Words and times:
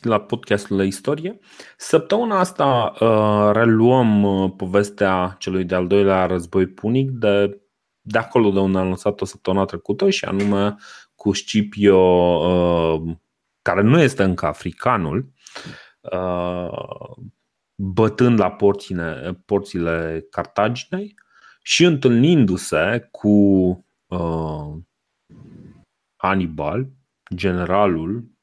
găsit 0.00 0.04
la 0.04 0.26
podcastul 0.26 0.76
de 0.76 0.84
istorie. 0.84 1.38
Săptămâna 1.76 2.38
asta 2.38 2.92
uh, 3.00 3.50
reluăm 3.52 4.22
uh, 4.22 4.52
povestea 4.56 5.36
celui 5.38 5.64
de-al 5.64 5.86
doilea 5.86 6.26
război 6.26 6.66
punic 6.66 7.10
de, 7.10 7.60
de 8.00 8.18
acolo 8.18 8.50
de 8.50 8.58
unde 8.58 8.78
am 8.78 8.88
lăsat-o 8.88 9.24
săptămâna 9.24 9.64
trecută 9.64 10.10
și 10.10 10.24
anume 10.24 10.76
cu 11.14 11.32
Scipio, 11.32 11.98
uh, 11.98 13.16
care 13.62 13.82
nu 13.82 14.00
este 14.00 14.22
încă 14.22 14.46
africanul, 14.46 15.32
uh, 16.00 17.16
bătând 17.74 18.38
la 18.38 18.50
porțile, 18.50 19.42
porțile 19.46 20.26
Cartaginei 20.30 21.14
și 21.62 21.84
întâlnindu-se 21.84 23.08
cu 23.10 23.28
uh, 24.06 24.76
Hannibal, 26.16 26.88
generalul 27.34 28.38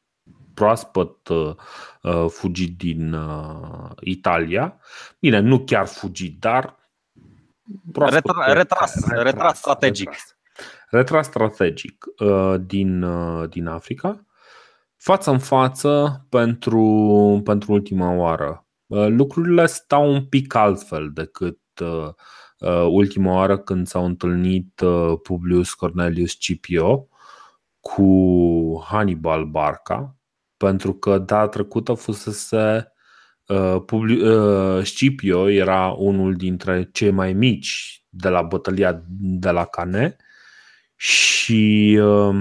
proaspăt 0.57 1.27
uh, 1.27 1.55
uh, 2.01 2.25
fugit 2.29 2.77
din 2.77 3.13
uh, 3.13 3.89
Italia. 3.99 4.79
Bine, 5.19 5.39
nu 5.39 5.59
chiar 5.59 5.87
fugit, 5.87 6.39
dar 6.39 6.75
proaspăt, 7.91 8.23
Retra, 8.25 8.53
retras, 8.53 8.93
retras, 8.95 9.23
retras 9.23 9.57
strategic. 9.57 10.09
Retras, 10.09 10.35
retras 10.89 11.25
strategic 11.25 12.05
uh, 12.17 12.55
din, 12.65 13.01
uh, 13.03 13.49
din 13.49 13.67
Africa, 13.67 14.25
față 14.95 15.31
în 15.31 15.39
față 15.39 16.25
pentru, 16.29 17.41
pentru 17.43 17.71
ultima 17.71 18.11
oară. 18.11 18.65
Uh, 18.85 19.07
lucrurile 19.07 19.65
stau 19.65 20.13
un 20.13 20.25
pic 20.25 20.53
altfel 20.53 21.11
decât 21.13 21.59
uh, 21.81 22.09
uh, 22.59 22.87
ultima 22.89 23.33
oară 23.33 23.57
când 23.57 23.87
s-au 23.87 24.05
întâlnit 24.05 24.79
uh, 24.79 25.13
Publius 25.23 25.73
Cornelius 25.73 26.31
Scipio 26.31 27.07
cu 27.79 28.83
Hannibal 28.87 29.45
Barca, 29.45 30.16
pentru 30.57 30.93
că 30.93 31.17
data 31.17 31.47
trecută 31.47 31.93
fusese 31.93 32.93
uh, 33.47 33.75
uh, 33.91 34.83
Scipio 34.83 35.49
era 35.49 35.89
unul 35.89 36.35
dintre 36.35 36.89
cei 36.91 37.11
mai 37.11 37.33
mici 37.33 38.03
de 38.09 38.29
la 38.29 38.41
bătălia 38.41 39.03
de 39.19 39.49
la 39.49 39.65
Cane 39.65 40.15
și 40.95 41.99
uh, 42.01 42.35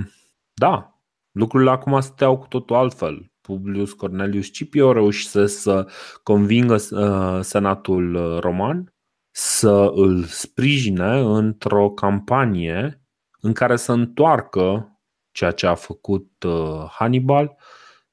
da, 0.55 1.01
lucrurile 1.31 1.71
acum 1.71 2.01
steau 2.01 2.39
cu 2.39 2.47
totul 2.47 2.77
altfel. 2.77 3.31
Publius 3.41 3.93
Cornelius 3.93 4.47
Scipio 4.47 4.93
reușise 4.93 5.47
să 5.47 5.89
convingă 6.23 6.75
uh, 6.75 7.39
senatul 7.41 8.39
roman 8.41 8.91
să 9.31 9.91
îl 9.95 10.25
sprijine 10.25 11.21
într-o 11.21 11.91
campanie 11.91 13.07
în 13.41 13.53
care 13.53 13.77
să 13.77 13.93
întoarcă 13.93 14.99
ceea 15.33 15.51
ce 15.51 15.67
a 15.67 15.75
făcut 15.75 16.43
uh, 16.47 16.87
Hannibal, 16.91 17.57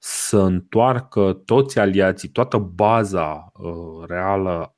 să 0.06 0.38
întoarcă 0.38 1.42
toți 1.46 1.80
aliații, 1.80 2.30
toată 2.30 2.58
baza 2.58 3.52
uh, 3.54 4.06
reală 4.08 4.76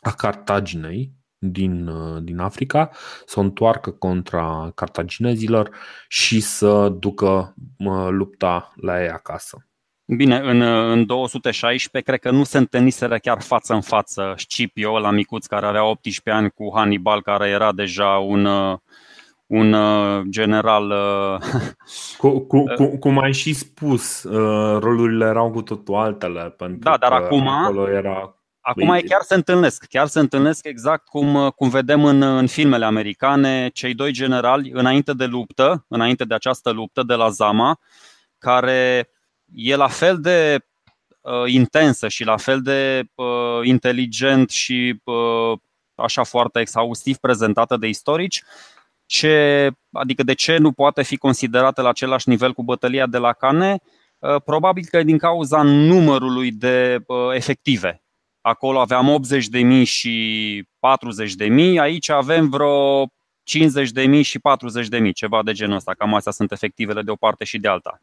a 0.00 0.10
Cartaginei 0.10 1.12
din, 1.38 1.86
uh, 1.86 2.22
din 2.22 2.38
Africa, 2.38 2.90
să 3.26 3.38
o 3.38 3.42
întoarcă 3.42 3.90
contra 3.90 4.70
cartaginezilor 4.74 5.70
și 6.08 6.40
să 6.40 6.88
ducă 6.88 7.54
lupta 8.08 8.72
la 8.80 9.02
ei 9.02 9.08
acasă. 9.08 9.66
Bine, 10.04 10.38
în, 10.38 10.60
în 10.90 11.06
216 11.06 12.10
cred 12.10 12.20
că 12.20 12.30
nu 12.30 12.44
se 12.44 12.58
întâlniseră 12.58 13.18
chiar 13.18 13.40
față 13.40 13.74
în 13.74 13.80
față 13.80 14.34
Scipio, 14.36 14.98
la 14.98 15.10
micuț 15.10 15.46
care 15.46 15.66
avea 15.66 15.84
18 15.84 16.30
ani, 16.30 16.50
cu 16.50 16.70
Hannibal, 16.74 17.22
care 17.22 17.48
era 17.48 17.72
deja 17.72 18.08
un, 18.08 18.48
un 19.46 19.72
uh, 19.72 20.22
general. 20.28 20.90
Uh, 20.90 21.38
cu, 22.18 22.40
cu, 22.40 22.64
cu, 22.76 22.98
cum 22.98 23.18
ai 23.18 23.32
și 23.32 23.52
spus, 23.52 24.22
uh, 24.22 24.78
rolurile 24.80 25.24
erau 25.24 25.50
cu 25.50 25.62
totul 25.62 25.94
altele. 25.94 26.54
Pentru 26.56 26.78
da, 26.90 26.96
dar 26.96 27.12
acum, 27.12 27.48
acolo 27.48 27.90
era 27.90 28.36
acum 28.60 28.90
e 28.90 29.00
chiar 29.00 29.22
se 29.22 29.34
întâlnesc. 29.34 29.84
Chiar 29.84 30.06
se 30.06 30.20
întâlnesc 30.20 30.64
exact 30.64 31.08
cum, 31.08 31.52
cum 31.56 31.68
vedem 31.68 32.04
în, 32.04 32.22
în 32.22 32.46
filmele 32.46 32.84
americane, 32.84 33.68
cei 33.68 33.94
doi 33.94 34.12
generali 34.12 34.70
înainte 34.70 35.12
de 35.12 35.24
luptă, 35.24 35.84
înainte 35.88 36.24
de 36.24 36.34
această 36.34 36.70
luptă 36.70 37.02
de 37.02 37.14
la 37.14 37.28
Zama, 37.28 37.78
care 38.38 39.10
e 39.54 39.76
la 39.76 39.88
fel 39.88 40.20
de 40.20 40.64
uh, 41.20 41.52
intensă 41.52 42.08
și 42.08 42.24
la 42.24 42.36
fel 42.36 42.60
de 42.62 43.08
uh, 43.14 43.60
inteligent 43.62 44.50
și 44.50 45.00
uh, 45.04 45.58
așa 45.94 46.22
foarte 46.22 46.60
exhaustiv 46.60 47.16
prezentată 47.16 47.76
de 47.76 47.86
istorici, 47.86 48.42
ce, 49.06 49.70
adică 49.92 50.22
de 50.22 50.34
ce 50.34 50.56
nu 50.56 50.72
poate 50.72 51.02
fi 51.02 51.16
considerată 51.16 51.82
la 51.82 51.88
același 51.88 52.28
nivel 52.28 52.52
cu 52.52 52.62
bătălia 52.62 53.06
de 53.06 53.18
la 53.18 53.32
Cane? 53.32 53.80
Uh, 54.18 54.36
probabil 54.44 54.84
că 54.90 55.02
din 55.02 55.18
cauza 55.18 55.62
numărului 55.62 56.50
de 56.50 56.98
uh, 57.06 57.16
efective. 57.34 58.02
Acolo 58.40 58.78
aveam 58.78 59.22
80.000 59.80 59.82
și 59.84 60.68
40.000, 61.74 61.78
aici 61.78 62.08
avem 62.08 62.48
vreo 62.48 63.06
50.000 63.06 64.20
și 64.22 64.40
40.000, 65.06 65.12
ceva 65.14 65.42
de 65.42 65.52
genul 65.52 65.76
ăsta. 65.76 65.94
Cam 65.94 66.14
astea 66.14 66.32
sunt 66.32 66.52
efectivele 66.52 67.02
de 67.02 67.10
o 67.10 67.16
parte 67.16 67.44
și 67.44 67.58
de 67.58 67.68
alta. 67.68 68.02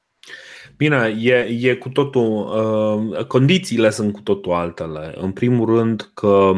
Bine, 0.77 1.15
e, 1.19 1.33
e 1.61 1.75
cu 1.75 1.89
totul, 1.89 2.47
uh, 3.11 3.25
condițiile 3.25 3.89
sunt 3.89 4.13
cu 4.13 4.21
totul 4.21 4.51
altele. 4.51 5.13
În 5.17 5.31
primul 5.31 5.75
rând 5.75 6.11
că 6.13 6.51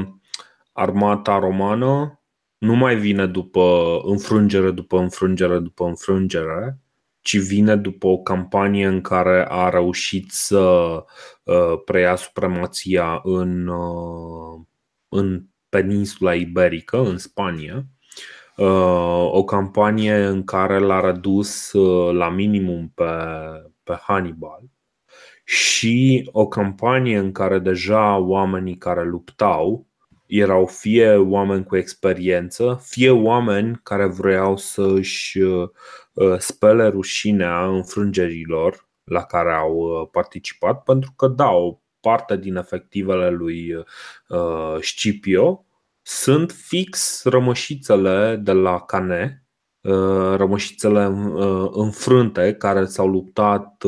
armata 0.72 1.40
romană 1.40 2.20
nu 2.66 2.76
mai 2.76 2.96
vine 2.96 3.26
după 3.26 4.00
înfrângere 4.06 4.72
după 4.72 5.00
înfrângere 5.00 5.60
după 5.60 5.86
înfrângere, 5.86 6.80
ci 7.22 7.38
vine 7.38 7.76
după 7.76 8.08
o 8.08 8.18
campanie 8.18 8.86
în 8.86 9.02
care 9.02 9.46
a 9.50 9.70
reușit 9.70 10.32
să 10.32 10.60
uh, 11.44 11.82
preia 11.86 12.16
supremația 12.16 13.20
în, 13.24 13.68
uh, 13.68 14.62
în 15.10 15.46
peninsula 15.70 16.34
iberică, 16.34 16.98
în 16.98 17.18
Spania. 17.18 17.86
Uh, 18.58 19.30
o 19.32 19.44
campanie 19.44 20.16
în 20.16 20.44
care 20.44 20.80
l-a 20.80 21.00
redus 21.00 21.72
la 22.12 22.30
minimum 22.30 22.92
pe, 22.96 23.04
pe 23.84 23.98
Hannibal 24.02 24.62
și 25.44 26.30
o 26.32 26.48
campanie 26.48 27.18
în 27.18 27.32
care 27.32 27.60
deja 27.60 28.18
oamenii 28.18 28.78
care 28.78 29.04
luptau 29.04 29.88
erau 30.26 30.66
fie 30.66 31.16
oameni 31.16 31.64
cu 31.64 31.76
experiență, 31.76 32.82
fie 32.84 33.10
oameni 33.10 33.80
care 33.84 34.06
vreau 34.06 34.58
să 34.58 34.82
își 34.82 35.40
uh, 35.40 35.70
spele 36.38 36.88
rușinea 36.88 37.66
înfrângerilor 37.66 38.90
la 39.04 39.24
care 39.24 39.54
au 39.54 39.76
uh, 39.76 40.08
participat, 40.12 40.84
pentru 40.84 41.14
că, 41.16 41.28
da, 41.28 41.50
o 41.50 41.80
parte 42.00 42.38
din 42.38 42.56
efectivele 42.56 43.30
lui 43.30 43.74
uh, 43.74 44.82
Scipio 44.82 45.66
sunt 46.02 46.52
fix 46.52 47.24
rămășițele 47.24 48.36
de 48.36 48.52
la 48.52 48.80
Cane, 48.80 49.45
rămășițele 50.36 51.04
înfrânte 51.72 52.54
care 52.54 52.86
s-au 52.86 53.08
luptat 53.08 53.84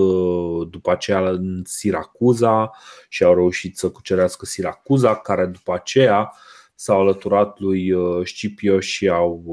după 0.69 0.91
aceea 0.91 1.29
în 1.29 1.61
Siracuza 1.65 2.71
și 3.09 3.23
au 3.23 3.33
reușit 3.33 3.77
să 3.77 3.89
cucerească 3.89 4.45
Siracuza, 4.45 5.15
care 5.15 5.45
după 5.45 5.73
aceea 5.73 6.33
s-au 6.75 6.99
alăturat 6.99 7.59
lui 7.59 7.93
Scipio 8.23 8.79
și 8.79 9.09
au, 9.09 9.43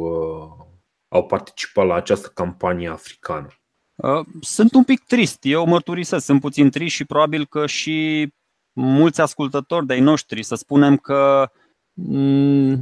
au 1.09 1.27
participat 1.27 1.87
la 1.87 1.94
această 1.94 2.31
campanie 2.34 2.88
africană. 2.88 3.49
Sunt 4.41 4.75
un 4.75 4.84
pic 4.84 5.05
trist, 5.05 5.38
eu 5.41 5.66
mărturisesc, 5.66 6.25
sunt 6.25 6.41
puțin 6.41 6.71
trist 6.71 6.94
și 6.94 7.05
probabil 7.05 7.47
că 7.47 7.66
și 7.66 8.28
mulți 8.72 9.21
ascultători 9.21 9.87
de-ai 9.87 10.00
noștri, 10.00 10.43
să 10.43 10.55
spunem 10.55 10.97
că 10.97 11.50
uh, 11.55 11.62
Mm, 11.63 11.63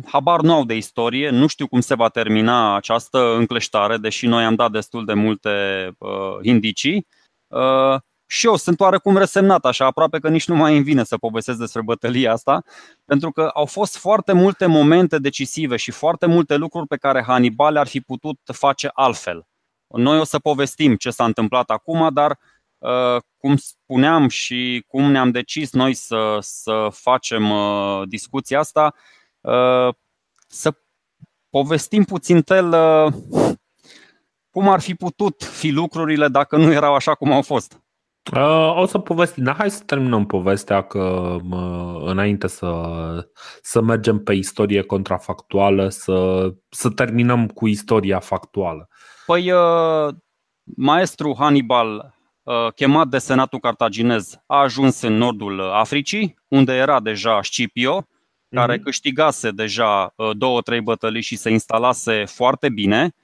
habar 0.04 0.40
nu 0.40 0.52
au 0.52 0.64
de 0.64 0.76
istorie, 0.76 1.30
nu 1.30 1.46
știu 1.46 1.66
cum 1.66 1.80
se 1.80 1.94
va 1.94 2.08
termina 2.08 2.76
această 2.76 3.34
încleștare, 3.36 3.96
deși 3.96 4.26
noi 4.26 4.44
am 4.44 4.54
dat 4.54 4.70
destul 4.70 5.04
de 5.04 5.12
multe 5.12 5.50
uh, 5.98 6.38
indicii. 6.42 7.06
Uh, 7.46 8.00
și 8.26 8.46
eu 8.46 8.56
sunt 8.56 8.80
oarecum 8.80 9.16
resemnat, 9.16 9.64
așa 9.64 9.86
aproape 9.86 10.18
că 10.18 10.28
nici 10.28 10.48
nu 10.48 10.54
mai 10.54 10.74
îmi 10.74 10.84
vine 10.84 11.04
să 11.04 11.16
povestesc 11.16 11.58
despre 11.58 11.82
bătălia 11.82 12.32
asta, 12.32 12.62
pentru 13.04 13.30
că 13.30 13.50
au 13.54 13.64
fost 13.64 13.96
foarte 13.96 14.32
multe 14.32 14.66
momente 14.66 15.18
decisive 15.18 15.76
și 15.76 15.90
foarte 15.90 16.26
multe 16.26 16.56
lucruri 16.56 16.86
pe 16.86 16.96
care 16.96 17.22
Hannibal 17.22 17.76
ar 17.76 17.86
fi 17.86 18.00
putut 18.00 18.38
face 18.52 18.90
altfel. 18.92 19.46
Noi 19.86 20.18
o 20.18 20.24
să 20.24 20.38
povestim 20.38 20.96
ce 20.96 21.10
s-a 21.10 21.24
întâmplat 21.24 21.70
acum, 21.70 22.10
dar 22.12 22.30
uh, 22.30 22.36
Uh, 22.36 22.51
cum 23.36 23.56
spuneam 23.56 24.28
și 24.28 24.84
cum 24.86 25.10
ne-am 25.10 25.30
decis 25.30 25.72
noi 25.72 25.94
să, 25.94 26.36
să 26.40 26.88
facem 26.90 27.50
uh, 27.50 28.02
discuția 28.08 28.58
asta, 28.58 28.94
uh, 29.40 29.94
să 30.48 30.74
povestim 31.50 32.04
puțin 32.04 32.42
tel 32.42 32.74
cum 34.50 34.68
ar 34.68 34.80
fi 34.80 34.94
putut 34.94 35.42
fi 35.42 35.70
lucrurile 35.70 36.28
dacă 36.28 36.56
nu 36.56 36.72
erau 36.72 36.94
așa 36.94 37.14
cum 37.14 37.32
au 37.32 37.42
fost. 37.42 37.80
O 38.74 38.86
să 38.86 38.98
povestim, 38.98 39.44
dar 39.44 39.54
hai 39.54 39.70
să 39.70 39.82
terminăm 39.82 40.26
povestea 40.26 40.82
că 40.82 41.36
înainte 42.04 42.46
să, 42.46 42.70
să 43.62 43.80
mergem 43.80 44.18
pe 44.18 44.32
istorie 44.32 44.82
contrafactuală, 44.82 45.88
să, 45.88 46.48
să 46.68 46.90
terminăm 46.90 47.46
cu 47.46 47.66
istoria 47.66 48.18
factuală. 48.18 48.88
Păi, 49.26 49.52
maestru 50.76 51.34
Hannibal 51.38 52.14
chemat 52.74 53.08
de 53.08 53.18
senatul 53.18 53.58
cartaginez, 53.58 54.40
a 54.46 54.56
ajuns 54.56 55.00
în 55.00 55.16
nordul 55.16 55.60
Africii, 55.60 56.38
unde 56.48 56.72
era 56.72 57.00
deja 57.00 57.42
Scipio, 57.42 58.06
care 58.50 58.78
mm-hmm. 58.78 58.82
câștigase 58.82 59.50
deja 59.50 60.14
două, 60.32 60.60
trei 60.60 60.80
bătălii 60.80 61.22
și 61.22 61.36
se 61.36 61.50
instalase 61.50 62.24
foarte 62.24 62.68
bine. 62.68 63.14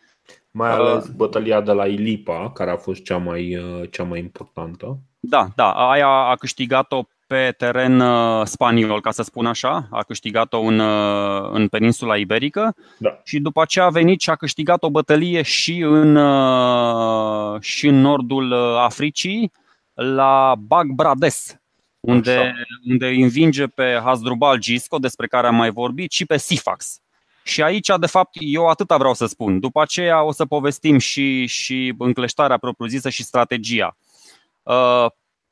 Mai 0.50 0.70
ales 0.70 1.05
uh, 1.05 1.11
bătălia 1.17 1.61
de 1.61 1.73
la 1.73 1.87
Ilipa, 1.87 2.50
care 2.50 2.70
a 2.70 2.76
fost 2.76 3.03
cea 3.03 3.17
mai, 3.17 3.59
cea 3.91 4.03
mai 4.03 4.19
importantă. 4.19 4.99
Da, 5.20 5.49
da, 5.56 5.70
aia 5.70 6.09
a 6.09 6.35
câștigat-o 6.35 7.03
pe 7.28 7.54
teren 7.56 8.00
uh, 8.00 8.46
spaniol, 8.46 9.00
ca 9.00 9.10
să 9.10 9.22
spun 9.22 9.46
așa. 9.46 9.88
A 9.90 10.02
câștigat-o 10.02 10.60
în, 10.60 10.78
uh, 10.78 11.48
în 11.52 11.69
peninsula 11.69 12.16
iberică 12.16 12.75
da. 12.98 13.20
și 13.25 13.38
după 13.38 13.62
aceea 13.62 13.84
a 13.84 13.90
venit 13.90 14.20
și 14.20 14.30
a 14.30 14.34
câștigat 14.34 14.82
o 14.82 14.90
bătălie 14.90 15.42
și 15.42 15.78
în, 15.80 16.16
uh, 16.16 17.60
și 17.60 17.86
în 17.86 18.00
nordul 18.00 18.52
Africii, 18.76 19.52
la 19.94 20.54
Bagbrades, 20.58 21.60
unde, 22.00 22.54
unde 22.88 23.06
învinge 23.06 23.66
pe 23.66 24.00
Hasdrubal 24.04 24.58
Gisco, 24.58 24.98
despre 24.98 25.26
care 25.26 25.46
am 25.46 25.54
mai 25.54 25.70
vorbit, 25.70 26.10
și 26.10 26.26
pe 26.26 26.38
Sifax. 26.38 27.00
Și 27.42 27.62
aici, 27.62 27.90
de 28.00 28.06
fapt, 28.06 28.31
eu 28.32 28.69
atâta 28.69 28.96
vreau 28.96 29.14
să 29.14 29.26
spun. 29.26 29.60
După 29.60 29.81
aceea 29.81 30.22
o 30.22 30.32
să 30.32 30.46
povestim 30.46 30.98
și, 30.98 31.46
și 31.46 31.94
încleștarea 31.98 32.58
propriu-zisă 32.58 33.08
și 33.08 33.22
strategia. 33.22 33.96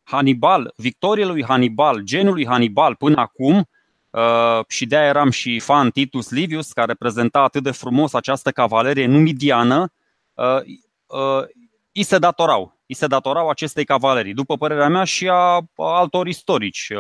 Hannibal, 0.09 0.73
victoriile 0.77 1.31
lui 1.31 1.45
Hannibal, 1.45 2.01
genul 2.01 2.33
lui 2.33 2.47
Hannibal 2.47 2.95
până 2.95 3.21
acum, 3.21 3.69
uh, 4.11 4.61
și 4.69 4.87
de-aia 4.87 5.07
eram 5.09 5.31
și 5.31 5.59
fan 5.59 5.91
Titus 5.91 6.31
Livius, 6.31 6.73
care 6.73 6.95
prezenta 6.95 7.41
atât 7.41 7.63
de 7.63 7.71
frumos 7.71 8.15
această 8.15 8.51
cavalerie 8.51 9.07
numidiană, 9.07 9.93
uh, 10.35 10.61
uh, 11.07 11.43
îi 11.93 12.03
se 12.03 12.19
datorau. 12.19 12.79
Îi 12.87 12.95
se 12.95 13.07
datorau 13.07 13.49
acestei 13.49 13.85
cavalerii, 13.85 14.35
după 14.35 14.57
părerea 14.57 14.89
mea 14.89 15.05
și 15.05 15.29
a 15.29 15.61
altor 15.77 16.27
istorici, 16.27 16.93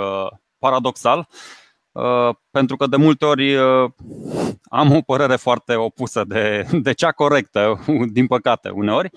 paradoxal, 0.58 1.28
pentru 2.50 2.76
că 2.76 2.86
de 2.86 2.96
multe 2.96 3.24
ori 3.24 3.56
am 4.62 4.96
o 4.96 5.00
părere 5.00 5.36
foarte 5.36 5.74
opusă 5.74 6.24
de, 6.24 6.66
de 6.72 6.92
cea 6.92 7.12
corectă, 7.12 7.84
din 8.12 8.26
păcate, 8.26 8.68
uneori. 8.68 9.10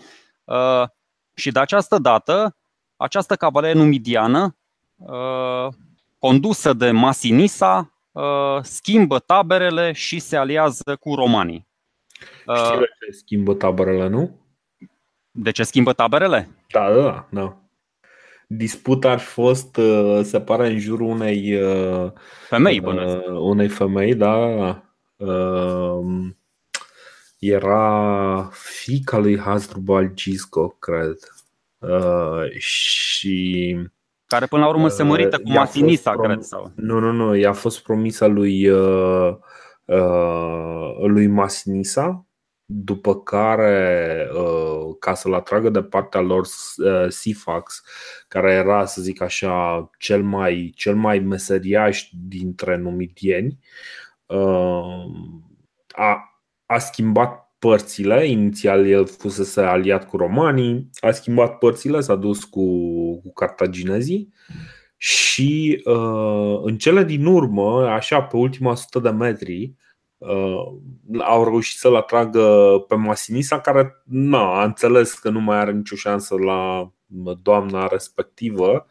Și 1.35 1.51
de 1.51 1.59
această 1.59 1.97
dată, 1.97 2.58
această 2.99 3.35
cavalerie 3.35 3.81
numidiană, 3.81 4.55
uh, 4.95 5.67
condusă 6.17 6.73
de 6.73 6.91
Masinisa, 6.91 7.93
uh, 8.11 8.59
schimbă 8.61 9.19
taberele 9.19 9.91
și 9.91 10.19
se 10.19 10.37
aliază 10.37 10.97
cu 10.99 11.15
romanii. 11.15 11.67
Uh, 12.45 12.55
Știi 12.55 12.77
de 12.77 12.85
ce 13.05 13.11
schimbă 13.11 13.53
taberele, 13.53 14.07
nu? 14.07 14.39
De 15.31 15.51
ce 15.51 15.63
schimbă 15.63 15.93
taberele? 15.93 16.49
Da, 16.71 16.93
da, 16.93 17.27
da. 17.29 17.57
Disputa 18.47 19.11
ar 19.11 19.19
fi 19.19 19.25
fost, 19.25 19.79
se 20.21 20.41
pare, 20.41 20.67
în 20.67 20.79
jurul 20.79 21.07
unei 21.07 21.59
femei, 22.47 22.79
uh, 22.79 23.25
unei 23.27 23.67
femei, 23.67 24.15
da. 24.15 24.35
Uh, 25.15 26.31
era 27.39 28.49
fica 28.51 29.17
lui 29.17 29.39
Hasdrubal 29.39 30.11
Gisco, 30.13 30.67
cred. 30.67 31.17
Uh, 31.79 32.51
și 32.57 33.77
care 34.25 34.45
până 34.45 34.63
la 34.63 34.69
urmă 34.69 34.87
se 34.87 35.03
mărită 35.03 35.35
uh, 35.39 35.43
cu 35.43 35.51
Masinisa, 35.51 36.11
prom- 36.11 36.23
cred. 36.23 36.41
Sau? 36.41 36.71
Nu, 36.75 36.99
nu, 36.99 37.11
nu, 37.11 37.35
i-a 37.35 37.53
fost 37.53 37.83
promisă 37.83 38.25
lui, 38.25 38.69
uh, 38.69 39.35
uh, 39.85 40.95
lui 40.97 41.27
Masinisa, 41.27 42.25
după 42.65 43.21
care, 43.21 44.29
uh, 44.33 44.95
ca 44.99 45.13
să-l 45.13 45.33
atragă 45.33 45.69
de 45.69 45.83
partea 45.83 46.19
lor 46.19 46.39
uh, 46.39 47.07
Sifax, 47.07 47.83
care 48.27 48.53
era, 48.53 48.85
să 48.85 49.01
zic 49.01 49.21
așa, 49.21 49.89
cel 49.97 50.23
mai, 50.23 50.71
cel 50.75 50.95
mai 50.95 51.19
meseriaș 51.19 52.09
dintre 52.27 52.77
numidieni, 52.77 53.59
uh, 54.25 55.05
a, 55.87 56.41
a 56.65 56.77
schimbat 56.77 57.48
părțile. 57.59 58.27
Inițial 58.27 58.87
el 58.87 59.05
fusese 59.05 59.61
aliat 59.61 60.07
cu 60.07 60.17
romanii, 60.17 60.89
a 60.99 61.11
schimbat 61.11 61.57
părțile, 61.57 61.99
s-a 61.99 62.15
dus 62.15 62.43
cu, 62.43 62.65
cu 63.21 63.33
cartaginezii 63.33 64.33
și 64.97 65.81
uh, 65.85 66.59
în 66.63 66.77
cele 66.77 67.03
din 67.03 67.25
urmă, 67.25 67.87
așa 67.87 68.21
pe 68.21 68.37
ultima 68.37 68.75
sută 68.75 68.99
de 68.99 69.09
metri, 69.09 69.73
uh, 70.17 70.65
au 71.19 71.43
reușit 71.43 71.77
să-l 71.77 71.95
atragă 71.95 72.45
pe 72.87 72.95
Masinisa, 72.95 73.59
care 73.59 74.03
na, 74.05 74.59
a 74.59 74.63
înțeles 74.63 75.13
că 75.13 75.29
nu 75.29 75.39
mai 75.39 75.57
are 75.57 75.71
nicio 75.71 75.95
șansă 75.95 76.35
la 76.35 76.91
doamna 77.41 77.87
respectivă 77.87 78.87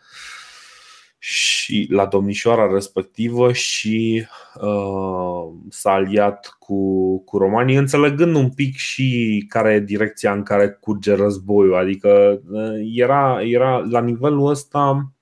și 1.19 1.87
la 1.91 2.07
domnișoara 2.07 2.73
respectivă 2.73 3.53
și 3.53 4.27
uh, 4.55 5.55
s-a 5.69 5.91
aliat 5.91 6.57
cu, 6.59 7.19
cu 7.25 7.39
romanii, 7.39 7.77
înțelegând 7.77 8.35
un 8.35 8.51
pic 8.51 8.77
și 8.77 9.45
care 9.49 9.73
e 9.73 9.81
direcția 9.81 10.33
în 10.33 10.43
care 10.43 10.69
curge 10.69 11.15
războiul. 11.15 11.75
Adică 11.75 12.41
uh, 12.51 12.81
era, 12.95 13.43
era 13.43 13.79
la 13.79 14.01
nivelul 14.01 14.51
ăsta 14.51 15.13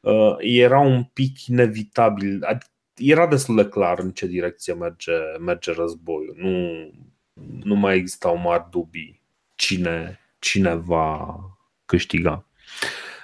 uh, 0.00 0.34
era 0.38 0.80
un 0.80 1.04
pic 1.04 1.46
inevitabil. 1.46 2.44
Adică 2.44 2.70
era 2.94 3.26
destul 3.26 3.56
de 3.56 3.68
clar 3.68 3.98
în 3.98 4.10
ce 4.10 4.26
direcție 4.26 4.72
merge, 4.72 5.12
merge 5.40 5.72
războiul. 5.72 6.34
Nu, 6.36 6.90
nu 7.62 7.74
mai 7.74 7.96
existau 7.96 8.36
mari 8.36 8.66
dubii 8.70 9.22
cine, 9.54 10.20
cine 10.38 10.74
va 10.74 11.36
câștiga. 11.86 12.46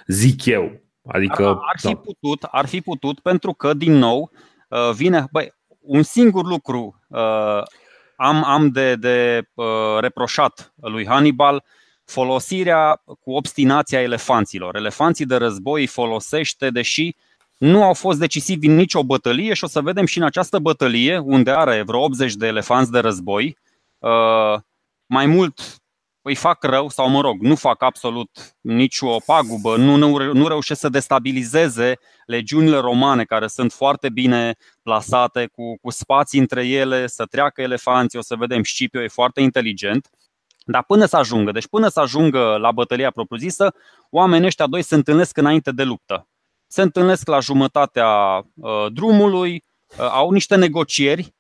Zic 0.07 0.45
eu, 0.45 0.84
Adică, 1.07 1.49
ar, 1.49 1.79
fi 1.79 1.93
da. 1.93 1.95
putut, 1.95 2.43
ar 2.43 2.67
fi 2.67 2.81
putut, 2.81 3.21
pentru 3.21 3.53
că, 3.53 3.75
din 3.75 3.93
nou, 3.93 4.31
uh, 4.69 4.91
vine. 4.95 5.27
Băi, 5.33 5.55
un 5.81 6.03
singur 6.03 6.45
lucru 6.45 7.01
uh, 7.09 7.63
am, 8.17 8.45
am 8.45 8.69
de, 8.69 8.95
de 8.95 9.49
uh, 9.55 9.67
reproșat 10.01 10.73
lui 10.77 11.07
Hannibal 11.07 11.65
folosirea 12.05 13.03
cu 13.21 13.33
obstinația 13.33 14.01
elefanților. 14.01 14.77
Elefanții 14.77 15.27
de 15.27 15.37
război 15.37 15.81
îi 15.81 15.87
folosește, 15.87 16.71
deși 16.71 17.17
nu 17.59 17.83
au 17.83 17.95
fost 17.95 18.19
decisivi 18.19 18.67
în 18.67 18.75
nicio 18.75 19.03
bătălie 19.03 19.55
și 19.55 19.65
o 19.65 19.67
să 19.67 19.81
vedem 19.81 20.07
și 20.07 20.19
în 20.19 20.25
această 20.25 20.59
bătălie, 20.59 21.19
unde 21.19 21.51
are 21.51 21.83
vreo 21.83 22.03
80 22.03 22.35
de 22.35 22.47
elefanți 22.47 22.91
de 22.91 22.99
război, 22.99 23.59
mai 25.07 25.27
mult 25.27 25.84
îi 26.27 26.35
fac 26.35 26.63
rău 26.63 26.89
sau, 26.89 27.09
mă 27.09 27.21
rog, 27.21 27.41
nu 27.41 27.55
fac 27.55 27.83
absolut 27.83 28.31
nicio 28.61 29.17
pagubă, 29.27 29.77
nu, 29.77 29.97
nu, 29.97 30.33
nu 30.33 30.49
reușesc 30.49 30.81
să 30.81 30.89
destabilizeze 30.89 31.99
legiunile 32.27 32.79
romane 32.79 33.25
care 33.25 33.47
sunt 33.47 33.73
foarte 33.73 34.09
bine 34.09 34.55
plasate, 34.83 35.47
cu, 35.53 35.77
cu 35.81 35.91
spații 35.91 36.39
între 36.39 36.67
ele, 36.67 37.07
să 37.07 37.25
treacă 37.25 37.63
elefanții, 37.63 38.19
o 38.19 38.23
să 38.23 38.37
vedem, 38.37 38.63
Scipio 38.63 39.03
e 39.03 39.09
foarte 39.09 39.41
inteligent. 39.41 40.09
Dar 40.65 40.85
până 40.85 41.05
să 41.05 41.17
ajungă, 41.17 41.53
deci 41.53 41.69
până 41.69 41.89
să 41.89 42.01
ajungă 42.01 42.57
la 42.57 42.73
bătălia 42.73 43.11
propriu-zisă, 43.11 43.75
oamenii 44.11 44.47
ăștia 44.47 44.67
doi 44.67 44.83
se 44.83 44.95
întâlnesc 44.95 45.37
înainte 45.37 45.73
de 45.73 45.83
luptă. 45.83 46.29
Se 46.67 46.83
întâlnesc 46.83 47.29
la 47.29 47.41
jumătatea 47.41 48.09
uh, 48.55 48.87
drumului, 48.93 49.65
uh, 49.99 50.09
au 50.11 50.31
niște 50.31 50.57
negocieri. 50.57 51.35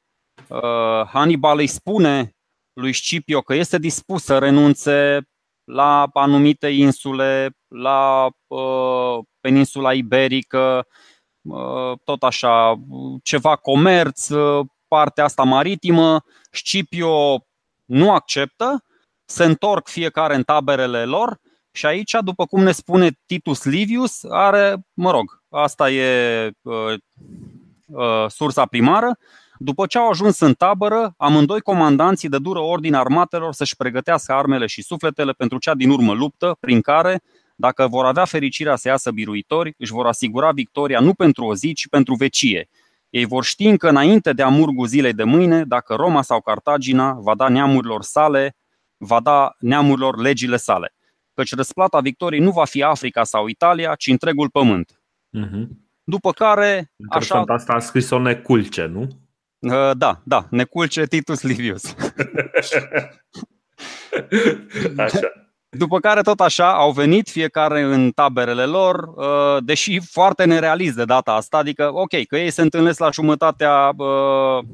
Uh, 0.49 0.61
Hannibal 1.07 1.59
îi 1.59 1.67
spune 1.67 2.34
lui 2.75 2.93
Scipio 2.93 3.41
că 3.41 3.55
este 3.55 3.79
dispus 3.79 4.25
să 4.25 4.39
renunțe 4.39 5.29
la 5.65 6.09
anumite 6.13 6.69
insule, 6.69 7.57
la 7.69 8.31
uh, 8.47 9.25
peninsula 9.41 9.93
iberică, 9.93 10.87
uh, 11.43 11.99
tot 12.05 12.23
așa, 12.23 12.81
ceva 13.23 13.57
comerț, 13.57 14.29
uh, 14.29 14.67
partea 14.89 15.25
asta 15.25 15.43
maritimă. 15.43 16.25
Scipio 16.51 17.45
nu 17.85 18.13
acceptă, 18.13 18.85
se 19.25 19.45
întorc 19.45 19.89
fiecare 19.89 20.35
în 20.35 20.43
taberele 20.43 21.05
lor 21.05 21.41
și 21.71 21.87
aici, 21.87 22.17
după 22.21 22.47
cum 22.47 22.63
ne 22.63 22.73
spune 22.73 23.11
Titus 23.27 23.65
Livius, 23.65 24.25
are, 24.29 24.87
mă 24.93 25.11
rog, 25.11 25.43
asta 25.49 25.91
e 25.91 26.51
uh, 26.63 26.95
uh, 27.87 28.27
sursa 28.29 28.67
primară, 28.67 29.19
după 29.59 29.87
ce 29.87 29.99
au 29.99 30.09
ajuns 30.09 30.41
în 30.41 30.53
tabără, 30.53 31.15
amândoi 31.17 31.61
comandanții 31.61 32.29
de 32.29 32.39
dură 32.39 32.59
ordine 32.59 32.97
armatelor 32.97 33.53
să-și 33.53 33.77
pregătească 33.77 34.33
armele 34.33 34.67
și 34.67 34.83
sufletele 34.83 35.33
pentru 35.33 35.59
cea 35.59 35.75
din 35.75 35.91
urmă 35.91 36.13
luptă, 36.13 36.57
prin 36.61 36.81
care, 36.81 37.23
dacă 37.57 37.87
vor 37.87 38.05
avea 38.05 38.25
fericirea 38.25 38.77
să 38.77 38.89
iasă 38.89 39.11
biruitori, 39.11 39.75
își 39.79 39.93
vor 39.93 40.07
asigura 40.07 40.51
victoria 40.51 41.01
nu 41.01 41.15
pentru 41.15 41.45
o 41.45 41.55
zi, 41.55 41.73
ci 41.73 41.89
pentru 41.89 42.15
vecie. 42.15 42.69
Ei 43.11 43.25
vor 43.25 43.45
ști 43.45 43.67
încă 43.67 43.89
înainte 43.89 44.33
de 44.33 44.43
amurgul 44.43 44.87
zilei 44.87 45.13
de 45.13 45.25
mâine 45.25 45.65
dacă 45.65 45.95
Roma 45.95 46.23
sau 46.23 46.41
Cartagina 46.41 47.13
va 47.13 47.35
da 47.35 47.49
neamurilor 47.49 48.03
sale, 48.03 48.57
va 48.97 49.21
da 49.21 49.55
neamurilor 49.59 50.19
legile 50.19 50.57
sale. 50.57 50.95
Căci 51.35 51.55
răsplata 51.55 52.01
victoriei 52.01 52.43
nu 52.43 52.51
va 52.51 52.65
fi 52.65 52.83
Africa 52.83 53.25
sau 53.25 53.47
Italia, 53.47 53.95
ci 53.95 54.07
întregul 54.07 54.51
pământ. 54.51 55.01
Uh-huh. 55.39 55.67
După 56.05 56.33
care. 56.33 56.93
Interesant, 56.97 57.49
așa... 57.49 57.59
asta 57.59 57.73
a 57.73 57.79
scris-o 57.79 58.19
Neculce, 58.19 58.87
nu? 58.87 59.09
Uh, 59.65 59.91
da, 59.97 60.21
da, 60.25 60.47
ne 60.51 60.65
culce 60.65 61.07
Titus 61.07 61.43
Livius. 61.43 61.83
Așa. 64.97 65.21
După 65.69 66.01
care 66.01 66.21
tot 66.21 66.41
așa 66.41 66.75
au 66.75 66.93
venit 66.93 67.29
fiecare 67.29 67.81
în 67.81 68.11
taberele 68.11 68.65
lor, 68.65 69.13
uh, 69.17 69.65
deși 69.65 70.01
foarte 70.11 70.45
nerealist 70.45 70.97
de 70.97 71.05
data 71.05 71.33
asta, 71.33 71.57
adică 71.57 71.95
ok, 71.95 72.27
că 72.27 72.37
ei 72.37 72.51
se 72.51 72.63
întâlnesc 72.63 72.99
la 72.99 73.11
jumătatea 73.11 73.93
uh, 73.97 74.65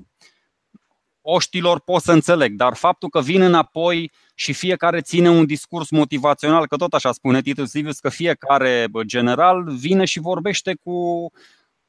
oștilor 1.21 1.81
pot 1.81 2.03
să 2.03 2.13
înțeleg, 2.13 2.53
dar 2.53 2.75
faptul 2.75 3.09
că 3.09 3.21
vin 3.21 3.41
înapoi 3.41 4.13
și 4.35 4.53
fiecare 4.53 5.01
ține 5.01 5.31
un 5.31 5.47
discurs 5.47 5.91
motivațional, 5.91 6.67
că 6.67 6.77
tot 6.77 6.95
așa 6.95 7.13
spune 7.13 7.41
Titus 7.41 7.75
Livius, 7.75 7.99
că 7.99 8.09
fiecare 8.09 8.87
general 9.07 9.65
vine 9.69 10.05
și 10.05 10.21
vorbește 10.21 10.75
cu, 10.85 11.31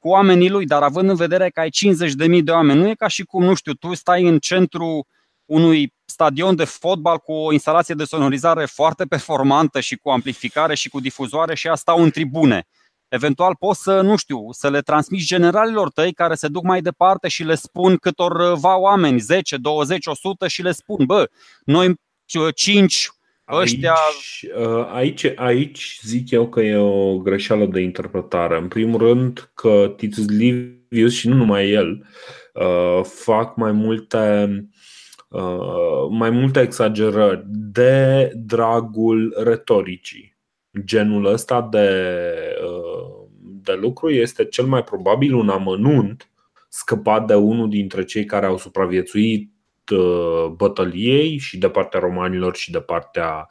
cu 0.02 0.10
oamenii 0.10 0.50
lui, 0.50 0.66
dar 0.66 0.82
având 0.82 1.10
în 1.10 1.16
vedere 1.16 1.50
că 1.50 1.60
ai 1.60 1.70
50.000 1.70 2.44
de 2.44 2.52
oameni, 2.52 2.80
nu 2.80 2.88
e 2.88 2.94
ca 2.94 3.08
și 3.08 3.24
cum, 3.24 3.44
nu 3.44 3.54
știu, 3.54 3.74
tu 3.74 3.94
stai 3.94 4.28
în 4.28 4.40
centru 4.40 5.08
unui 5.46 5.94
stadion 6.06 6.56
de 6.56 6.64
fotbal 6.64 7.18
cu 7.18 7.32
o 7.32 7.52
instalație 7.52 7.96
de 7.96 8.04
sonorizare 8.04 8.66
foarte 8.66 9.06
performantă 9.06 9.80
și 9.80 9.96
cu 9.96 10.10
amplificare 10.10 10.76
și 10.76 10.90
cu 10.90 11.00
difuzoare 11.00 11.56
și 11.56 11.68
asta 11.68 11.94
în 11.98 12.10
tribune. 12.10 12.68
Eventual 13.08 13.56
poți 13.56 13.82
să, 13.82 14.02
nu 14.02 14.16
știu, 14.16 14.52
să 14.52 14.70
le 14.70 14.82
transmiți 14.82 15.26
generalilor 15.26 15.92
tăi 15.92 16.14
care 16.14 16.36
se 16.36 16.48
duc 16.48 16.64
mai 16.64 16.82
departe 16.82 17.28
și 17.28 17.44
le 17.44 17.56
spun 17.56 17.98
câtor 17.98 18.54
va 18.54 18.76
oameni, 18.76 19.20
10, 19.20 19.58
20, 19.58 20.06
100 20.06 20.48
și 20.48 20.62
le 20.62 20.72
spun, 20.72 21.06
bă, 21.06 21.30
noi 21.66 21.96
5 22.56 23.10
ăștia... 23.50 23.94
Aici, 23.94 24.46
uh, 24.68 24.88
aici, 24.92 25.32
aici 25.36 26.00
zic 26.04 26.32
eu 26.32 26.50
că 26.50 26.62
e 26.62 26.76
o 26.76 27.18
greșeală 27.18 27.66
de 27.66 27.80
interpretare. 27.80 28.58
În 28.58 28.68
primul 28.68 29.00
rând 29.00 29.52
că 29.54 29.94
Titus 29.98 30.28
Livius 30.28 31.14
și 31.14 31.28
nu 31.28 31.36
numai 31.36 31.70
el 31.70 32.06
uh, 32.54 33.04
fac 33.04 33.56
mai 33.56 33.72
multe 33.72 34.48
Uh, 35.32 36.08
mai 36.10 36.30
multe 36.30 36.62
exagerări 36.62 37.44
de 37.48 38.32
dragul 38.36 39.36
retoricii. 39.44 40.38
Genul 40.86 41.26
ăsta 41.26 41.62
de, 41.62 41.90
uh, 42.64 43.28
de 43.42 43.74
lucru 43.74 44.10
este 44.10 44.46
cel 44.46 44.66
mai 44.66 44.84
probabil 44.84 45.34
un 45.34 45.50
amănunt 45.50 46.32
scăpat 46.70 47.28
de 47.28 47.36
unul 47.36 47.70
dintre 47.70 48.04
cei 48.04 48.26
care 48.26 48.46
au 48.46 48.58
supraviețuit 48.58 49.42
uh, 49.42 49.61
bătăliei 50.56 51.38
și 51.38 51.58
de 51.58 51.70
partea 51.70 52.00
romanilor 52.00 52.56
și 52.56 52.72
de 52.72 52.80
partea 52.80 53.48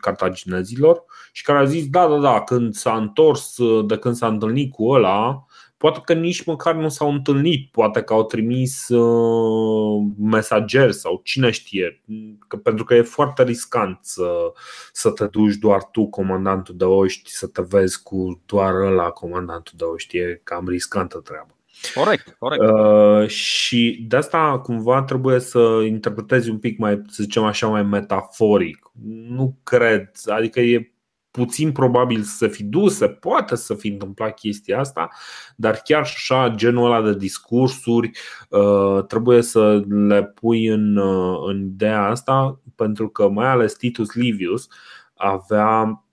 cartaginezilor 0.00 1.04
și 1.32 1.42
care 1.42 1.58
a 1.58 1.64
zis 1.64 1.88
da, 1.88 2.08
da, 2.08 2.18
da, 2.18 2.42
când 2.42 2.74
s-a 2.74 2.96
întors, 2.96 3.56
de 3.86 3.96
când 3.96 4.14
s-a 4.14 4.26
întâlnit 4.26 4.72
cu 4.72 4.88
ăla, 4.88 5.46
Poate 5.78 6.00
că 6.04 6.12
nici 6.12 6.44
măcar 6.44 6.74
nu 6.74 6.88
s-au 6.88 7.10
întâlnit, 7.10 7.70
poate 7.70 8.02
că 8.02 8.12
au 8.12 8.24
trimis 8.24 8.88
uh, 8.88 10.12
mesageri 10.18 10.94
sau 10.94 11.20
cine 11.24 11.50
știe, 11.50 12.02
că, 12.48 12.56
pentru 12.56 12.84
că 12.84 12.94
e 12.94 13.02
foarte 13.02 13.42
riscant 13.42 13.98
să, 14.02 14.52
să 14.92 15.10
te 15.10 15.26
duci 15.26 15.54
doar 15.54 15.84
tu, 15.84 16.06
comandantul 16.06 16.76
de 16.76 16.84
oști, 16.84 17.30
să 17.30 17.46
te 17.46 17.62
vezi 17.62 18.02
cu 18.02 18.42
doar 18.46 18.72
la 18.72 19.10
comandantul 19.10 19.74
de 19.76 19.84
oști, 19.84 20.16
e 20.16 20.40
cam 20.44 20.68
riscantă 20.68 21.18
treaba. 21.18 21.57
Corect, 21.94 22.36
corect. 22.38 22.62
Uh, 22.62 23.28
și 23.28 24.04
de 24.08 24.16
asta 24.16 24.60
cumva 24.62 25.02
trebuie 25.02 25.38
să 25.40 25.58
interpretezi 25.86 26.50
un 26.50 26.58
pic 26.58 26.78
mai, 26.78 27.02
să 27.06 27.22
zicem 27.22 27.44
așa, 27.44 27.66
mai 27.66 27.82
metaforic. 27.82 28.90
Nu 29.28 29.58
cred, 29.62 30.10
adică 30.26 30.60
e 30.60 30.92
puțin 31.30 31.72
probabil 31.72 32.22
să 32.22 32.48
fi 32.48 32.64
dus, 32.64 32.96
se 32.96 33.08
poate 33.08 33.56
să 33.56 33.74
fi 33.74 33.88
întâmplat 33.88 34.34
chestia 34.34 34.78
asta, 34.78 35.08
dar 35.56 35.80
chiar 35.84 36.00
așa 36.00 36.52
genul 36.56 36.92
ăla 36.92 37.02
de 37.02 37.16
discursuri 37.16 38.10
uh, 38.48 39.04
trebuie 39.06 39.42
să 39.42 39.82
le 39.88 40.24
pui 40.24 40.66
în, 40.66 40.96
uh, 40.96 41.38
în 41.46 41.62
ideea 41.62 42.02
asta 42.02 42.60
pentru 42.74 43.08
că 43.08 43.28
mai 43.28 43.46
ales 43.46 43.74
Titus 43.74 44.14
Livius 44.14 44.68
avea 45.14 46.04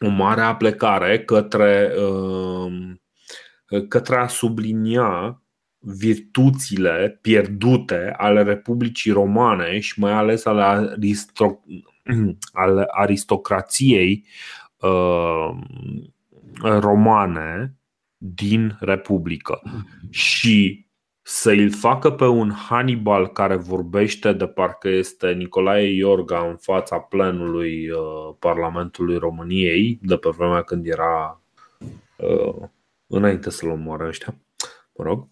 o 0.00 0.08
mare 0.08 0.40
aplecare 0.40 1.20
către, 1.24 1.92
uh, 1.98 2.92
către 3.88 4.16
a 4.16 4.26
sublinia 4.26 5.42
virtuțile 5.78 7.18
pierdute 7.22 8.14
ale 8.16 8.42
Republicii 8.42 9.12
Romane 9.12 9.78
și 9.78 10.00
mai 10.00 10.12
ales 10.12 10.44
ale, 10.44 10.96
ale 12.52 12.84
aristocrației 12.88 14.24
Uh, 14.80 15.56
romane 16.62 17.74
din 18.16 18.76
Republică. 18.80 19.62
Și 20.10 20.86
să 21.22 21.50
îl 21.50 21.70
facă 21.70 22.10
pe 22.10 22.24
un 22.24 22.50
Hannibal 22.50 23.28
care 23.28 23.56
vorbește 23.56 24.32
de 24.32 24.46
parcă 24.46 24.88
este 24.88 25.32
Nicolae 25.32 25.94
Iorga 25.94 26.46
în 26.48 26.56
fața 26.56 26.98
plenului 26.98 27.90
uh, 27.90 28.34
Parlamentului 28.38 29.16
României, 29.16 29.98
de 30.02 30.16
pe 30.16 30.28
vremea 30.36 30.62
când 30.62 30.86
era 30.86 31.40
uh, 32.16 32.68
înainte 33.10 33.50
să-l 33.50 33.68
omoară 33.68 34.06
ăștia. 34.06 34.34
Mă 34.92 35.04
rog. 35.04 35.28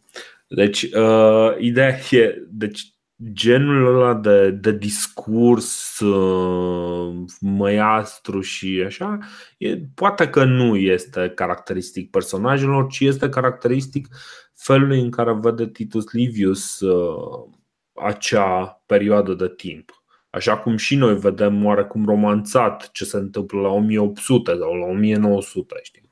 Deci, 0.49 0.83
uh, 0.83 1.57
ideea 1.59 1.99
e, 2.11 2.43
deci 2.51 2.99
genul 3.33 3.97
ăla 3.97 4.15
de, 4.15 4.51
de 4.51 4.73
discurs 4.73 5.99
uh, 6.01 7.25
măiastru 7.41 8.41
și 8.41 8.83
așa, 8.87 9.19
e, 9.59 9.79
poate 9.95 10.29
că 10.29 10.45
nu 10.45 10.77
este 10.77 11.33
caracteristic 11.35 12.11
personajelor, 12.11 12.87
ci 12.87 13.01
este 13.01 13.29
caracteristic 13.29 14.09
felului 14.55 15.01
în 15.01 15.11
care 15.11 15.39
vede 15.41 15.69
Titus 15.69 16.13
Livius 16.13 16.81
uh, 16.81 17.49
acea 17.93 18.83
perioadă 18.87 19.35
de 19.35 19.49
timp. 19.57 20.03
Așa 20.31 20.59
cum 20.59 20.77
și 20.77 20.97
noi 20.97 21.19
vedem 21.19 21.65
oarecum 21.65 22.05
romanțat 22.05 22.91
ce 22.93 23.05
se 23.05 23.17
întâmplă 23.17 23.61
la 23.61 23.69
1800 23.69 24.51
sau 24.51 24.75
la 24.75 24.87
1900, 24.87 25.75
știi? 25.83 26.11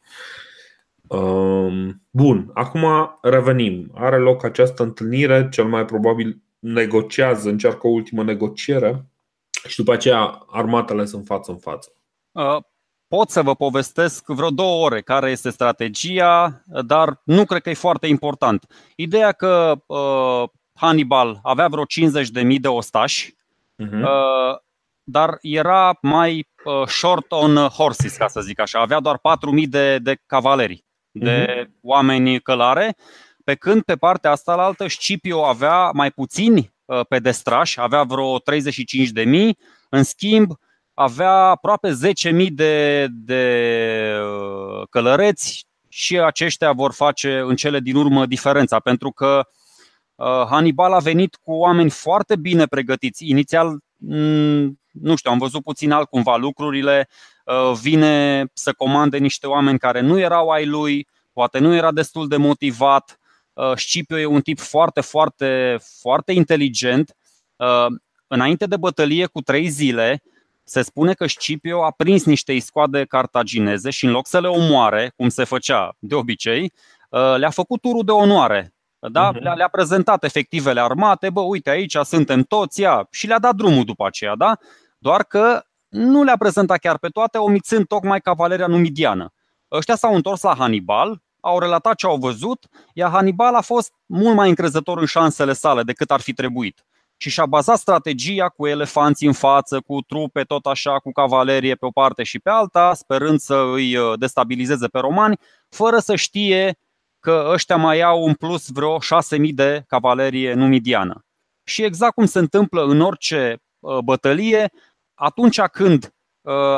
Um, 1.09 2.03
bun, 2.11 2.51
acum 2.55 2.85
revenim. 3.23 3.91
Are 3.95 4.19
loc 4.19 4.45
această 4.45 4.83
întâlnire, 4.83 5.49
cel 5.51 5.65
mai 5.65 5.85
probabil 5.85 6.43
negociază, 6.59 7.49
încearcă 7.49 7.87
o 7.87 7.91
ultimă 7.91 8.23
negociere 8.23 9.07
și 9.69 9.77
după 9.77 9.93
aceea 9.93 10.45
armatele 10.47 11.05
sunt 11.05 11.27
față 11.27 11.51
în 11.51 11.59
față. 11.59 11.93
Uh, 12.33 12.59
pot 13.09 13.31
să 13.31 13.43
vă 13.43 13.55
povestesc 13.55 14.27
vreo 14.27 14.51
două 14.51 14.85
ore 14.85 15.01
care 15.01 15.31
este 15.31 15.51
strategia, 15.51 16.63
dar 16.87 17.21
nu 17.25 17.45
cred 17.45 17.63
că 17.63 17.71
e 17.71 17.75
foarte 17.75 18.07
important. 18.07 18.67
Ideea 18.97 19.33
că 19.33 19.75
uh, 19.87 20.49
Hannibal 20.75 21.41
avea 21.43 21.69
vreo 21.69 21.85
50.000 21.85 22.61
de 22.61 22.69
ostași, 22.69 23.35
uh-huh. 23.85 24.03
uh, 24.03 24.57
dar 25.03 25.39
era 25.41 25.99
mai 26.03 26.49
uh, 26.65 26.87
short 26.87 27.33
on 27.33 27.57
horses, 27.57 28.17
ca 28.17 28.29
să 28.29 28.41
zic 28.41 28.61
așa. 28.61 28.81
Avea 28.81 29.01
doar 29.01 29.17
4.000 29.63 29.69
de, 29.69 29.99
de 29.99 30.17
cavaleri, 30.27 30.85
de 31.19 31.47
uh-huh. 31.47 31.71
oameni 31.83 32.41
călare 32.41 32.97
pe 33.45 33.55
când 33.55 33.83
pe 33.83 33.97
partea 33.97 34.31
asta 34.31 34.55
la 34.55 34.65
altă 34.65 34.89
Scipio 34.89 35.45
avea 35.45 35.91
mai 35.91 36.11
puțini 36.11 36.75
uh, 36.85 37.01
pedestrași, 37.09 37.81
avea 37.81 38.03
vreo 38.03 38.39
35 38.39 39.09
de 39.09 39.25
mii, 39.25 39.59
în 39.89 40.03
schimb 40.03 40.51
avea 40.95 41.33
aproape 41.33 41.91
10.000 41.91 42.47
de, 42.51 43.07
de 43.11 44.13
uh, 44.21 44.87
călăreți 44.91 45.67
și 45.89 46.19
aceștia 46.19 46.73
vor 46.73 46.93
face 46.93 47.39
în 47.39 47.57
cele 47.57 47.81
din 47.81 47.97
urmă 47.97 48.27
diferența, 48.27 48.81
pentru 48.81 49.11
că 49.11 49.49
uh, 50.15 50.47
Hannibal 50.51 50.93
a 50.93 50.99
venit 50.99 51.35
cu 51.35 51.53
oameni 51.53 51.91
foarte 51.91 52.37
bine 52.37 52.67
pregătiți. 52.67 53.29
Inițial, 53.29 53.79
mm, 53.97 54.81
nu 54.93 55.17
știu, 55.17 55.31
am 55.31 55.39
văzut 55.39 55.63
puțin 55.63 55.91
altcumva 55.91 56.37
lucrurile, 56.37 57.09
vine 57.81 58.45
să 58.53 58.73
comande 58.73 59.19
niște 59.19 59.47
oameni 59.47 59.79
care 59.79 60.01
nu 60.01 60.19
erau 60.19 60.49
ai 60.49 60.67
lui, 60.67 61.07
poate 61.33 61.59
nu 61.59 61.75
era 61.75 61.93
destul 61.93 62.29
de 62.29 62.37
motivat, 62.37 63.19
Uh, 63.57 63.73
Scipio 63.77 64.19
e 64.19 64.27
un 64.27 64.41
tip 64.41 64.59
foarte, 64.59 65.01
foarte, 65.01 65.79
foarte 66.01 66.33
inteligent. 66.33 67.17
Uh, 67.57 67.87
înainte 68.27 68.67
de 68.67 68.77
bătălie 68.77 69.27
cu 69.27 69.41
trei 69.41 69.69
zile, 69.69 70.23
se 70.65 70.83
spune 70.83 71.13
că 71.13 71.27
Scipio 71.27 71.85
a 71.85 71.91
prins 71.91 72.25
niște 72.25 72.53
iscoade 72.53 73.05
cartagineze 73.05 73.91
și 73.91 74.05
în 74.05 74.11
loc 74.11 74.27
să 74.27 74.41
le 74.41 74.49
omoare, 74.49 75.13
cum 75.17 75.29
se 75.29 75.45
făcea 75.45 75.97
de 75.99 76.15
obicei, 76.15 76.73
uh, 77.11 77.35
le-a 77.37 77.51
făcut 77.51 77.81
turul 77.81 78.05
de 78.05 78.11
onoare. 78.11 78.75
Da? 78.99 79.33
Uh-huh. 79.33 79.57
Le-a, 79.57 79.69
prezentat 79.69 80.25
efectivele 80.25 80.81
armate, 80.81 81.31
bă, 81.31 81.41
uite 81.41 81.71
aici 81.71 81.97
suntem 82.03 82.43
toți, 82.43 82.81
ia, 82.81 83.09
și 83.11 83.27
le-a 83.27 83.39
dat 83.39 83.55
drumul 83.55 83.85
după 83.85 84.07
aceea, 84.07 84.35
da? 84.35 84.59
Doar 84.99 85.25
că 85.25 85.66
nu 85.89 86.23
le-a 86.23 86.37
prezentat 86.37 86.79
chiar 86.79 86.99
pe 86.99 87.09
toate, 87.09 87.39
omițând 87.39 87.87
tocmai 87.87 88.21
cavaleria 88.21 88.67
numidiană. 88.67 89.33
Ăștia 89.73 89.97
s-au 89.97 90.15
întors 90.15 90.43
la 90.43 90.55
Hannibal, 90.55 91.23
au 91.41 91.59
relatat 91.59 91.95
ce 91.95 92.07
au 92.07 92.17
văzut, 92.17 92.67
iar 92.93 93.11
Hannibal 93.11 93.55
a 93.55 93.61
fost 93.61 93.93
mult 94.07 94.35
mai 94.35 94.49
încrezător 94.49 94.99
în 94.99 95.07
șansele 95.07 95.53
sale 95.53 95.83
decât 95.83 96.11
ar 96.11 96.21
fi 96.21 96.33
trebuit. 96.33 96.85
Și 97.17 97.31
și-a 97.31 97.47
bazat 97.47 97.79
strategia 97.79 98.49
cu 98.49 98.67
elefanți 98.67 99.27
în 99.27 99.33
față, 99.33 99.81
cu 99.81 100.01
trupe 100.01 100.43
tot 100.43 100.67
așa, 100.67 100.99
cu 100.99 101.13
cavalerie 101.13 101.75
pe 101.75 101.87
o 101.87 101.91
parte 101.91 102.23
și 102.23 102.39
pe 102.39 102.51
alta, 102.51 102.95
sperând 102.95 103.39
să 103.39 103.55
îi 103.75 103.97
uh, 103.97 104.19
destabilizeze 104.19 104.87
pe 104.87 104.99
romani, 104.99 105.39
fără 105.69 105.99
să 105.99 106.17
știe 106.17 106.79
că 107.21 107.49
ăștia 107.53 107.77
mai 107.77 108.01
au 108.01 108.25
în 108.27 108.35
plus 108.35 108.69
vreo 108.69 108.99
6.000 108.99 109.51
de 109.55 109.85
cavalerie 109.87 110.55
numidiană. 110.55 111.25
Și 111.65 111.83
exact 111.83 112.15
cum 112.15 112.27
se 112.27 112.39
întâmplă 112.39 112.85
în 112.85 113.01
orice 113.01 113.63
uh, 113.79 113.99
bătălie, 113.99 114.73
atunci 115.17 115.61
când 115.61 116.15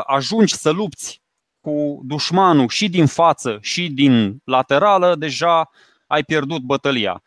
ajungi 0.07 0.55
să 0.55 0.71
lupți 0.71 1.23
cu 1.61 2.01
dușmanul 2.05 2.69
și 2.69 2.89
din 2.89 3.07
față 3.07 3.59
și 3.61 3.89
din 3.89 4.41
laterală, 4.45 5.15
deja 5.15 5.71
ai 6.07 6.23
pierdut 6.23 6.61
bătălia. 6.61 7.23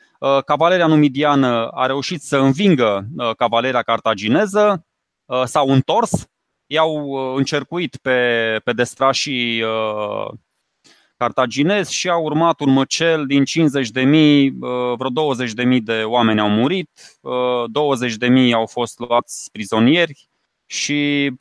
Cavaleria 0.46 0.88
numidiană 0.88 1.68
a 1.68 1.86
reușit 1.86 2.22
să 2.22 2.38
învingă 2.38 3.08
cavaleria 3.38 3.82
cartagineză, 3.82 4.86
s-au 5.44 5.70
întors, 5.70 6.30
i-au 6.65 7.12
încercuit 7.36 7.98
pe, 8.01 8.60
pe 8.63 8.74
destrașii 8.74 9.63
cartaginezi 11.18 11.94
și 11.94 12.10
a 12.10 12.18
urmat 12.18 12.60
un 12.60 12.70
măcel 12.70 13.25
din 13.25 13.46
50 13.46 13.89
de 13.89 14.01
mii, 14.01 14.58
vreo 14.98 15.10
20 15.10 15.51
de 15.51 15.63
mii 15.63 15.82
de 15.82 16.03
oameni 16.03 16.39
au 16.39 16.50
murit, 16.50 16.89
20 17.68 18.15
de 18.15 18.27
mii 18.27 18.53
au 18.53 18.65
fost 18.65 19.00
luați 19.00 19.50
prizonieri 19.51 20.30
și 20.72 21.32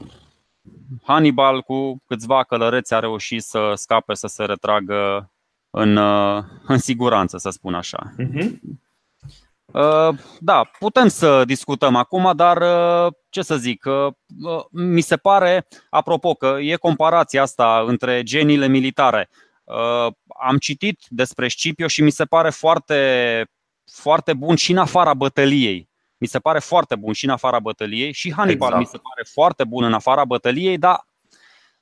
Hannibal 1.02 1.62
cu 1.62 2.02
câțiva 2.06 2.44
călăreți 2.44 2.94
a 2.94 2.98
reușit 2.98 3.42
să 3.42 3.72
scape, 3.74 4.14
să 4.14 4.26
se 4.26 4.44
retragă 4.44 5.30
în, 5.70 5.96
în 6.66 6.78
siguranță, 6.78 7.38
să 7.38 7.50
spun 7.50 7.74
așa. 7.74 8.14
Uh-huh. 8.18 8.50
Da, 10.40 10.70
putem 10.78 11.08
să 11.08 11.44
discutăm 11.44 11.96
acum, 11.96 12.32
dar 12.36 12.62
ce 13.28 13.42
să 13.42 13.56
zic, 13.56 13.84
mi 14.70 15.00
se 15.00 15.16
pare, 15.16 15.66
apropo, 15.90 16.34
că 16.34 16.56
e 16.60 16.76
comparația 16.76 17.42
asta 17.42 17.84
între 17.86 18.22
geniile 18.22 18.66
militare. 18.66 19.28
Am 20.40 20.58
citit 20.58 21.00
despre 21.08 21.48
Scipio 21.48 21.86
și 21.86 22.02
mi 22.02 22.10
se 22.10 22.24
pare 22.24 22.50
foarte, 22.50 23.50
foarte 23.92 24.34
bun 24.34 24.56
și 24.56 24.70
în 24.70 24.78
afara 24.78 25.14
bătăliei 25.14 25.89
mi 26.20 26.26
se 26.26 26.38
pare 26.38 26.58
foarte 26.58 26.96
bun 26.96 27.12
și 27.12 27.24
în 27.24 27.30
afara 27.30 27.58
bătăliei 27.58 28.12
și 28.12 28.32
Hannibal 28.32 28.68
exact. 28.68 28.80
mi 28.80 28.98
se 28.98 29.02
pare 29.08 29.28
foarte 29.32 29.64
bun 29.64 29.84
în 29.84 29.92
afara 29.92 30.24
bătăliei, 30.24 30.78
dar 30.78 31.06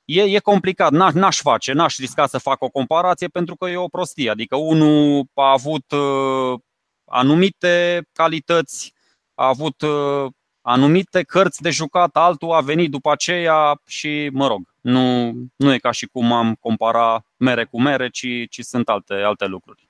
e, 0.05 0.21
e 0.21 0.39
complicat, 0.39 0.91
n-aș, 0.91 1.13
n-aș 1.13 1.39
face, 1.39 1.73
n-aș 1.73 1.97
risca 1.97 2.27
să 2.27 2.37
fac 2.37 2.61
o 2.63 2.69
comparație 2.69 3.27
pentru 3.27 3.55
că 3.55 3.69
e 3.69 3.77
o 3.77 3.87
prostie. 3.87 4.29
Adică 4.29 4.55
unul 4.55 5.25
a 5.33 5.51
avut 5.51 5.91
uh, 5.91 6.59
anumite 7.05 8.05
calități, 8.13 8.93
a 9.33 9.47
avut 9.47 9.81
uh, 9.81 10.25
anumite 10.61 11.23
cărți 11.23 11.61
de 11.61 11.69
jucat, 11.69 12.15
altul 12.15 12.51
a 12.51 12.61
venit 12.61 12.91
după 12.91 13.11
aceea 13.11 13.81
și, 13.85 14.29
mă 14.33 14.47
rog, 14.47 14.61
nu, 14.81 15.33
nu 15.55 15.73
e 15.73 15.77
ca 15.77 15.91
și 15.91 16.05
cum 16.05 16.31
am 16.31 16.55
compara 16.59 17.25
mere 17.37 17.65
cu 17.65 17.81
mere, 17.81 18.09
ci, 18.09 18.27
ci 18.49 18.59
sunt 18.59 18.89
alte, 18.89 19.13
alte 19.13 19.45
lucruri. 19.45 19.88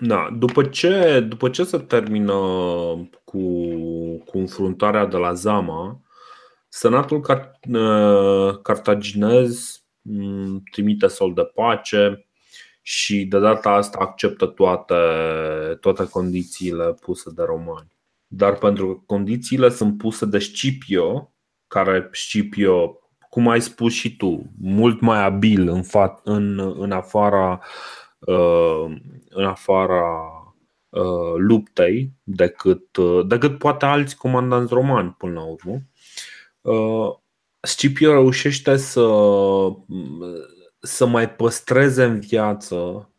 Da, 0.00 0.28
după 0.38 0.64
ce, 0.64 1.20
după 1.28 1.48
ce 1.48 1.64
se 1.64 1.78
termină 1.78 2.34
cu, 3.24 3.38
cu 4.24 4.38
înfruntarea 4.38 5.06
de 5.06 5.16
la 5.16 5.32
Zama, 5.32 6.00
Senatul 6.68 7.20
cartaginez 8.62 9.82
mm, 10.02 10.62
trimite 10.70 11.06
sol 11.06 11.34
de 11.34 11.42
pace 11.42 12.26
și 12.82 13.24
de 13.24 13.38
data 13.38 13.70
asta 13.70 13.98
acceptă 14.00 14.46
toate, 14.46 14.94
toate 15.80 16.08
condițiile 16.08 16.94
puse 17.00 17.30
de 17.34 17.42
romani. 17.42 17.88
Dar 18.26 18.54
pentru 18.54 18.94
că 18.94 19.02
condițiile 19.06 19.68
sunt 19.68 19.98
puse 19.98 20.26
de 20.26 20.38
Scipio, 20.38 21.32
care 21.66 22.08
Scipio, 22.12 22.98
cum 23.30 23.48
ai 23.48 23.60
spus 23.60 23.92
și 23.92 24.16
tu, 24.16 24.52
mult 24.60 25.00
mai 25.00 25.24
abil 25.24 25.68
în, 25.68 25.82
fa- 25.82 26.22
în, 26.22 26.74
în 26.78 26.92
afara 26.92 27.60
Uh, 27.60 27.99
în 29.28 29.44
afara 29.44 30.14
uh, 30.88 31.34
luptei 31.36 32.12
decât, 32.22 32.96
uh, 32.96 33.26
decât 33.26 33.58
poate 33.58 33.84
alți 33.84 34.16
comandanți 34.16 34.74
romani 34.74 35.14
până 35.18 35.32
la 35.32 35.44
urmă. 35.44 35.80
Scipio 37.60 38.12
reușește 38.12 38.76
să, 38.76 39.08
să 40.80 41.06
mai 41.06 41.30
păstreze 41.30 42.04
în 42.04 42.20
viață 42.20 43.10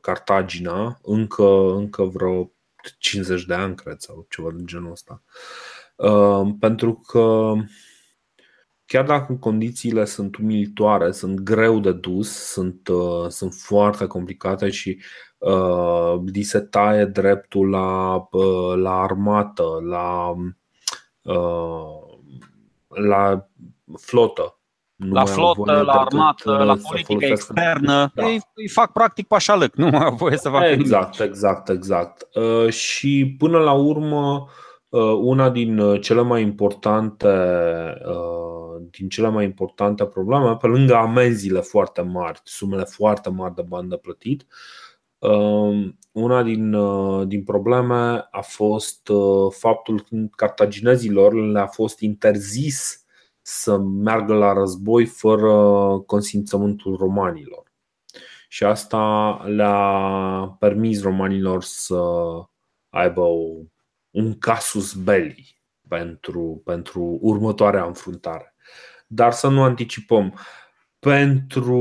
Cartagina 0.00 0.98
încă, 1.02 1.72
încă 1.74 2.04
vreo 2.04 2.52
50 2.98 3.44
de 3.44 3.54
ani, 3.54 3.74
cred, 3.74 3.98
sau 3.98 4.26
ceva 4.28 4.50
de 4.52 4.62
genul 4.64 4.90
ăsta. 4.90 5.22
Pentru 6.60 6.94
că 7.06 7.52
chiar 8.88 9.04
dacă 9.04 9.32
condițiile 9.40 10.04
sunt 10.04 10.36
umilitoare, 10.36 11.10
sunt 11.10 11.40
greu 11.40 11.80
de 11.80 11.92
dus, 11.92 12.30
sunt, 12.30 12.88
uh, 12.88 13.28
sunt 13.28 13.54
foarte 13.54 14.06
complicate 14.06 14.70
și 14.70 15.02
uh, 15.38 16.14
li 16.32 16.42
se 16.42 16.60
taie 16.60 17.04
dreptul 17.04 17.68
la, 17.68 18.14
uh, 18.30 18.74
la 18.76 19.00
armată, 19.00 19.64
la, 19.88 20.34
uh, 21.22 22.18
la 22.88 23.48
flotă. 24.00 24.58
Nu 24.94 25.12
la 25.12 25.24
flotă, 25.24 25.82
la 25.82 25.92
armată, 25.92 26.52
uh, 26.52 26.64
la 26.66 26.76
politică 26.88 27.24
externă. 27.24 28.10
Da. 28.14 28.28
Ei, 28.28 28.40
îi 28.54 28.68
fac 28.68 28.92
practic 28.92 29.26
pașalăc, 29.26 29.74
nu 29.82 29.88
mai 29.88 30.04
au 30.04 30.14
voie 30.14 30.36
să 30.36 30.48
facă 30.48 30.66
Exact, 30.66 31.18
nimic. 31.18 31.32
exact, 31.34 31.68
exact. 31.68 32.28
Uh, 32.34 32.68
și 32.72 33.34
până 33.38 33.58
la 33.58 33.72
urmă, 33.72 34.32
uh, 34.32 34.66
una 35.20 35.50
din 35.50 36.00
cele 36.00 36.22
mai 36.22 36.42
importante 36.42 37.28
uh, 38.06 38.58
din 38.90 39.08
cele 39.08 39.28
mai 39.28 39.44
importante 39.44 40.04
probleme, 40.06 40.56
pe 40.56 40.66
lângă 40.66 40.94
amenziile 40.94 41.60
foarte 41.60 42.00
mari, 42.00 42.40
sumele 42.44 42.84
foarte 42.84 43.30
mari 43.30 43.54
de 43.54 43.62
bani 43.62 43.88
de 43.88 43.96
plătit, 43.96 44.46
um, 45.18 45.98
una 46.12 46.42
din, 46.42 46.72
uh, 46.72 47.26
din 47.26 47.44
probleme 47.44 48.28
a 48.30 48.40
fost 48.40 49.08
uh, 49.08 49.52
faptul 49.52 50.00
că 50.00 50.16
cartaginezilor 50.36 51.34
le-a 51.34 51.66
fost 51.66 52.00
interzis 52.00 53.04
să 53.42 53.78
meargă 53.78 54.34
la 54.34 54.52
război 54.52 55.06
fără 55.06 55.52
consimțământul 56.06 56.96
romanilor. 56.96 57.66
Și 58.48 58.64
asta 58.64 59.32
le-a 59.46 60.56
permis 60.58 61.02
romanilor 61.02 61.62
să 61.62 62.00
aibă 62.88 63.22
un 64.10 64.38
casus 64.38 64.94
belli 64.94 65.60
pentru, 65.88 66.62
pentru 66.64 67.18
următoarea 67.20 67.84
înfruntare 67.84 68.52
dar 69.08 69.32
să 69.32 69.48
nu 69.48 69.62
anticipăm. 69.62 70.38
Pentru, 70.98 71.78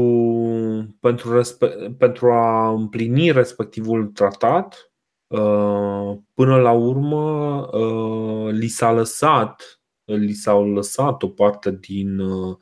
pentru, 0.99 1.35
respe- 1.35 1.95
pentru 1.97 2.31
a 2.31 2.69
împlini 2.69 3.31
respectivul 3.31 4.07
tratat, 4.07 4.91
uh, 5.27 6.17
până 6.33 6.57
la 6.57 6.71
urmă 6.71 7.59
uh, 7.77 8.51
li 8.51 8.67
s-a 8.67 8.91
lăsat 8.91 9.81
li 10.05 10.33
s-au 10.33 10.73
lăsat 10.73 11.23
o 11.23 11.27
parte 11.27 11.71
din 11.71 12.19
uh, 12.19 12.57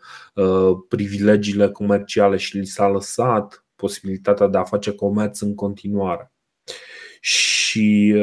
privilegiile 0.88 1.70
comerciale 1.70 2.38
și 2.38 2.58
li 2.58 2.66
s-a 2.66 2.88
lăsat 2.88 3.66
posibilitatea 3.76 4.48
de 4.48 4.58
a 4.58 4.64
face 4.64 4.96
comerț 4.96 5.40
în 5.40 5.56
continuare. 5.56 6.35
Și 7.28 8.14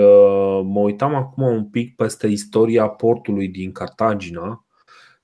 mă 0.65 0.81
uitam 0.81 1.15
acum 1.15 1.45
un 1.45 1.65
pic 1.71 1.97
peste 1.97 2.27
istoria 2.27 2.89
portului 2.89 3.49
din 3.49 3.73
Cartagina. 3.73 4.65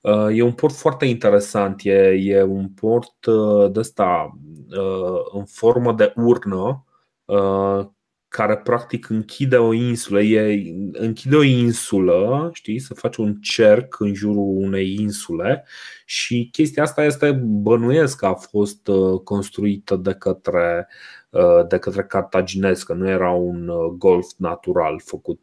Uh, 0.01 0.27
e 0.37 0.41
un 0.41 0.53
port 0.53 0.73
foarte 0.73 1.05
interesant, 1.05 1.81
e, 1.83 1.91
e 2.21 2.43
un 2.43 2.69
port 2.69 3.25
uh, 3.25 3.71
de 3.71 3.79
ăsta 3.79 4.37
uh, 4.69 5.19
în 5.31 5.45
formă 5.45 5.93
de 5.93 6.13
urnă 6.15 6.83
care 8.29 8.57
practic 8.57 9.09
închide 9.09 9.57
o 9.57 9.73
insulă, 9.73 10.21
e, 10.21 10.73
închide 10.91 11.35
o 11.35 11.43
insulă, 11.43 12.49
știi, 12.53 12.79
să 12.79 12.93
faci 12.93 13.15
un 13.15 13.35
cerc 13.41 13.99
în 13.99 14.13
jurul 14.13 14.55
unei 14.55 14.95
insule 14.99 15.65
și 16.05 16.49
chestia 16.51 16.83
asta 16.83 17.03
este 17.03 17.31
bănuiesc 17.43 18.17
că 18.17 18.25
a 18.25 18.33
fost 18.33 18.89
construită 19.23 19.95
de 19.95 20.13
către, 20.13 20.87
de 21.67 21.77
către 21.77 22.03
cartaginezi, 22.03 22.85
că 22.85 22.93
nu 22.93 23.09
era 23.09 23.31
un 23.31 23.71
golf 23.97 24.27
natural 24.37 25.01
făcut, 25.03 25.41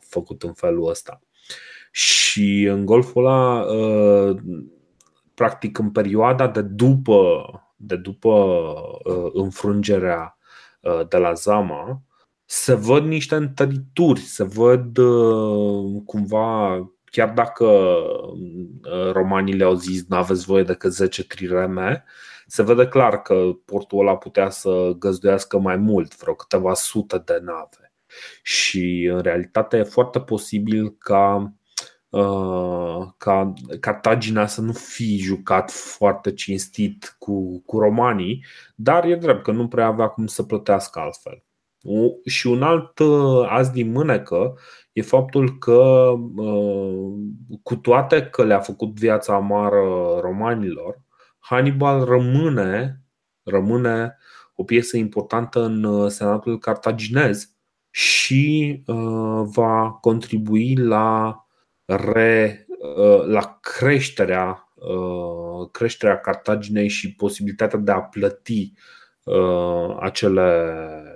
făcut 0.00 0.42
în 0.42 0.52
felul 0.52 0.88
ăsta. 0.88 1.20
Și 1.96 2.62
în 2.62 2.84
golful 2.84 3.26
ăla, 3.26 3.60
uh, 3.60 4.36
practic 5.34 5.78
în 5.78 5.90
perioada 5.90 6.48
de 6.48 6.62
după, 6.62 7.44
de 7.76 7.96
după 7.96 8.30
uh, 9.04 9.30
înfrângerea 9.32 10.38
uh, 10.80 11.00
de 11.08 11.16
la 11.16 11.32
Zama, 11.32 12.02
se 12.46 12.74
văd 12.74 13.04
niște 13.04 13.34
întărituri, 13.34 14.20
se 14.20 14.44
văd 14.44 14.98
cumva, 16.04 16.78
chiar 17.04 17.32
dacă 17.32 17.66
romanii 19.12 19.54
le-au 19.54 19.74
zis 19.74 20.06
nu 20.08 20.16
aveți 20.16 20.44
voie 20.44 20.62
decât 20.62 20.92
10 20.92 21.24
trireme, 21.24 22.04
se 22.46 22.62
vede 22.62 22.88
clar 22.88 23.22
că 23.22 23.50
portul 23.64 24.00
ăla 24.00 24.16
putea 24.16 24.50
să 24.50 24.94
găzduiască 24.98 25.58
mai 25.58 25.76
mult, 25.76 26.16
vreo 26.16 26.34
câteva 26.34 26.74
sute 26.74 27.18
de 27.18 27.38
nave. 27.42 27.92
Și 28.42 29.10
în 29.12 29.20
realitate 29.20 29.76
e 29.76 29.82
foarte 29.82 30.20
posibil 30.20 30.96
ca 30.98 31.54
Uh, 32.08 33.06
ca 33.16 33.52
Cartagina 33.80 34.46
să 34.46 34.60
nu 34.60 34.72
fi 34.72 35.16
jucat 35.16 35.70
foarte 35.70 36.32
cinstit 36.32 37.16
cu, 37.18 37.62
cu 37.62 37.78
romanii, 37.78 38.44
dar 38.74 39.04
e 39.04 39.14
drept 39.16 39.42
că 39.42 39.52
nu 39.52 39.68
prea 39.68 39.86
avea 39.86 40.08
cum 40.08 40.26
să 40.26 40.42
plătească 40.42 40.98
altfel. 40.98 41.44
Și 42.24 42.46
un 42.46 42.62
alt 42.62 43.00
azi 43.48 43.72
din 43.72 43.90
mânecă 43.90 44.58
e 44.92 45.02
faptul 45.02 45.58
că, 45.58 46.12
cu 47.62 47.76
toate 47.76 48.22
că 48.22 48.44
le-a 48.44 48.60
făcut 48.60 48.98
viața 48.98 49.34
amară 49.34 49.84
romanilor, 50.20 51.00
Hannibal 51.38 52.04
rămâne, 52.04 53.02
rămâne 53.42 54.16
o 54.54 54.64
piesă 54.64 54.96
importantă 54.96 55.64
în 55.64 56.08
Senatul 56.08 56.58
cartaginez 56.58 57.50
și 57.90 58.82
va 59.42 59.90
contribui 60.00 60.76
la, 60.76 61.36
re, 61.84 62.66
la 63.26 63.58
creșterea 63.60 64.66
creșterea 65.72 66.20
Cartaginei 66.20 66.88
și 66.88 67.14
posibilitatea 67.14 67.78
de 67.78 67.92
a 67.92 68.00
plăti 68.00 68.72
acele 70.00 71.15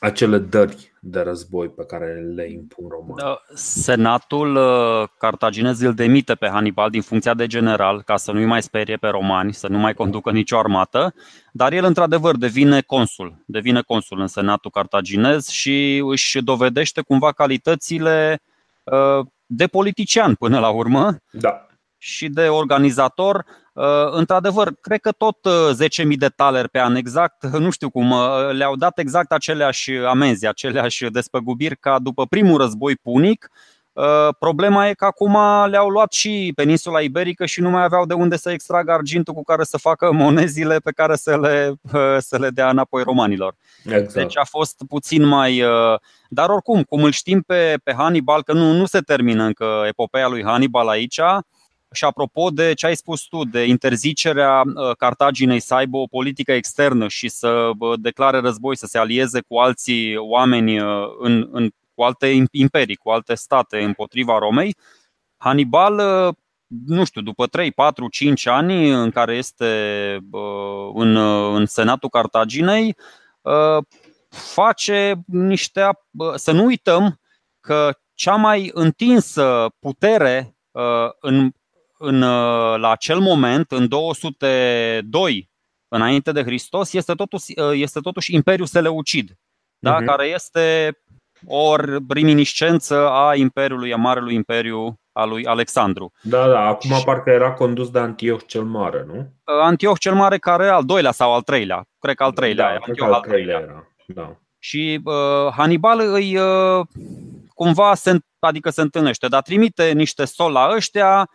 acele 0.00 0.38
dări 0.38 0.92
de 1.00 1.20
război 1.20 1.68
pe 1.68 1.84
care 1.84 2.20
le 2.34 2.50
impun 2.50 2.88
romanii. 2.88 3.14
Da, 3.16 3.40
senatul 3.54 4.56
uh, 4.56 5.08
cartaginez 5.18 5.80
îl 5.80 5.94
demite 5.94 6.34
pe 6.34 6.48
Hannibal 6.48 6.90
din 6.90 7.02
funcția 7.02 7.34
de 7.34 7.46
general 7.46 8.02
ca 8.02 8.16
să 8.16 8.32
nu-i 8.32 8.44
mai 8.44 8.62
sperie 8.62 8.96
pe 8.96 9.08
romani, 9.08 9.54
să 9.54 9.68
nu 9.68 9.78
mai 9.78 9.94
conducă 9.94 10.30
nicio 10.30 10.58
armată, 10.58 11.14
dar 11.52 11.72
el 11.72 11.84
într-adevăr 11.84 12.36
devine 12.36 12.80
consul, 12.80 13.42
devine 13.46 13.80
consul 13.80 14.20
în 14.20 14.26
senatul 14.26 14.70
cartaginez 14.70 15.48
și 15.48 16.02
își 16.06 16.42
dovedește 16.42 17.00
cumva 17.00 17.32
calitățile 17.32 18.42
uh, 18.82 19.26
de 19.46 19.66
politician 19.66 20.34
până 20.34 20.58
la 20.58 20.68
urmă. 20.68 21.16
Da 21.30 21.64
și 22.02 22.28
de 22.28 22.48
organizator. 22.48 23.44
Uh, 23.80 24.10
într-adevăr, 24.10 24.72
cred 24.80 25.00
că 25.00 25.12
tot 25.12 25.36
10.000 25.98 26.06
uh, 26.06 26.18
de 26.18 26.28
taleri 26.28 26.68
pe 26.68 26.80
an 26.80 26.94
exact, 26.94 27.46
nu 27.64 27.70
știu 27.70 27.90
cum, 27.90 28.10
uh, 28.10 28.50
le-au 28.52 28.76
dat 28.76 28.98
exact 28.98 29.32
aceleași 29.32 29.92
amenzi, 29.92 30.46
aceleași 30.46 31.10
despăgubiri 31.10 31.76
ca 31.76 31.98
după 31.98 32.26
primul 32.26 32.58
război 32.58 32.96
punic. 32.96 33.50
Problema 34.38 34.88
e 34.88 34.94
că 34.94 35.04
acum 35.04 35.36
le-au 35.70 35.88
luat 35.88 36.12
și 36.12 36.52
peninsula 36.54 37.00
iberică 37.00 37.46
și 37.46 37.60
nu 37.60 37.70
mai 37.70 37.84
aveau 37.84 38.06
de 38.06 38.14
unde 38.14 38.36
să 38.36 38.50
extragă 38.50 38.92
argintul 38.92 39.34
cu 39.34 39.42
care 39.42 39.64
să 39.64 39.78
facă 39.78 40.12
monezile 40.22 40.78
pe 40.78 40.90
care 40.90 41.16
să 41.16 41.38
le, 41.38 41.74
să 42.18 42.38
le 42.38 42.50
dea 42.50 42.70
înapoi 42.70 43.02
romanilor. 43.02 43.54
Exact. 43.84 44.12
Deci 44.12 44.38
a 44.38 44.44
fost 44.44 44.82
puțin 44.88 45.24
mai. 45.24 45.62
Dar 46.28 46.48
oricum, 46.48 46.82
cum 46.82 47.02
îl 47.02 47.10
știm 47.10 47.40
pe, 47.40 47.74
pe 47.84 47.94
Hannibal, 47.96 48.42
că 48.42 48.52
nu, 48.52 48.72
nu 48.72 48.86
se 48.86 49.00
termină 49.00 49.44
încă 49.44 49.84
epopeea 49.88 50.28
lui 50.28 50.44
Hannibal 50.44 50.88
aici, 50.88 51.20
și 51.92 52.04
apropo 52.04 52.50
de 52.50 52.74
ce 52.74 52.86
ai 52.86 52.96
spus 52.96 53.22
tu, 53.22 53.44
de 53.44 53.64
interzicerea 53.64 54.62
uh, 54.66 54.96
Cartaginei 54.96 55.60
să 55.60 55.74
aibă 55.74 55.96
o 55.96 56.06
politică 56.06 56.52
externă 56.52 57.08
și 57.08 57.28
să 57.28 57.70
declare 58.00 58.38
război, 58.38 58.76
să 58.76 58.86
se 58.86 58.98
alieze 58.98 59.40
cu 59.40 59.56
alții 59.56 60.16
oameni 60.16 60.80
uh, 60.80 61.06
în, 61.18 61.48
în, 61.52 61.70
cu 61.94 62.02
alte 62.02 62.44
imperii, 62.50 62.96
cu 62.96 63.10
alte 63.10 63.34
state 63.34 63.82
împotriva 63.82 64.38
Romei, 64.38 64.76
Hannibal, 65.36 65.98
uh, 66.28 66.34
nu 66.86 67.04
știu, 67.04 67.20
după 67.20 67.46
3, 67.46 67.72
4, 67.72 68.08
5 68.08 68.46
ani 68.46 68.90
în 68.90 69.10
care 69.10 69.34
este 69.34 69.66
în, 70.94 71.16
în 71.54 71.66
Senatul 71.66 72.08
Cartaginei, 72.08 72.96
face 74.28 75.22
niște. 75.26 75.90
Să 76.34 76.52
nu 76.52 76.64
uităm 76.64 77.20
că 77.60 77.98
cea 78.14 78.34
mai 78.34 78.70
întinsă 78.74 79.66
putere 79.78 80.56
în 81.20 81.52
în, 82.02 82.22
uh, 82.22 82.78
la 82.78 82.90
acel 82.90 83.18
moment, 83.18 83.70
în 83.70 83.88
202 83.88 85.50
înainte 85.88 86.32
de 86.32 86.42
Hristos, 86.42 86.92
este 86.92 87.14
totuși, 87.14 87.60
uh, 87.60 87.70
este 87.72 88.00
totuși 88.00 88.34
Imperiul 88.34 88.66
Seleucid, 88.66 89.38
da? 89.78 89.96
uh-huh. 89.96 90.04
care 90.04 90.26
este 90.26 90.96
o 91.46 91.76
reminiscență 92.08 93.10
a 93.10 93.34
Imperiului, 93.34 93.92
a 93.92 93.96
Marelui 93.96 94.34
Imperiu 94.34 95.00
al 95.12 95.28
lui 95.28 95.46
Alexandru. 95.46 96.12
Da, 96.22 96.48
da, 96.48 96.60
acum 96.60 96.96
și... 96.96 97.04
parcă 97.04 97.30
era 97.30 97.52
condus 97.52 97.90
de 97.90 97.98
Antioch 97.98 98.46
cel 98.46 98.64
Mare, 98.64 99.04
nu? 99.06 99.18
Uh, 99.18 99.60
Antioch 99.62 99.98
cel 99.98 100.14
Mare 100.14 100.38
care 100.38 100.68
al 100.68 100.84
doilea 100.84 101.12
sau 101.12 101.34
al 101.34 101.42
treilea, 101.42 101.84
cred 101.98 102.14
că 102.14 102.22
al 102.22 102.32
treilea. 102.32 102.66
Da, 102.66 102.72
Antioch 102.72 103.14
al 103.14 103.20
treilea 103.20 103.58
era. 103.60 103.88
Da. 104.06 104.36
Și 104.58 105.00
uh, 105.04 105.52
Hannibal 105.56 106.00
îi 106.00 106.36
uh, 106.36 106.86
cumva 107.54 107.94
se, 107.94 108.18
adică 108.38 108.70
se 108.70 108.80
întâlnește, 108.80 109.28
dar 109.28 109.42
trimite 109.42 109.92
niște 109.92 110.24
sol 110.24 110.52
la 110.52 110.70
ăștia, 110.74 111.28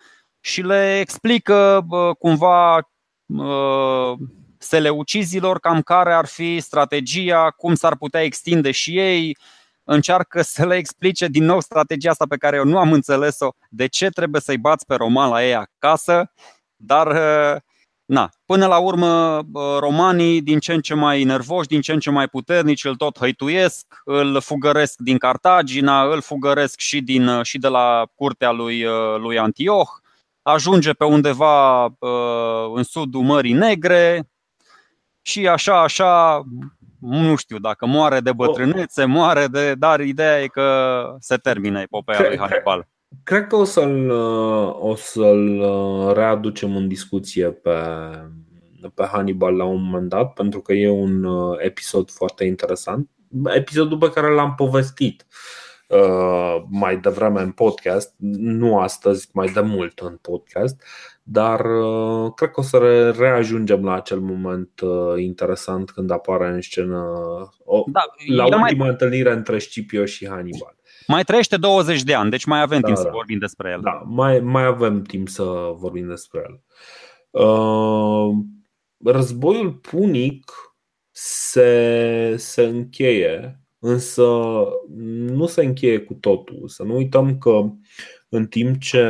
și 0.45 0.62
le 0.62 0.99
explică 0.99 1.86
cumva 2.19 2.89
seleucizilor 4.58 5.60
cam 5.60 5.81
care 5.81 6.13
ar 6.13 6.25
fi 6.25 6.60
strategia, 6.60 7.51
cum 7.51 7.75
s-ar 7.75 7.95
putea 7.97 8.21
extinde 8.21 8.71
și 8.71 8.97
ei, 8.97 9.38
încearcă 9.84 10.41
să 10.41 10.65
le 10.65 10.75
explice 10.75 11.27
din 11.27 11.43
nou 11.43 11.60
strategia 11.60 12.10
asta 12.10 12.25
pe 12.29 12.38
care 12.38 12.55
eu 12.55 12.65
nu 12.65 12.77
am 12.77 12.91
înțeles-o, 12.91 13.49
de 13.69 13.88
ce 13.88 14.10
trebuie 14.10 14.41
să-i 14.41 14.58
bați 14.58 14.86
pe 14.86 14.95
roman 14.95 15.29
la 15.29 15.45
ei 15.45 15.55
acasă, 15.55 16.31
dar 16.75 17.08
na, 18.05 18.29
până 18.45 18.67
la 18.67 18.77
urmă 18.77 19.41
romanii 19.79 20.41
din 20.41 20.60
ce 20.60 20.73
în 20.73 20.81
ce 20.81 20.93
mai 20.93 21.23
nervoși, 21.23 21.67
din 21.67 21.81
ce 21.81 21.91
în 21.91 21.99
ce 21.99 22.10
mai 22.10 22.27
puternici 22.27 22.86
îl 22.86 22.95
tot 22.95 23.17
hăituiesc, 23.17 23.86
îl 24.03 24.41
fugăresc 24.41 24.93
din 24.97 25.17
Cartagina, 25.17 26.03
îl 26.03 26.21
fugăresc 26.21 26.79
și, 26.79 27.01
din, 27.01 27.41
și 27.43 27.58
de 27.58 27.67
la 27.67 28.05
curtea 28.15 28.51
lui, 28.51 28.86
lui 29.17 29.39
Antioch 29.39 30.03
ajunge 30.47 30.93
pe 30.93 31.03
undeva 31.03 31.86
uh, 31.86 32.71
în 32.75 32.84
sudul 32.84 33.21
Mării 33.21 33.53
Negre 33.53 34.29
și 35.21 35.47
așa, 35.47 35.81
așa, 35.81 36.43
nu 36.99 37.36
știu 37.36 37.58
dacă 37.58 37.86
moare 37.86 38.19
de 38.19 38.34
bătrânețe, 38.34 39.05
moare 39.05 39.47
de. 39.47 39.73
dar 39.73 39.99
ideea 39.99 40.41
e 40.41 40.47
că 40.47 41.03
se 41.19 41.36
termină 41.36 41.79
epopeea 41.79 42.27
lui 42.27 42.38
Hannibal. 42.38 42.88
Cred 43.23 43.47
că 43.47 43.55
o 43.55 43.63
să-l, 43.63 44.10
o 44.79 44.95
să-l 44.95 45.63
readucem 46.13 46.75
în 46.75 46.88
discuție 46.88 47.47
pe, 47.47 47.79
pe 48.93 49.03
Hannibal 49.12 49.55
la 49.55 49.63
un 49.63 49.84
moment 49.84 50.10
dat, 50.10 50.34
pentru 50.34 50.62
că 50.62 50.73
e 50.73 50.89
un 50.89 51.23
uh, 51.23 51.58
episod 51.60 52.12
foarte 52.12 52.43
interesant. 52.43 53.10
Episodul 53.43 53.97
pe 53.97 54.10
care 54.10 54.34
l-am 54.34 54.55
povestit 54.55 55.25
uh, 55.27 55.27
Uh, 55.27 55.64
mai 56.69 56.98
devreme 56.98 57.41
în 57.41 57.52
podcast, 57.52 58.13
nu 58.38 58.80
astăzi, 58.80 59.30
mai 59.34 59.48
de 59.48 59.62
mult 59.62 60.00
în 60.00 60.17
podcast, 60.21 60.84
dar 61.24 61.60
uh, 61.60 62.32
cred 62.36 62.50
că 62.50 62.60
o 62.60 62.63
să 62.63 63.12
reajungem 63.17 63.84
la 63.84 63.93
acel 63.93 64.19
moment 64.19 64.80
uh, 64.80 65.21
interesant 65.21 65.91
când 65.91 66.12
apare 66.12 66.48
în 66.48 66.62
scenă 66.62 67.13
da, 67.86 68.02
la 68.36 68.43
ultima 68.43 68.71
mai... 68.76 68.89
întâlnire 68.89 69.32
între 69.32 69.60
Scipio 69.60 70.06
și 70.06 70.28
Hannibal. 70.28 70.76
Mai 71.08 71.24
trăiește 71.24 71.58
20 71.58 72.04
de 72.04 72.13
ani, 72.13 72.30
deci 72.30 72.45
mai 72.45 72.62
avem 72.62 72.80
da, 72.80 72.86
timp 72.86 72.98
da. 72.98 73.04
să 73.04 73.10
vorbim 73.12 73.39
despre 73.39 73.71
el. 73.71 73.80
Da, 73.82 74.04
mai, 74.06 74.39
mai 74.39 74.65
avem 74.65 75.02
timp 75.02 75.28
să 75.28 75.43
vorbim 75.76 76.08
despre 76.08 76.45
el. 76.48 76.63
Războiul 79.06 79.71
punic 79.71 80.52
se, 81.12 82.36
se 82.38 82.63
încheie 82.63 83.64
însă 83.86 84.28
nu 85.38 85.45
se 85.45 85.63
încheie 85.63 86.00
cu 86.00 86.13
totul. 86.13 86.67
Să 86.67 86.84
nu 86.84 86.95
uităm 86.95 87.38
că 87.38 87.69
în 88.30 88.45
timp 88.48 88.80
ce 88.80 89.08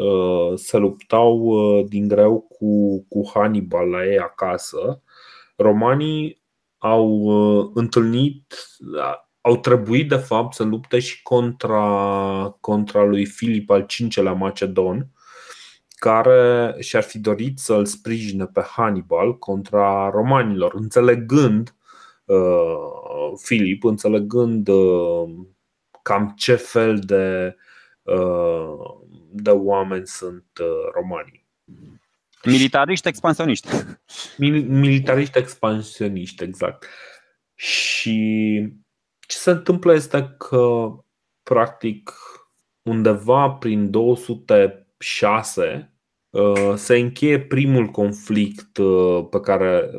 uh, 0.00 0.52
se 0.58 0.76
luptau 0.76 1.38
uh, 1.38 1.86
din 1.88 2.08
greu 2.08 2.40
cu, 2.40 3.04
cu 3.08 3.30
Hannibal 3.34 3.88
la 3.88 4.06
ei 4.06 4.18
acasă, 4.18 5.02
romanii 5.56 6.42
au 6.78 7.08
uh, 7.08 7.70
întâlnit, 7.74 8.54
au 9.40 9.56
trebuit 9.56 10.08
de 10.08 10.16
fapt 10.16 10.54
să 10.54 10.62
lupte 10.62 10.98
și 10.98 11.22
contra, 11.22 12.56
contra 12.60 13.04
lui 13.04 13.24
Filip 13.24 13.70
al 13.70 13.86
V-lea 14.14 14.32
Macedon, 14.32 15.10
care 15.88 16.74
și-ar 16.78 17.02
fi 17.02 17.18
dorit 17.18 17.58
să-l 17.58 17.86
sprijine 17.86 18.46
pe 18.46 18.60
Hannibal 18.60 19.38
contra 19.38 20.10
romanilor, 20.10 20.74
înțelegând 20.74 21.74
Uh, 22.24 22.93
Filip, 23.42 23.84
înțelegând 23.84 24.68
uh, 24.68 25.30
cam 26.02 26.34
ce 26.36 26.54
fel 26.54 26.98
de, 26.98 27.56
uh, 28.02 28.78
de 29.30 29.50
oameni 29.50 30.06
sunt 30.06 30.46
romanii. 30.94 31.46
Militariști 32.44 33.08
expansioniști. 33.08 33.68
Militariști 34.66 35.38
expansioniști, 35.38 36.42
exact. 36.42 36.86
Și 37.54 38.68
ce 39.26 39.36
se 39.36 39.50
întâmplă 39.50 39.94
este 39.94 40.34
că, 40.38 40.88
practic, 41.42 42.12
undeva 42.82 43.50
prin 43.50 43.90
206 43.90 45.93
se 46.74 46.96
încheie 46.96 47.40
primul 47.40 47.86
conflict 47.86 48.78
pe 49.30 49.40
care 49.40 49.90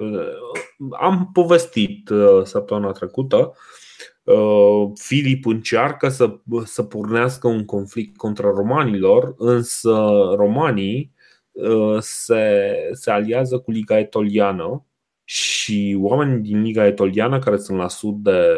am 0.91 1.29
povestit 1.33 2.09
uh, 2.09 2.43
săptămâna 2.43 2.91
trecută. 2.91 3.53
Uh, 4.23 4.91
Filip 4.93 5.45
încearcă 5.45 6.09
să, 6.09 6.39
să 6.63 6.83
pornească 6.83 7.47
un 7.47 7.65
conflict 7.65 8.17
contra 8.17 8.49
romanilor, 8.49 9.35
însă 9.37 9.93
romanii 10.35 11.13
uh, 11.51 11.97
se, 11.99 12.75
se 12.91 13.11
aliază 13.11 13.59
cu 13.59 13.71
Liga 13.71 13.99
Etoliană 13.99 14.85
și 15.23 15.97
oamenii 16.01 16.41
din 16.41 16.61
Liga 16.61 16.85
Etoliană, 16.85 17.39
care 17.39 17.57
sunt 17.57 17.77
la 17.77 17.87
sud 17.87 18.15
de, 18.15 18.55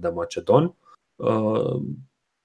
de 0.00 0.08
Macedon, 0.08 0.74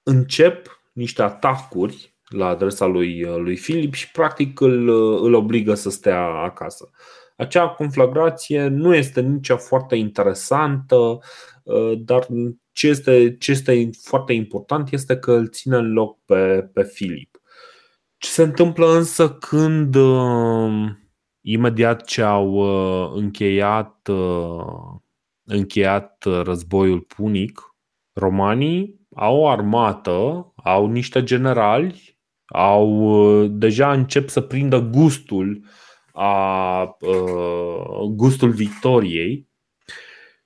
încep 0.02 0.80
niște 0.92 1.22
atacuri 1.22 2.15
la 2.36 2.46
adresa 2.46 2.86
lui, 2.86 3.20
lui 3.20 3.56
Filip 3.56 3.94
și 3.94 4.10
practic 4.10 4.60
îl, 4.60 4.88
îl 5.24 5.34
obligă 5.34 5.74
să 5.74 5.90
stea 5.90 6.24
acasă. 6.24 6.90
Acea 7.36 7.68
conflagrație 7.68 8.66
nu 8.66 8.94
este 8.94 9.20
nici 9.20 9.50
foarte 9.50 9.96
interesantă, 9.96 11.18
dar 11.98 12.26
ce 12.72 12.88
este, 12.88 13.36
ce 13.36 13.50
este 13.50 13.90
foarte 14.02 14.32
important 14.32 14.92
este 14.92 15.16
că 15.16 15.32
îl 15.32 15.48
ține 15.48 15.76
în 15.76 15.92
loc 15.92 16.18
pe, 16.24 16.70
pe 16.72 16.82
Filip. 16.82 17.40
Ce 18.16 18.28
se 18.28 18.42
întâmplă 18.42 18.96
însă 18.96 19.30
când 19.30 19.96
imediat 21.40 22.04
ce 22.04 22.22
au 22.22 22.58
încheiat, 23.14 24.08
încheiat 25.44 26.24
războiul 26.42 27.00
punic, 27.00 27.60
romanii 28.12 29.00
au 29.14 29.36
o 29.36 29.48
armată, 29.48 30.52
au 30.56 30.86
niște 30.86 31.22
generali, 31.22 32.15
au 32.46 33.46
deja 33.46 33.92
încep 33.92 34.28
să 34.28 34.40
prindă 34.40 34.78
gustul 34.78 35.64
a 36.12 36.96
gustul 38.14 38.50
victoriei 38.50 39.48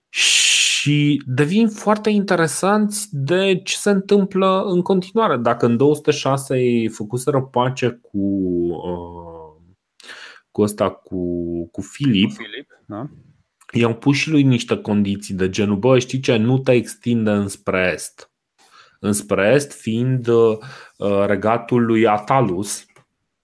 și 0.08 1.22
devin 1.26 1.68
foarte 1.68 2.10
interesanți 2.10 3.08
de 3.10 3.60
ce 3.64 3.76
se 3.76 3.90
întâmplă 3.90 4.62
în 4.66 4.82
continuare. 4.82 5.36
Dacă 5.36 5.66
în 5.66 5.76
206 5.76 6.58
ei 6.58 6.88
făcuseră 6.88 7.42
pace 7.42 8.00
cu 8.02 8.18
cu 10.50 10.62
ăsta 10.62 10.90
cu, 10.90 11.18
cu 11.70 11.80
Filip, 11.80 12.28
cu 12.28 12.34
Filip 12.34 12.68
da? 12.86 13.10
i-au 13.72 13.94
pus 13.94 14.16
și 14.16 14.30
lui 14.30 14.42
niște 14.42 14.76
condiții 14.76 15.34
de 15.34 15.48
genul, 15.48 15.76
bă, 15.76 15.98
știi 15.98 16.20
ce, 16.20 16.36
nu 16.36 16.58
te 16.58 16.72
extinde 16.72 17.30
înspre 17.30 17.90
est. 17.94 18.30
Înspre 19.02 19.52
est 19.54 19.72
fiind 19.72 20.26
uh, 20.26 20.58
regatul 21.26 21.84
lui 21.84 22.06
Atalus, 22.06 22.84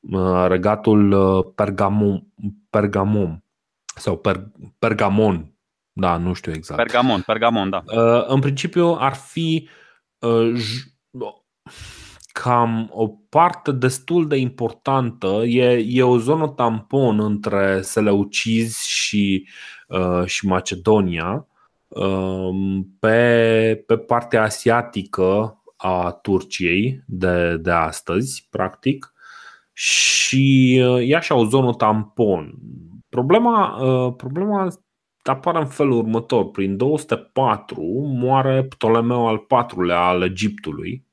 uh, 0.00 0.46
regatul 0.48 1.12
uh, 1.12 1.44
Pergamum, 1.54 2.32
Pergamum 2.70 3.44
sau 3.94 4.16
per, 4.16 4.50
Pergamon, 4.78 5.52
da, 5.92 6.16
nu 6.16 6.32
știu 6.32 6.52
exact. 6.52 6.82
Pergamon, 6.82 7.22
Pergamon, 7.26 7.70
da. 7.70 7.82
Uh, 7.86 8.24
în 8.26 8.40
principiu 8.40 8.96
ar 8.98 9.14
fi 9.14 9.68
uh, 10.18 10.52
cam 12.32 12.88
o 12.92 13.08
parte 13.08 13.72
destul 13.72 14.28
de 14.28 14.36
importantă, 14.36 15.26
e, 15.44 15.84
e 15.86 16.02
o 16.02 16.18
zonă 16.18 16.48
tampon 16.48 17.20
între 17.20 17.80
Seleucizi 17.82 18.88
și, 18.88 19.48
uh, 19.88 20.24
și 20.24 20.46
Macedonia 20.46 21.28
um, 21.30 21.46
pe, 22.98 23.84
pe 23.86 23.96
partea 23.96 24.42
asiatică 24.42 25.62
a 25.76 26.10
Turciei 26.10 27.02
de, 27.06 27.56
de 27.56 27.70
astăzi, 27.70 28.46
practic, 28.50 29.12
și 29.72 30.74
e 31.00 31.16
așa 31.16 31.34
o 31.34 31.44
zonă 31.44 31.72
tampon. 31.72 32.54
Problema, 33.08 33.76
problema 34.16 34.68
apare 35.28 35.58
în 35.58 35.66
felul 35.66 35.98
următor. 35.98 36.50
Prin 36.50 36.76
204 36.76 37.82
moare 38.06 38.64
Ptolemeu 38.64 39.26
al 39.26 39.46
IV-lea 39.48 40.00
al 40.00 40.22
Egiptului 40.22 41.04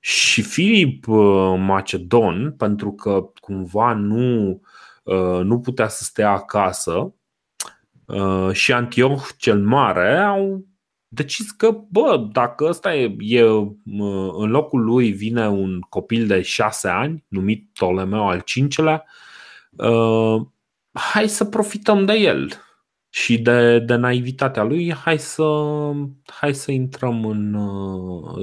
și 0.00 0.42
Filip 0.42 1.06
uh, 1.06 1.54
Macedon, 1.58 2.54
pentru 2.56 2.92
că 2.92 3.30
cumva 3.40 3.92
nu, 3.92 4.60
uh, 5.02 5.40
nu 5.42 5.60
putea 5.60 5.88
să 5.88 6.04
stea 6.04 6.30
acasă, 6.30 7.14
uh, 8.12 8.52
și 8.52 8.72
Antioch 8.72 9.28
cel 9.36 9.58
Mare 9.62 10.18
au 10.18 10.64
decis 11.08 11.50
că, 11.50 11.78
bă, 11.90 12.28
dacă 12.32 12.64
ăsta 12.64 12.94
e, 12.94 13.16
e 13.18 13.40
în 14.32 14.50
locul 14.50 14.84
lui 14.84 15.12
vine 15.12 15.48
un 15.48 15.80
copil 15.80 16.26
de 16.26 16.42
șase 16.42 16.88
ani, 16.88 17.24
numit 17.28 17.68
Ptolemeu 17.72 18.28
al 18.28 18.44
V-lea, 18.76 19.04
hai 20.92 21.28
să 21.28 21.44
profităm 21.44 22.04
de 22.04 22.12
el 22.12 22.52
și 23.08 23.38
de, 23.38 23.78
de 23.78 23.94
naivitatea 23.94 24.62
lui, 24.62 24.94
hai 24.94 25.18
să, 25.18 25.44
hai 26.24 26.54
să 26.54 26.70
intrăm 26.70 27.24
în. 27.24 27.58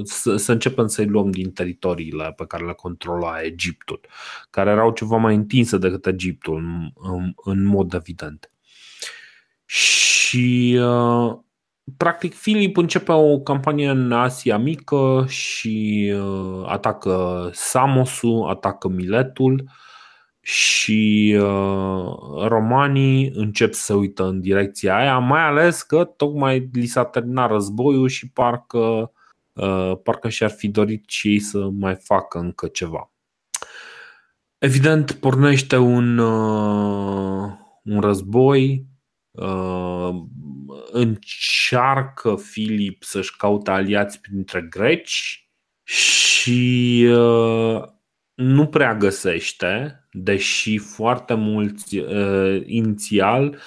Să, 0.04 0.36
să 0.36 0.52
începem 0.52 0.86
să-i 0.86 1.06
luăm 1.06 1.30
din 1.30 1.52
teritoriile 1.52 2.32
pe 2.36 2.46
care 2.46 2.66
le 2.66 2.72
controla 2.72 3.42
Egiptul, 3.42 4.00
care 4.50 4.70
erau 4.70 4.92
ceva 4.92 5.16
mai 5.16 5.34
întinse 5.34 5.78
decât 5.78 6.06
Egiptul, 6.06 6.56
în, 6.56 6.90
în, 7.12 7.32
în 7.44 7.64
mod 7.64 7.94
evident. 7.94 8.50
Și. 9.68 10.80
Practic, 11.96 12.34
Filip 12.34 12.76
începe 12.76 13.12
o 13.12 13.38
campanie 13.38 13.88
în 13.88 14.12
Asia 14.12 14.58
Mică 14.58 15.24
și 15.28 16.12
atacă 16.66 17.50
Samosul, 17.52 18.48
atacă 18.48 18.88
Miletul 18.88 19.64
și 20.50 21.36
uh, 21.40 22.16
romanii 22.46 23.30
încep 23.34 23.72
să 23.72 23.94
uită 23.94 24.24
în 24.24 24.40
direcția 24.40 24.96
aia, 24.96 25.18
mai 25.18 25.40
ales 25.40 25.82
că 25.82 26.04
tocmai 26.04 26.68
li 26.72 26.86
s-a 26.86 27.04
terminat 27.04 27.50
războiul 27.50 28.08
și 28.08 28.30
parcă, 28.30 29.12
uh, 29.52 29.92
parcă 30.02 30.28
și-ar 30.28 30.50
fi 30.50 30.68
dorit 30.68 31.08
și 31.08 31.28
ei 31.28 31.38
să 31.38 31.68
mai 31.78 31.94
facă 31.94 32.38
încă 32.38 32.66
ceva. 32.66 33.10
Evident, 34.58 35.12
pornește 35.12 35.76
un, 35.76 36.18
uh, 36.18 37.50
un 37.84 38.00
război, 38.00 38.70
uh, 38.70 38.97
încearcă 40.90 42.36
Filip 42.36 43.02
să-și 43.02 43.36
caute 43.36 43.70
aliați 43.70 44.20
printre 44.20 44.60
greci 44.62 45.48
și 45.82 47.06
uh, 47.10 47.82
nu 48.34 48.66
prea 48.66 48.94
găsește, 48.94 50.00
deși 50.12 50.78
foarte 50.78 51.34
mulți 51.34 51.98
uh, 51.98 52.62
inițial 52.64 53.58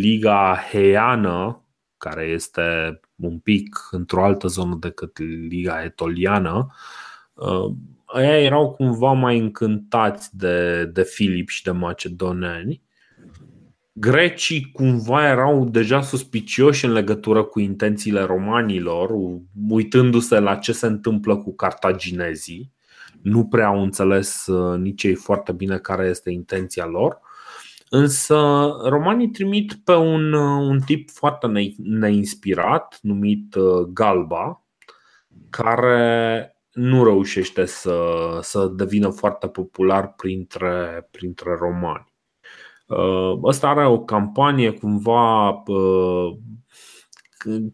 Liga 0.00 0.58
Heiană, 0.70 1.64
care 1.96 2.24
este 2.24 3.00
un 3.14 3.38
pic 3.38 3.88
într-o 3.90 4.24
altă 4.24 4.46
zonă 4.46 4.76
decât 4.80 5.18
Liga 5.48 5.82
Etoliană, 5.82 6.74
uh, 7.32 7.74
aia 8.04 8.40
erau 8.40 8.72
cumva 8.72 9.12
mai 9.12 9.38
încântați 9.38 10.36
de, 10.36 10.84
de 10.84 11.02
Filip 11.02 11.48
și 11.48 11.62
de 11.62 11.70
macedoneni. 11.70 12.82
Grecii 14.00 14.70
cumva 14.72 15.28
erau 15.28 15.64
deja 15.64 16.00
suspicioși 16.00 16.84
în 16.84 16.92
legătură 16.92 17.42
cu 17.42 17.60
intențiile 17.60 18.22
romanilor, 18.22 19.10
uitându-se 19.68 20.38
la 20.38 20.56
ce 20.56 20.72
se 20.72 20.86
întâmplă 20.86 21.36
cu 21.36 21.54
cartaginezii 21.54 22.72
nu 23.22 23.46
prea 23.46 23.66
au 23.66 23.82
înțeles 23.82 24.46
uh, 24.46 24.78
nici 24.78 25.02
ei 25.02 25.14
foarte 25.14 25.52
bine 25.52 25.78
care 25.78 26.06
este 26.06 26.30
intenția 26.30 26.86
lor. 26.86 27.20
Însă 27.88 28.36
romanii 28.84 29.28
trimit 29.28 29.74
pe 29.84 29.92
un, 29.92 30.32
uh, 30.32 30.68
un 30.68 30.80
tip 30.80 31.10
foarte 31.10 31.46
neinspirat 31.76 32.98
numit 33.02 33.54
uh, 33.54 33.86
Galba, 33.92 34.64
care 35.50 36.54
nu 36.72 37.04
reușește 37.04 37.64
să, 37.64 37.98
să 38.40 38.66
devină 38.66 39.10
foarte 39.10 39.48
popular 39.48 40.12
printre, 40.12 41.08
printre 41.10 41.56
romani. 41.58 42.09
Ăsta 43.42 43.68
are 43.68 43.86
o 43.86 43.98
campanie 43.98 44.70
cumva 44.70 45.62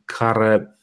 care 0.04 0.76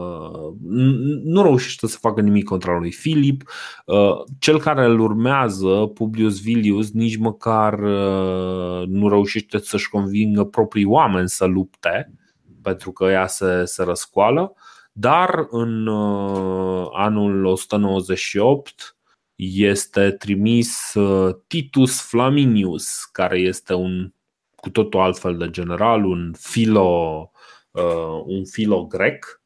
nu 1.24 1.44
reușește 1.44 1.88
să 1.88 1.98
facă 2.02 2.22
nimic 2.22 2.44
contra 2.44 2.78
lui 2.78 2.92
Filip. 2.92 3.50
Uh, 3.86 4.24
cel 4.40 4.60
care 4.60 4.86
îl 4.86 5.00
urmează, 5.00 5.92
Publius 5.94 6.42
Vilius, 6.42 6.92
nici 6.92 7.18
măcar 7.18 7.80
uh, 7.80 8.88
nu 8.88 9.10
reușește 9.10 9.58
să-și 9.58 9.90
convingă 9.90 10.44
proprii 10.44 10.86
oameni 10.86 11.30
să 11.30 11.46
lupte, 11.46 12.14
pentru 12.62 12.92
că 12.92 13.06
ea 13.06 13.28
se, 13.28 13.66
se 13.66 13.84
răscoală. 13.84 14.54
Dar 15.00 15.48
în 15.50 15.88
uh, 15.88 16.88
anul 16.92 17.46
198 17.46 18.98
este 19.36 20.12
trimis 20.12 20.94
uh, 20.94 21.36
Titus 21.48 22.02
Flaminius, 22.02 23.04
care 23.04 23.40
este 23.40 23.74
un 23.74 24.12
cu 24.56 24.70
totul 24.70 25.00
altfel 25.00 25.38
de 25.38 25.50
general, 25.50 26.06
un 26.06 26.34
filo, 26.38 27.32
uh, 27.72 28.24
un 28.26 28.46
filo 28.46 28.86
grec, 28.86 29.42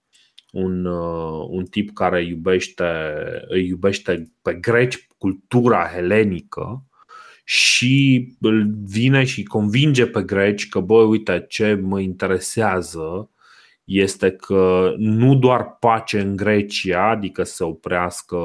un, 0.52 0.86
uh, 0.86 1.48
un 1.50 1.66
tip 1.66 1.94
care 1.94 2.26
iubește, 2.26 2.86
îi 3.48 3.68
iubește 3.68 4.32
pe 4.42 4.54
greci 4.54 5.08
cultura 5.18 5.88
helenică 5.88 6.84
și 7.44 8.28
îl 8.40 8.74
vine 8.84 9.24
și 9.24 9.44
convinge 9.44 10.08
pe 10.08 10.24
greci 10.24 10.70
că, 10.70 10.80
băi, 10.80 11.06
uite, 11.06 11.46
ce 11.50 11.74
mă 11.74 12.00
interesează 12.00 13.31
este 13.92 14.32
că 14.32 14.94
nu 14.98 15.36
doar 15.36 15.78
pace 15.80 16.20
în 16.20 16.36
Grecia, 16.36 17.10
adică 17.10 17.44
să 17.44 17.66
oprească 17.66 18.38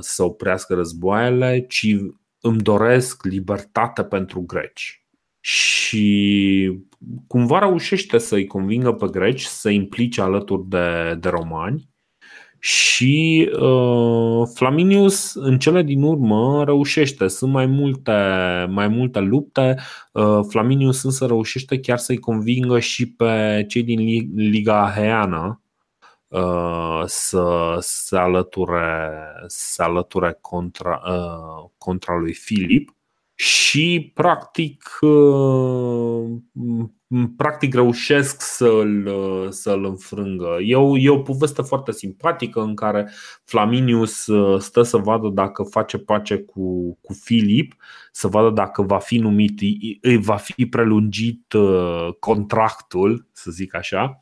să 0.00 0.22
oprească 0.22 0.74
războaiele, 0.74 1.64
ci 1.68 1.96
îmi 2.40 2.60
doresc 2.60 3.24
libertate 3.24 4.04
pentru 4.04 4.40
greci. 4.40 5.06
Și 5.40 6.80
cumva 7.26 7.58
reușește 7.58 8.18
să-i 8.18 8.46
convingă 8.46 8.92
pe 8.92 9.06
greci 9.06 9.42
să 9.42 9.68
implice 9.68 10.20
alături 10.20 10.68
de, 10.68 11.16
de 11.20 11.28
romani 11.28 11.88
și 12.58 13.50
uh, 13.60 14.48
Flaminius 14.54 15.34
în 15.34 15.58
cele 15.58 15.82
din 15.82 16.02
urmă 16.02 16.64
reușește. 16.64 17.28
Sunt 17.28 17.52
mai 17.52 17.66
multe, 17.66 18.12
mai 18.70 18.88
multe 18.88 19.20
lupte. 19.20 19.76
Uh, 20.12 20.40
Flaminius 20.48 21.02
însă 21.02 21.26
reușește 21.26 21.80
chiar 21.80 21.98
să-i 21.98 22.18
convingă 22.18 22.78
și 22.78 23.12
pe 23.12 23.64
cei 23.68 23.82
din 23.82 23.98
Liga 24.34 24.82
Aheană 24.82 25.62
uh, 26.28 27.02
să 27.06 27.76
se 27.80 28.16
alăture, 28.16 29.10
să 29.46 29.82
alăture 29.82 30.38
contra, 30.40 31.02
uh, 31.06 31.70
contra 31.78 32.16
lui 32.16 32.32
Filip 32.32 32.97
și 33.40 34.12
practic 34.14 34.98
uh, 35.00 36.26
practic 37.36 37.74
reușesc 37.74 38.40
să-l, 38.40 39.08
să-l 39.50 39.84
înfrângă. 39.84 40.56
E 40.60 40.76
o, 40.76 40.98
e 40.98 41.10
o 41.10 41.18
poveste 41.18 41.62
foarte 41.62 41.92
simpatică 41.92 42.60
în 42.60 42.74
care 42.74 43.10
Flaminius 43.44 44.26
uh, 44.26 44.60
stă 44.60 44.82
să 44.82 44.96
vadă 44.96 45.28
dacă 45.28 45.62
face 45.62 45.98
pace 45.98 46.36
cu, 46.38 46.98
cu 47.00 47.12
Filip, 47.12 47.74
să 48.12 48.28
vadă 48.28 48.50
dacă 48.50 48.82
va 48.82 48.98
fi 48.98 49.18
numit, 49.18 49.60
îi 50.00 50.16
va 50.16 50.36
fi 50.36 50.66
prelungit 50.66 51.52
uh, 51.52 52.08
contractul, 52.18 53.28
să 53.32 53.50
zic 53.50 53.74
așa. 53.74 54.18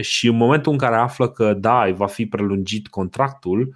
Și 0.00 0.28
în 0.28 0.36
momentul 0.36 0.72
în 0.72 0.78
care 0.78 0.96
află 0.96 1.28
că 1.28 1.54
da, 1.54 1.84
îi 1.84 1.94
va 1.94 2.06
fi 2.06 2.26
prelungit 2.26 2.88
contractul, 2.88 3.74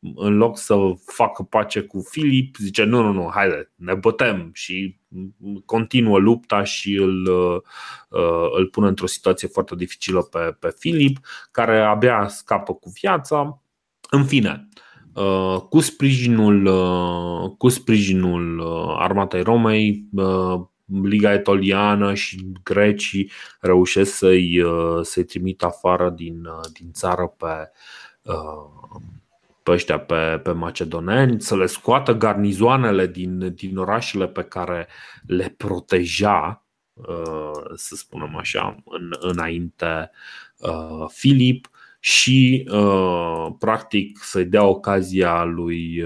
în 0.00 0.36
loc 0.36 0.58
să 0.58 0.76
facă 1.04 1.42
pace 1.42 1.80
cu 1.80 2.00
Filip, 2.10 2.56
zice 2.56 2.84
nu, 2.84 3.02
nu, 3.02 3.12
nu, 3.12 3.30
haide, 3.34 3.72
ne 3.74 3.94
bătem 3.94 4.50
și 4.52 4.98
continuă 5.64 6.18
lupta 6.18 6.62
și 6.62 6.94
îl, 6.94 7.26
uh, 8.08 8.50
îl 8.56 8.66
pune 8.66 8.88
într-o 8.88 9.06
situație 9.06 9.48
foarte 9.48 9.74
dificilă 9.74 10.22
pe, 10.22 10.38
pe 10.38 10.74
Filip, 10.78 11.18
care 11.50 11.80
abia 11.80 12.28
scapă 12.28 12.74
cu 12.74 12.92
viața. 13.00 13.62
În 14.10 14.24
fine, 14.24 14.68
uh, 15.14 15.60
cu 15.68 15.80
sprijinul, 15.80 16.66
uh, 16.66 17.50
cu 17.58 17.68
sprijinul 17.68 18.62
armatei 18.98 19.42
Romei, 19.42 20.08
Liga 21.02 21.32
Etoliană 21.32 22.14
și 22.14 22.52
grecii 22.62 23.30
reușesc 23.60 24.14
să-i, 24.14 24.64
să-i 25.02 25.24
trimit 25.24 25.62
afară 25.62 26.10
din, 26.10 26.48
din 26.72 26.92
țară 26.92 27.34
pe, 27.36 27.70
pe 29.68 29.74
ăștia, 29.74 29.98
pe, 29.98 30.40
pe 30.42 30.52
macedoneni, 30.52 31.40
să 31.40 31.56
le 31.56 31.66
scoată 31.66 32.12
garnizoanele 32.12 33.06
din, 33.06 33.54
din 33.54 33.78
orașele 33.78 34.28
pe 34.28 34.42
care 34.42 34.88
le 35.26 35.54
proteja, 35.56 36.66
uh, 36.92 37.74
să 37.74 37.94
spunem 37.94 38.36
așa, 38.36 38.82
în, 38.84 39.10
înainte 39.18 40.10
uh, 40.58 41.06
Filip 41.08 41.70
și 42.00 42.68
uh, 42.70 43.46
practic 43.58 44.18
să-i 44.22 44.44
dea 44.44 44.64
ocazia 44.64 45.44
lui, 45.44 46.04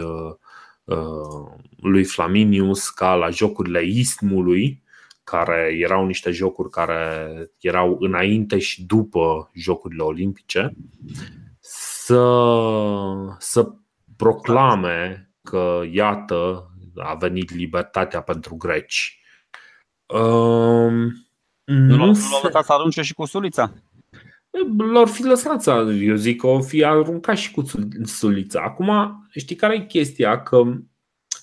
lui 1.77 2.05
Flaminius 2.05 2.91
ca 2.91 3.15
la 3.15 3.31
jocurile 3.31 3.85
istmului, 3.85 4.83
care 5.25 5.77
erau 5.79 6.07
niște 6.07 6.31
jocuri 6.31 6.71
care 6.71 7.27
erau 7.59 7.97
înainte 8.01 8.59
și 8.59 8.85
după 8.85 9.51
Jocurile 9.55 10.03
Olimpice, 10.03 10.75
să, 12.05 12.23
să 13.39 13.73
proclame 14.17 15.31
că, 15.43 15.81
iată, 15.91 16.71
a 16.97 17.15
venit 17.15 17.55
libertatea 17.55 18.23
pentru 18.23 18.57
greci. 18.57 19.21
Um, 20.07 20.95
nu, 21.65 21.97
nu 21.97 21.97
l-au 21.97 22.41
lăsat 22.43 22.65
să 22.65 22.73
arunce 22.73 23.03
și 23.03 23.15
cu 23.15 23.25
sulița? 23.25 23.73
Lor 24.77 25.09
fi 25.09 25.23
lăsat 25.23 25.67
eu 26.01 26.15
zic 26.15 26.41
că 26.41 26.47
o 26.47 26.61
fi 26.61 26.85
aruncat 26.85 27.37
și 27.37 27.51
cu 27.51 27.63
sulița. 28.05 28.63
Acum, 28.63 28.91
știi 29.31 29.57
care 29.57 29.75
e 29.75 29.85
chestia? 29.85 30.43
Că 30.43 30.63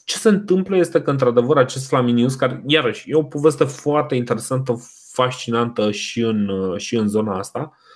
ce 0.06 0.18
se 0.18 0.30
întâmplă 0.30 0.78
este 0.78 1.02
că, 1.02 1.10
într-adevăr, 1.10 1.58
acest 1.58 1.88
Flaminius, 1.88 2.36
care, 2.36 2.64
iarăși, 2.66 3.10
e 3.10 3.16
o 3.16 3.24
poveste 3.24 3.64
foarte 3.64 4.16
interesantă, 4.16 4.76
fascinantă 5.12 5.92
și 5.92 6.22
în, 6.22 6.50
și 6.78 6.96
în 6.96 7.08
zona 7.08 7.38
asta, 7.38 7.60
Uh, 7.60 7.88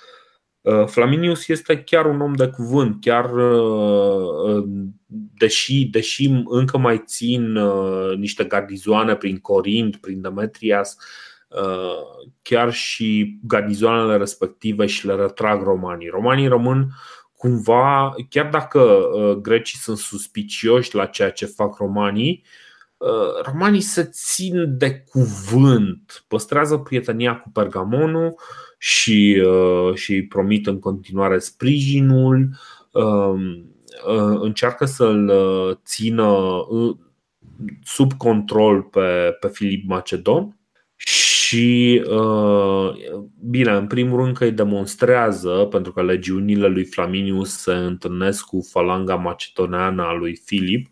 Flaminius 0.85 1.47
este 1.47 1.83
chiar 1.83 2.05
un 2.05 2.21
om 2.21 2.33
de 2.33 2.47
cuvânt, 2.47 3.01
chiar 3.01 3.33
uh, 3.33 4.55
uh, 4.55 4.63
deși, 5.37 5.85
deși 5.85 6.29
încă 6.45 6.77
mai 6.77 7.03
țin 7.05 7.57
niște 8.17 8.43
gardizoane 8.43 9.15
prin 9.15 9.37
Corint, 9.37 9.95
prin 9.95 10.21
Demetrias, 10.21 10.97
chiar 12.41 12.73
și 12.73 13.39
gardizoanele 13.43 14.17
respective 14.17 14.85
și 14.85 15.05
le 15.05 15.15
retrag 15.15 15.63
romanii. 15.63 16.07
Romanii 16.07 16.47
rămân 16.47 16.89
cumva, 17.37 18.15
chiar 18.29 18.49
dacă 18.49 19.09
grecii 19.41 19.77
sunt 19.77 19.97
suspicioși 19.97 20.95
la 20.95 21.05
ceea 21.05 21.31
ce 21.31 21.45
fac 21.45 21.77
romanii, 21.77 22.43
romanii 23.43 23.81
se 23.81 24.03
țin 24.03 24.77
de 24.77 25.03
cuvânt, 25.11 26.23
păstrează 26.27 26.77
prietenia 26.77 27.35
cu 27.35 27.49
Pergamonul 27.49 28.35
și, 28.85 29.43
uh, 29.45 29.95
și 29.95 30.13
îi 30.13 30.25
promit 30.25 30.67
în 30.67 30.79
continuare 30.79 31.39
sprijinul, 31.39 32.49
um, 32.91 33.41
uh, 34.07 34.39
încearcă 34.41 34.85
să-l 34.85 35.27
uh, 35.27 35.75
țină 35.85 36.37
sub 37.83 38.13
control 38.13 38.81
pe, 38.81 39.37
pe 39.39 39.47
Filip 39.47 39.87
Macedon 39.87 40.57
și, 40.95 42.01
bine, 43.39 43.71
în 43.71 43.87
primul 43.87 44.23
rând 44.23 44.37
că 44.37 44.43
îi 44.43 44.51
demonstrează, 44.51 45.67
pentru 45.71 45.91
că 45.91 46.03
legiunile 46.03 46.67
lui 46.67 46.85
Flaminius 46.85 47.57
se 47.57 47.73
întâlnesc 47.73 48.45
cu 48.45 48.67
falanga 48.71 49.15
macedoneană 49.15 50.03
a 50.03 50.13
lui 50.13 50.35
Filip 50.35 50.87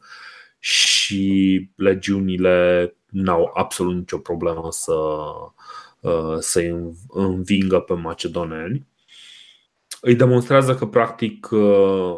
și 0.60 1.70
legiunile 1.76 2.96
n-au 3.10 3.52
absolut 3.54 3.96
nicio 3.96 4.18
problemă 4.18 4.68
să, 4.70 4.94
Uh, 4.94 5.61
să-i 6.40 6.94
învingă 7.10 7.80
pe 7.80 7.94
macedoneni. 7.94 8.88
Îi 10.02 10.16
demonstrează 10.16 10.76
că, 10.76 10.86
practic, 10.86 11.50
uh, 11.52 12.16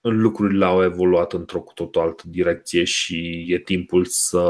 lucrurile 0.00 0.64
au 0.64 0.82
evoluat 0.82 1.32
într-o 1.32 1.60
cu 1.60 1.72
totul 1.72 2.00
altă 2.00 2.22
direcție 2.26 2.84
și 2.84 3.44
e 3.48 3.58
timpul 3.58 4.04
să, 4.04 4.40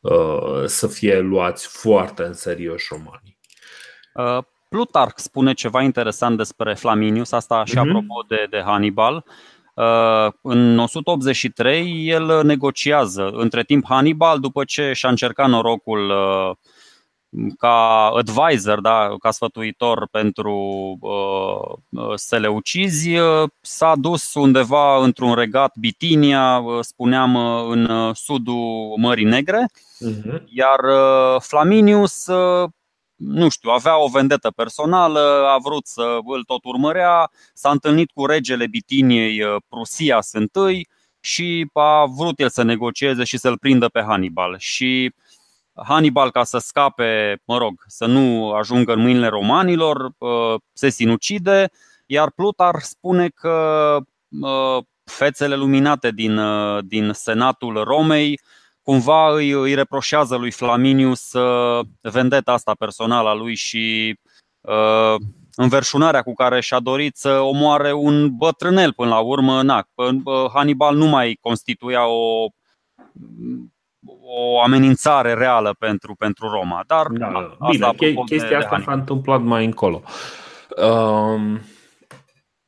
uh, 0.00 0.64
să 0.64 0.86
fie 0.86 1.18
luați 1.18 1.66
foarte 1.66 2.22
în 2.22 2.32
serios 2.32 2.82
romanii. 2.88 3.36
Plutarch 4.68 5.16
spune 5.16 5.52
ceva 5.52 5.82
interesant 5.82 6.36
despre 6.36 6.74
Flaminius, 6.74 7.32
asta 7.32 7.64
și 7.64 7.74
mm-hmm. 7.74 7.78
apropo 7.78 8.24
de, 8.28 8.46
de 8.50 8.62
Hannibal. 8.64 9.24
În 10.42 10.78
183 10.78 12.08
el 12.08 12.44
negociază. 12.44 13.30
Între 13.32 13.62
timp 13.62 13.84
Hannibal, 13.88 14.38
după 14.38 14.64
ce 14.64 14.92
și-a 14.92 15.08
încercat 15.08 15.48
norocul 15.48 16.12
ca 17.58 18.06
advisor, 18.06 18.80
da, 18.80 19.14
ca 19.18 19.30
sfătuitor 19.30 20.08
pentru 20.10 20.52
uh, 21.00 22.02
uh, 22.02 22.14
seleucizi, 22.14 23.16
uh, 23.16 23.48
s-a 23.60 23.94
dus 23.96 24.34
undeva 24.34 25.04
într-un 25.04 25.34
regat 25.34 25.76
Bitinia, 25.80 26.58
uh, 26.58 26.78
spuneam 26.80 27.36
în 27.70 28.12
sudul 28.14 28.94
Mării 28.96 29.24
Negre, 29.24 29.66
uh-huh. 30.08 30.42
iar 30.46 30.78
uh, 30.84 31.40
Flaminius 31.40 32.26
uh, 32.26 32.68
nu 33.16 33.48
știu, 33.48 33.70
avea 33.70 33.98
o 33.98 34.08
vendetă 34.08 34.50
personală, 34.50 35.46
a 35.54 35.58
vrut 35.58 35.86
să 35.86 36.18
îl 36.24 36.44
tot 36.44 36.64
urmărea, 36.64 37.30
s-a 37.54 37.70
întâlnit 37.70 38.10
cu 38.10 38.26
regele 38.26 38.66
Bitiniei 38.66 39.40
Prusias 39.68 40.32
I 40.70 40.86
și 41.20 41.70
a 41.72 42.04
vrut 42.04 42.40
el 42.40 42.48
să 42.48 42.62
negocieze 42.62 43.24
și 43.24 43.38
să-l 43.38 43.58
prindă 43.58 43.88
pe 43.88 44.04
Hannibal. 44.06 44.56
Și 44.58 45.12
uh, 45.14 45.27
Hannibal, 45.84 46.30
ca 46.30 46.44
să 46.44 46.58
scape, 46.58 47.40
mă 47.44 47.58
rog, 47.58 47.84
să 47.86 48.06
nu 48.06 48.50
ajungă 48.50 48.92
în 48.92 49.00
mâinile 49.00 49.26
romanilor, 49.26 50.10
uh, 50.18 50.60
se 50.72 50.88
sinucide, 50.88 51.70
iar 52.06 52.30
Plutar 52.30 52.78
spune 52.80 53.28
că 53.28 53.96
uh, 54.40 54.84
fețele 55.04 55.56
luminate 55.56 56.10
din, 56.10 56.38
uh, 56.38 56.84
din 56.84 57.12
senatul 57.12 57.82
Romei 57.84 58.40
cumva 58.82 59.34
îi, 59.34 59.50
îi 59.50 59.74
reproșează 59.74 60.36
lui 60.36 60.50
Flaminius 60.50 61.32
vendeta 62.00 62.52
asta 62.52 62.74
personală 62.78 63.28
a 63.28 63.34
lui 63.34 63.54
și 63.54 64.16
înverșunarea 65.54 66.22
cu 66.22 66.34
care 66.34 66.60
și-a 66.60 66.80
dorit 66.80 67.16
să 67.16 67.38
omoare 67.40 67.92
un 67.92 68.36
bătrânel 68.36 68.92
până 68.92 69.08
la 69.08 69.18
urmă. 69.18 69.62
Na, 69.62 69.88
Hannibal 70.52 70.96
nu 70.96 71.06
mai 71.06 71.38
constituia 71.40 72.06
o 72.06 72.48
o 74.20 74.60
amenințare 74.60 75.34
reală 75.34 75.76
pentru, 75.78 76.14
pentru 76.14 76.48
Roma. 76.48 76.84
Dar 76.86 77.06
da, 77.06 77.56
asta 77.58 77.92
bine, 77.98 78.22
chestia 78.26 78.58
asta 78.58 78.82
s-a 78.84 78.92
întâmplat 78.92 79.42
mai 79.42 79.64
încolo. 79.64 80.02
Um, 80.76 81.60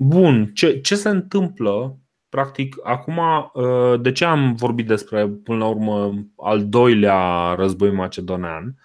Bun, 0.02 0.50
ce, 0.54 0.80
ce 0.80 0.94
se 0.94 1.08
întâmplă? 1.08 1.96
Practic, 2.28 2.76
acum, 2.82 3.18
uh, 3.52 4.00
de 4.00 4.12
ce 4.12 4.24
am 4.24 4.54
vorbit 4.54 4.86
despre, 4.86 5.26
până 5.26 5.58
la 5.58 5.66
urmă, 5.66 6.14
al 6.36 6.68
doilea 6.68 7.54
război 7.54 7.90
macedonean, 7.90 8.76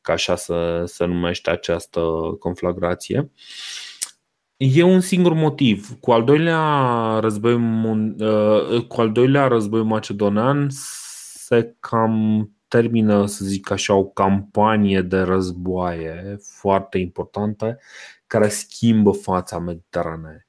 ca 0.00 0.12
așa 0.12 0.36
să 0.36 0.82
se 0.86 1.04
numește 1.04 1.50
această 1.50 2.00
conflagrație? 2.38 3.30
E 4.56 4.82
un 4.82 5.00
singur 5.00 5.32
motiv. 5.32 5.88
Cu 6.00 6.12
al 6.12 6.24
doilea 6.24 7.18
război, 7.20 7.54
uh, 7.54 8.84
cu 8.88 9.00
al 9.00 9.12
doilea 9.12 9.46
război 9.46 9.82
macedonean 9.82 10.68
se 11.52 11.76
cam 11.80 12.50
termină, 12.68 13.26
să 13.26 13.44
zic 13.44 13.70
așa, 13.70 13.94
o 13.94 14.04
campanie 14.04 15.02
de 15.02 15.20
războaie 15.20 16.38
foarte 16.40 16.98
importantă 16.98 17.78
care 18.26 18.48
schimbă 18.48 19.10
fața 19.10 19.58
Mediteranei. 19.58 20.46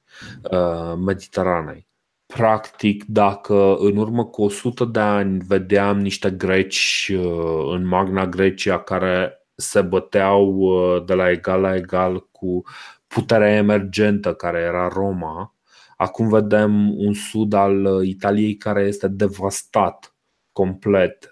Uh, 0.50 0.94
Mediteranei. 1.06 1.88
Practic, 2.26 3.04
dacă 3.04 3.76
în 3.76 3.96
urmă 3.96 4.24
cu 4.24 4.42
100 4.42 4.84
de 4.84 5.00
ani 5.00 5.38
vedeam 5.46 6.00
niște 6.00 6.30
greci 6.30 7.12
uh, 7.14 7.72
în 7.74 7.86
Magna 7.86 8.26
Grecia 8.26 8.78
care 8.78 9.46
se 9.54 9.82
băteau 9.82 10.56
uh, 10.56 11.04
de 11.04 11.14
la 11.14 11.30
egal 11.30 11.60
la 11.60 11.74
egal 11.74 12.28
cu 12.30 12.62
puterea 13.06 13.56
emergentă 13.56 14.34
care 14.34 14.58
era 14.58 14.88
Roma, 14.88 15.54
acum 15.96 16.28
vedem 16.28 16.98
un 16.98 17.12
sud 17.12 17.52
al 17.52 18.04
Italiei 18.04 18.56
care 18.56 18.82
este 18.82 19.08
devastat 19.08 20.13
complet. 20.54 21.28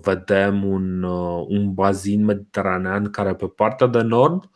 Vedem 0.00 0.64
un, 0.64 1.02
un 1.48 1.74
bazin 1.74 2.24
mediteranean 2.24 3.10
care 3.10 3.34
pe 3.34 3.46
partea 3.46 3.86
de 3.86 4.00
nord 4.00 4.50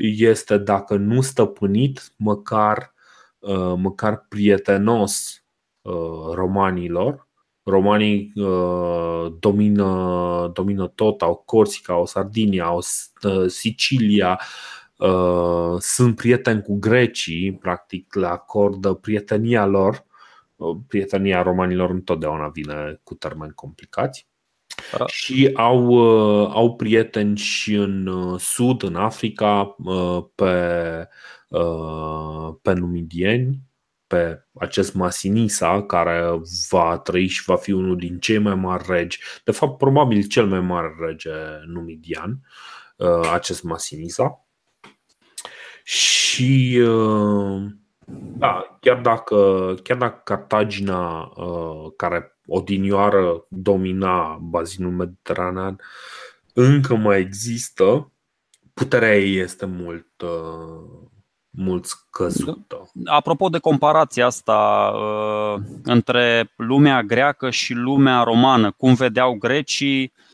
este 0.00 0.58
dacă 0.58 0.96
nu 0.96 1.20
stăpânit, 1.20 2.12
măcar, 2.16 2.94
uh, 3.38 3.74
măcar 3.76 4.26
prietenos 4.28 5.44
uh, 5.82 6.34
romanilor. 6.34 7.28
Romanii 7.62 8.32
uh, 8.34 9.32
domină, 9.38 10.50
domină 10.54 10.86
tot, 10.86 11.22
au 11.22 11.36
Corsica, 11.36 11.92
au 11.92 12.06
Sardinia, 12.06 12.64
au 12.64 12.80
Sicilia, 13.46 14.40
sunt 15.78 16.16
prieteni 16.16 16.62
cu 16.62 16.78
grecii, 16.78 17.52
practic 17.52 18.14
le 18.14 18.26
acordă 18.26 18.92
prietenia 18.92 19.66
lor. 19.66 20.04
Prietenia 20.88 21.42
romanilor 21.42 21.90
întotdeauna 21.90 22.48
vine 22.48 23.00
cu 23.02 23.14
termeni 23.14 23.52
complicați. 23.54 24.28
Da. 24.98 25.06
Și 25.06 25.50
au, 25.54 25.86
uh, 25.86 26.50
au 26.52 26.76
prieteni 26.76 27.36
și 27.36 27.74
în 27.74 28.06
uh, 28.06 28.40
Sud, 28.40 28.82
în 28.82 28.96
Africa, 28.96 29.74
uh, 29.78 30.24
pe, 30.34 31.08
pe 32.62 32.72
numidieni, 32.72 33.58
pe 34.06 34.46
acest 34.52 34.94
Masinisa, 34.94 35.82
care 35.82 36.40
va 36.68 36.98
trăi 36.98 37.26
și 37.26 37.42
va 37.44 37.56
fi 37.56 37.72
unul 37.72 37.96
din 37.96 38.18
cei 38.18 38.38
mai 38.38 38.54
mari 38.54 38.84
regi, 38.88 39.20
de 39.44 39.50
fapt, 39.50 39.78
probabil 39.78 40.22
cel 40.22 40.46
mai 40.46 40.60
mare 40.60 40.94
rege 41.00 41.30
numidian, 41.66 42.40
acest 43.32 43.62
Masinisa. 43.62 44.44
Și 45.84 46.80
da, 48.38 48.76
chiar 48.80 49.00
dacă, 49.00 49.74
chiar 49.82 49.96
dacă 49.96 50.20
Cartagina, 50.24 51.32
care 51.96 52.38
odinioară 52.46 53.44
domina 53.48 54.38
bazinul 54.40 54.90
mediteranean, 54.90 55.80
încă 56.54 56.94
mai 56.94 57.20
există, 57.20 58.12
puterea 58.74 59.18
ei 59.18 59.38
este 59.38 59.66
mult, 59.66 60.22
uh, 60.22 61.08
mult 61.50 61.84
scăzută. 61.84 62.90
Apropo 63.04 63.48
de 63.48 63.58
comparația 63.58 64.26
asta 64.26 64.92
uh, 64.94 65.62
între 65.82 66.52
lumea 66.56 67.02
greacă 67.02 67.50
și 67.50 67.74
lumea 67.74 68.22
romană, 68.22 68.70
cum 68.70 68.94
vedeau 68.94 69.34
grecii 69.34 70.02
uh, 70.02 70.29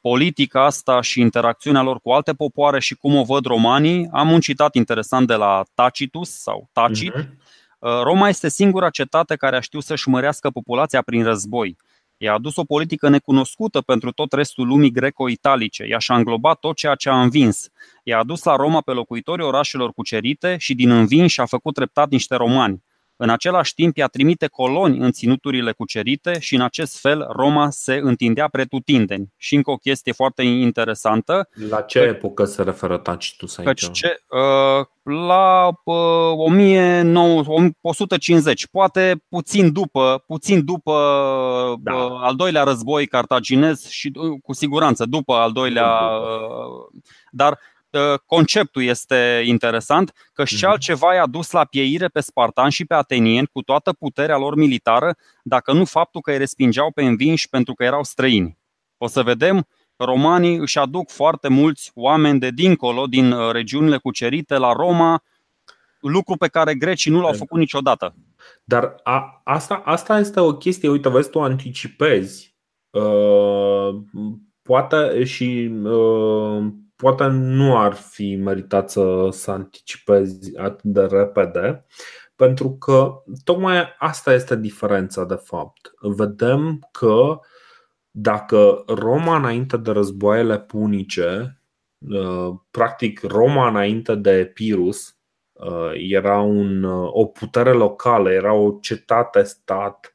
politica 0.00 0.64
asta 0.64 1.00
și 1.00 1.20
interacțiunea 1.20 1.82
lor 1.82 2.00
cu 2.00 2.10
alte 2.10 2.32
popoare 2.32 2.80
și 2.80 2.94
cum 2.94 3.16
o 3.16 3.22
văd 3.22 3.44
romanii, 3.44 4.08
am 4.12 4.30
un 4.30 4.40
citat 4.40 4.74
interesant 4.74 5.26
de 5.26 5.34
la 5.34 5.64
Tacitus 5.74 6.30
sau 6.30 6.68
Tacit, 6.72 7.12
uh-huh 7.12 7.56
Uh, 7.78 8.00
Roma 8.02 8.28
este 8.28 8.48
singura 8.48 8.90
cetate 8.90 9.36
care 9.36 9.56
a 9.56 9.60
știut 9.60 9.82
să-și 9.82 10.08
mărească 10.08 10.50
populația 10.50 11.02
prin 11.02 11.24
război. 11.24 11.76
I-a 12.16 12.32
adus 12.32 12.56
o 12.56 12.64
politică 12.64 13.08
necunoscută 13.08 13.80
pentru 13.80 14.12
tot 14.12 14.32
restul 14.32 14.66
lumii 14.66 14.90
greco-italice. 14.90 15.84
Ea 15.88 15.98
și-a 15.98 16.14
înglobat 16.14 16.58
tot 16.58 16.76
ceea 16.76 16.94
ce 16.94 17.08
a 17.08 17.20
învins. 17.20 17.68
I-a 18.02 18.18
adus 18.18 18.42
la 18.42 18.56
Roma 18.56 18.80
pe 18.80 18.92
locuitorii 18.92 19.44
orașelor 19.44 19.92
cucerite 19.92 20.56
și 20.58 20.74
din 20.74 20.90
învinși 20.90 21.40
a 21.40 21.46
făcut 21.46 21.74
treptat 21.74 22.10
niște 22.10 22.34
romani. 22.34 22.82
În 23.20 23.30
același 23.30 23.74
timp, 23.74 23.98
ea 23.98 24.06
trimite 24.06 24.46
coloni 24.46 24.98
în 24.98 25.12
ținuturile 25.12 25.72
cucerite 25.72 26.38
și 26.38 26.54
în 26.54 26.60
acest 26.60 27.00
fel 27.00 27.26
Roma 27.30 27.70
se 27.70 28.00
întindea 28.02 28.48
pretutindeni. 28.48 29.32
Și 29.36 29.54
încă 29.54 29.70
o 29.70 29.76
chestie 29.76 30.12
foarte 30.12 30.42
interesantă. 30.42 31.48
La 31.70 31.80
ce 31.80 31.98
că, 31.98 32.04
epocă 32.04 32.44
se 32.44 32.62
referă 32.62 32.98
Tacitus 32.98 33.58
aici? 33.58 33.90
ce, 33.90 34.16
uh, 34.28 34.86
la 35.02 35.68
uh, 35.84 35.94
1150, 36.36 38.66
poate 38.66 39.24
puțin 39.28 39.72
după, 39.72 40.24
puțin 40.26 40.64
după 40.64 40.94
da. 41.80 41.94
uh, 41.94 42.20
al 42.22 42.34
doilea 42.34 42.62
război 42.62 43.06
cartaginez 43.06 43.88
și 43.88 44.12
uh, 44.14 44.38
cu 44.42 44.52
siguranță 44.52 45.04
după 45.04 45.34
al 45.34 45.52
doilea, 45.52 45.86
uh, 45.86 47.00
dar 47.30 47.52
Ă, 47.52 47.58
conceptul 48.26 48.82
este 48.82 49.42
interesant, 49.44 50.12
că 50.32 50.44
și 50.44 50.54
mhm. 50.54 50.66
altceva 50.66 51.14
i-a 51.14 51.26
dus 51.26 51.50
la 51.50 51.64
pieire 51.64 52.08
pe 52.08 52.20
spartani 52.20 52.72
și 52.72 52.84
pe 52.84 52.94
atenieni 52.94 53.46
cu 53.46 53.62
toată 53.62 53.92
puterea 53.92 54.36
lor 54.36 54.56
militară, 54.56 55.16
dacă 55.42 55.72
nu 55.72 55.84
faptul 55.84 56.20
că 56.20 56.30
îi 56.30 56.38
respingeau 56.38 56.90
pe 56.92 57.02
învinși 57.02 57.48
pentru 57.48 57.74
că 57.74 57.84
erau 57.84 58.04
străini. 58.04 58.58
O 58.98 59.06
să 59.06 59.22
vedem, 59.22 59.66
romanii 59.96 60.56
își 60.56 60.78
aduc 60.78 61.10
foarte 61.10 61.48
mulți 61.48 61.90
oameni 61.94 62.38
de 62.38 62.50
dincolo, 62.50 63.06
din 63.06 63.32
ă, 63.32 63.52
regiunile 63.52 63.96
cucerite 63.96 64.56
la 64.56 64.72
Roma, 64.72 65.22
lucru 66.00 66.36
pe 66.36 66.48
care 66.48 66.74
grecii 66.74 67.10
nu 67.10 67.20
l-au 67.20 67.32
făcut 67.32 67.58
niciodată. 67.58 68.14
Dar 68.64 69.00
a, 69.02 69.40
asta, 69.44 69.82
asta 69.84 70.18
este 70.18 70.40
o 70.40 70.54
chestie, 70.54 70.88
uite, 70.88 71.08
vezi, 71.08 71.30
tu 71.30 71.40
anticipezi. 71.40 72.56
Uh, 72.90 73.96
poate 74.62 75.24
și 75.24 75.70
uh, 75.82 76.66
poate 77.02 77.26
nu 77.26 77.78
ar 77.78 77.92
fi 77.92 78.36
meritat 78.36 78.90
să, 78.90 79.28
să 79.30 79.50
anticipezi 79.50 80.56
atât 80.56 80.82
de 80.82 81.00
repede, 81.00 81.84
pentru 82.36 82.76
că 82.76 83.22
tocmai 83.44 83.84
asta 83.98 84.32
este 84.34 84.56
diferența 84.56 85.24
de 85.24 85.34
fapt. 85.34 85.90
Vedem 86.00 86.88
că 86.90 87.38
dacă 88.10 88.84
Roma 88.86 89.36
înainte 89.36 89.76
de 89.76 89.90
războaiele 89.90 90.58
punice, 90.58 91.60
uh, 91.98 92.54
practic 92.70 93.20
Roma 93.22 93.68
înainte 93.68 94.14
de 94.14 94.30
Epirus, 94.30 95.16
uh, 95.52 95.90
era 95.94 96.40
un, 96.40 96.82
uh, 96.82 97.08
o 97.12 97.24
putere 97.26 97.72
locală, 97.72 98.30
era 98.30 98.52
o 98.52 98.78
cetate-stat 98.80 100.12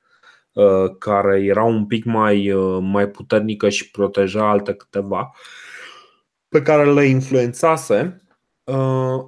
care 1.00 1.44
era 1.44 1.64
un 1.64 1.86
pic 1.86 2.06
mai, 2.06 2.54
mai 2.80 3.10
puternică 3.10 3.70
și 3.70 3.92
proteja 3.92 4.50
alte 4.50 4.74
câteva 4.74 5.32
pe 6.54 6.62
care 6.62 6.94
le 6.94 7.06
influențase, 7.06 8.22
uh, 8.64 9.26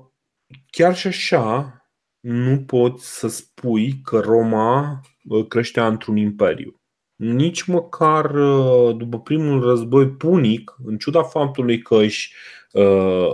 chiar 0.69 0.95
și 0.95 1.07
așa 1.07 1.79
nu 2.19 2.59
poți 2.59 3.17
să 3.19 3.27
spui 3.27 4.01
că 4.03 4.19
Roma 4.19 5.01
uh, 5.29 5.47
creștea 5.47 5.87
într-un 5.87 6.17
imperiu. 6.17 6.79
Nici 7.15 7.63
măcar 7.63 8.35
uh, 8.35 8.95
după 8.97 9.19
primul 9.19 9.61
război 9.61 10.07
punic, 10.09 10.75
în 10.85 10.97
ciuda 10.97 11.23
faptului 11.23 11.81
că 11.81 11.95
își, 11.95 12.33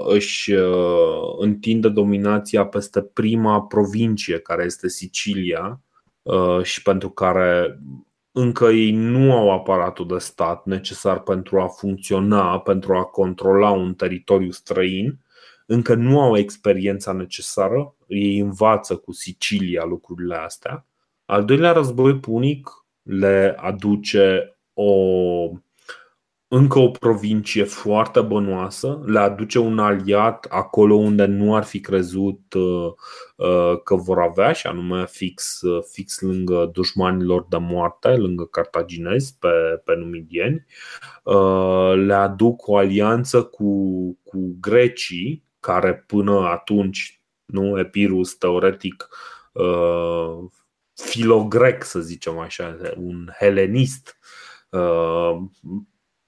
își 0.08 0.52
întinde 1.38 1.90
dominația 1.90 2.66
peste 2.66 3.02
prima 3.02 3.62
provincie, 3.62 4.40
care 4.40 4.64
este 4.64 4.90
Sicilia, 4.90 5.82
și 6.64 6.82
pentru 6.82 7.10
care 7.10 7.80
încă 8.32 8.66
ei 8.66 8.92
nu 8.92 9.34
au 9.34 9.52
aparatul 9.52 10.08
de 10.08 10.18
stat 10.18 10.66
necesar 10.66 11.20
pentru 11.20 11.62
a 11.62 11.68
funcționa, 11.68 12.60
pentru 12.60 12.96
a 12.96 13.04
controla 13.04 13.70
un 13.70 13.94
teritoriu 13.94 14.52
străin, 14.52 15.20
încă 15.66 15.94
nu 15.94 16.22
au 16.22 16.38
experiența 16.38 17.12
necesară, 17.12 17.96
ei 18.08 18.40
învață 18.40 18.96
cu 18.96 19.12
Sicilia 19.12 19.84
lucrurile 19.84 20.36
astea. 20.36 20.86
Al 21.26 21.46
doilea 21.46 21.72
război 21.72 22.20
punic 22.20 22.70
le 23.02 23.56
aduce 23.58 24.58
o 24.74 24.92
încă 26.54 26.80
o 26.80 26.90
provincie 26.90 27.64
foarte 27.64 28.22
bănoasă, 28.22 29.02
le 29.06 29.20
aduce 29.20 29.60
un 29.60 29.80
aliat 29.80 30.46
acolo 30.50 30.96
unde 30.96 31.26
nu 31.26 31.56
ar 31.56 31.64
fi 31.64 31.80
crezut 31.80 32.54
uh, 32.54 32.92
uh, 33.36 33.82
că 33.84 33.96
vor 33.96 34.20
avea, 34.20 34.52
și 34.52 34.68
anume 34.68 35.06
fix, 35.06 35.62
uh, 35.62 35.84
fix 35.92 36.20
lângă 36.20 36.70
dușmanilor 36.74 37.46
de 37.50 37.58
moarte, 37.58 38.16
lângă 38.16 38.46
cartaginezi, 38.46 39.38
pe, 39.40 39.82
pe 39.86 39.96
numidieni. 39.96 40.66
Le 41.96 42.14
aduc 42.14 42.68
o 42.68 42.78
alianță 42.78 43.44
cu, 43.44 43.74
cu 44.24 44.58
grecii, 44.60 45.44
care 45.60 46.04
până 46.08 46.40
atunci 46.40 47.22
nu? 47.46 47.80
Epirus, 47.80 48.34
teoretic 48.34 49.08
uh, 49.52 50.38
filogrec, 50.94 51.84
să 51.84 52.00
zicem 52.00 52.38
așa, 52.38 52.78
un 52.98 53.30
helenist, 53.40 54.18
uh, 54.70 55.38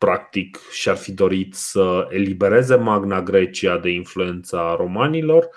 practic 0.04 0.60
și-ar 0.72 0.96
fi 0.96 1.12
dorit 1.12 1.54
să 1.54 2.08
elibereze 2.10 2.76
Magna 2.76 3.22
Grecia 3.22 3.78
de 3.78 3.90
influența 3.90 4.76
romanilor. 4.76 5.50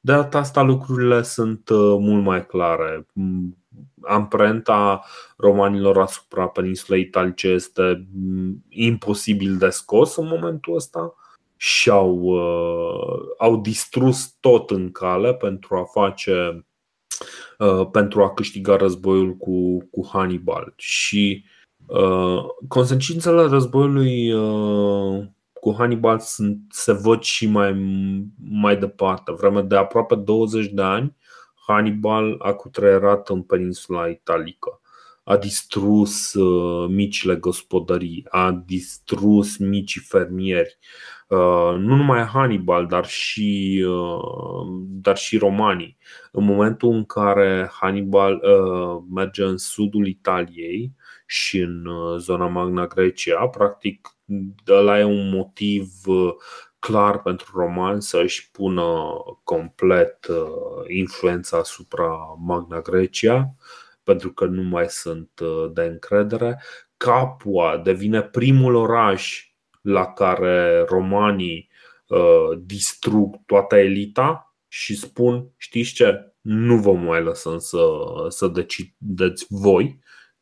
De 0.00 0.12
data 0.12 0.38
asta 0.38 0.62
lucrurile 0.62 1.22
sunt 1.22 1.68
uh, 1.68 1.96
mult 1.98 2.24
mai 2.24 2.46
clare. 2.46 3.06
Amprenta 4.02 5.04
romanilor 5.36 5.98
asupra 5.98 6.46
peninsulei 6.46 7.00
italice 7.00 7.48
este 7.48 8.06
mm, 8.14 8.64
imposibil 8.68 9.56
de 9.56 9.68
scos 9.68 10.16
în 10.16 10.26
momentul 10.26 10.74
ăsta 10.74 11.14
și 11.56 11.90
au, 11.90 12.20
uh, 12.20 13.18
au 13.38 13.56
distrus 13.56 14.36
tot 14.40 14.70
în 14.70 14.92
cale 14.92 15.34
pentru 15.34 15.76
a 15.76 15.84
face 15.84 16.66
uh, 17.58 17.88
pentru 17.92 18.22
a 18.22 18.32
câștiga 18.32 18.76
războiul 18.76 19.36
cu, 19.36 19.88
cu 19.90 20.08
Hannibal 20.12 20.72
și 20.76 21.44
uh, 21.44 21.58
consecințele 22.68 23.42
războiului 23.42 24.32
uh, 24.32 25.26
cu 25.52 25.74
Hannibal 25.78 26.18
sunt, 26.18 26.58
se 26.68 26.92
văd 26.92 27.22
și 27.22 27.46
mai, 27.46 27.72
mai 28.50 28.76
departe. 28.76 29.32
Vreme 29.32 29.62
de 29.62 29.76
aproape 29.76 30.14
20 30.14 30.66
de 30.66 30.82
ani, 30.82 31.16
Hannibal 31.66 32.36
a 32.38 32.52
cutreierat 32.52 33.28
în 33.28 33.42
peninsula 33.42 34.06
italică. 34.06 34.80
A 35.24 35.36
distrus 35.36 36.34
uh, 36.34 36.88
micile 36.88 37.36
gospodării, 37.36 38.26
a 38.28 38.62
distrus 38.66 39.56
micii 39.56 40.00
fermieri, 40.00 40.78
Uh, 41.30 41.76
nu 41.78 41.96
numai 41.96 42.22
Hannibal, 42.22 42.86
dar 42.86 43.06
și, 43.06 43.84
uh, 43.88 44.82
dar 44.88 45.16
și 45.16 45.38
romanii. 45.38 45.96
În 46.32 46.44
momentul 46.44 46.92
în 46.92 47.04
care 47.04 47.70
Hannibal 47.72 48.34
uh, 48.34 49.02
merge 49.14 49.42
în 49.42 49.56
sudul 49.56 50.06
Italiei 50.06 50.92
și 51.30 51.58
în 51.58 51.86
zona 52.18 52.46
Magna 52.46 52.86
Grecia, 52.86 53.46
practic 53.46 54.08
ăla 54.68 54.98
e 54.98 55.04
un 55.04 55.30
motiv 55.30 55.88
clar 56.78 57.22
pentru 57.22 57.50
romani 57.54 58.02
să 58.02 58.20
își 58.20 58.50
pună 58.50 58.92
complet 59.44 60.26
influența 60.88 61.56
asupra 61.56 62.08
Magna 62.38 62.80
Grecia, 62.80 63.54
pentru 64.02 64.32
că 64.32 64.44
nu 64.44 64.62
mai 64.62 64.88
sunt 64.88 65.40
de 65.72 65.82
încredere. 65.82 66.62
Capua 66.96 67.80
devine 67.84 68.22
primul 68.22 68.74
oraș 68.74 69.52
la 69.80 70.06
care 70.06 70.84
romanii 70.88 71.70
uh, 72.06 72.58
distrug 72.58 73.36
toată 73.46 73.76
elita 73.76 74.56
și 74.68 74.96
spun, 74.96 75.52
știți 75.56 75.92
ce, 75.92 76.32
nu 76.40 76.76
vă 76.76 76.92
mai 76.92 77.22
lăsăm 77.22 77.58
să, 77.58 77.86
să 78.28 78.48
decideți 78.48 79.46
voi 79.48 80.00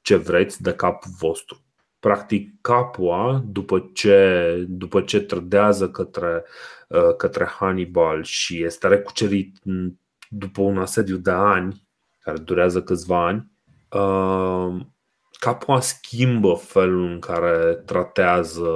ce 0.08 0.16
vreți 0.16 0.62
de 0.62 0.72
capul 0.72 1.10
vostru. 1.18 1.64
Practic, 1.98 2.60
Capua, 2.60 3.44
după 3.46 3.90
ce, 3.94 4.64
după 4.68 5.00
ce 5.00 5.20
trădează 5.20 5.90
către, 5.90 6.44
uh, 6.88 7.16
către 7.16 7.44
Hannibal 7.44 8.22
și 8.22 8.62
este 8.62 8.88
recucerit 8.88 9.58
după 10.28 10.60
un 10.60 10.78
asediu 10.78 11.16
de 11.16 11.30
ani, 11.30 11.88
care 12.18 12.38
durează 12.38 12.82
câțiva 12.82 13.26
ani, 13.26 13.52
uh, 13.90 14.86
Capua 15.38 15.80
schimbă 15.80 16.54
felul 16.54 17.04
în 17.04 17.18
care 17.18 17.74
tratează, 17.74 18.68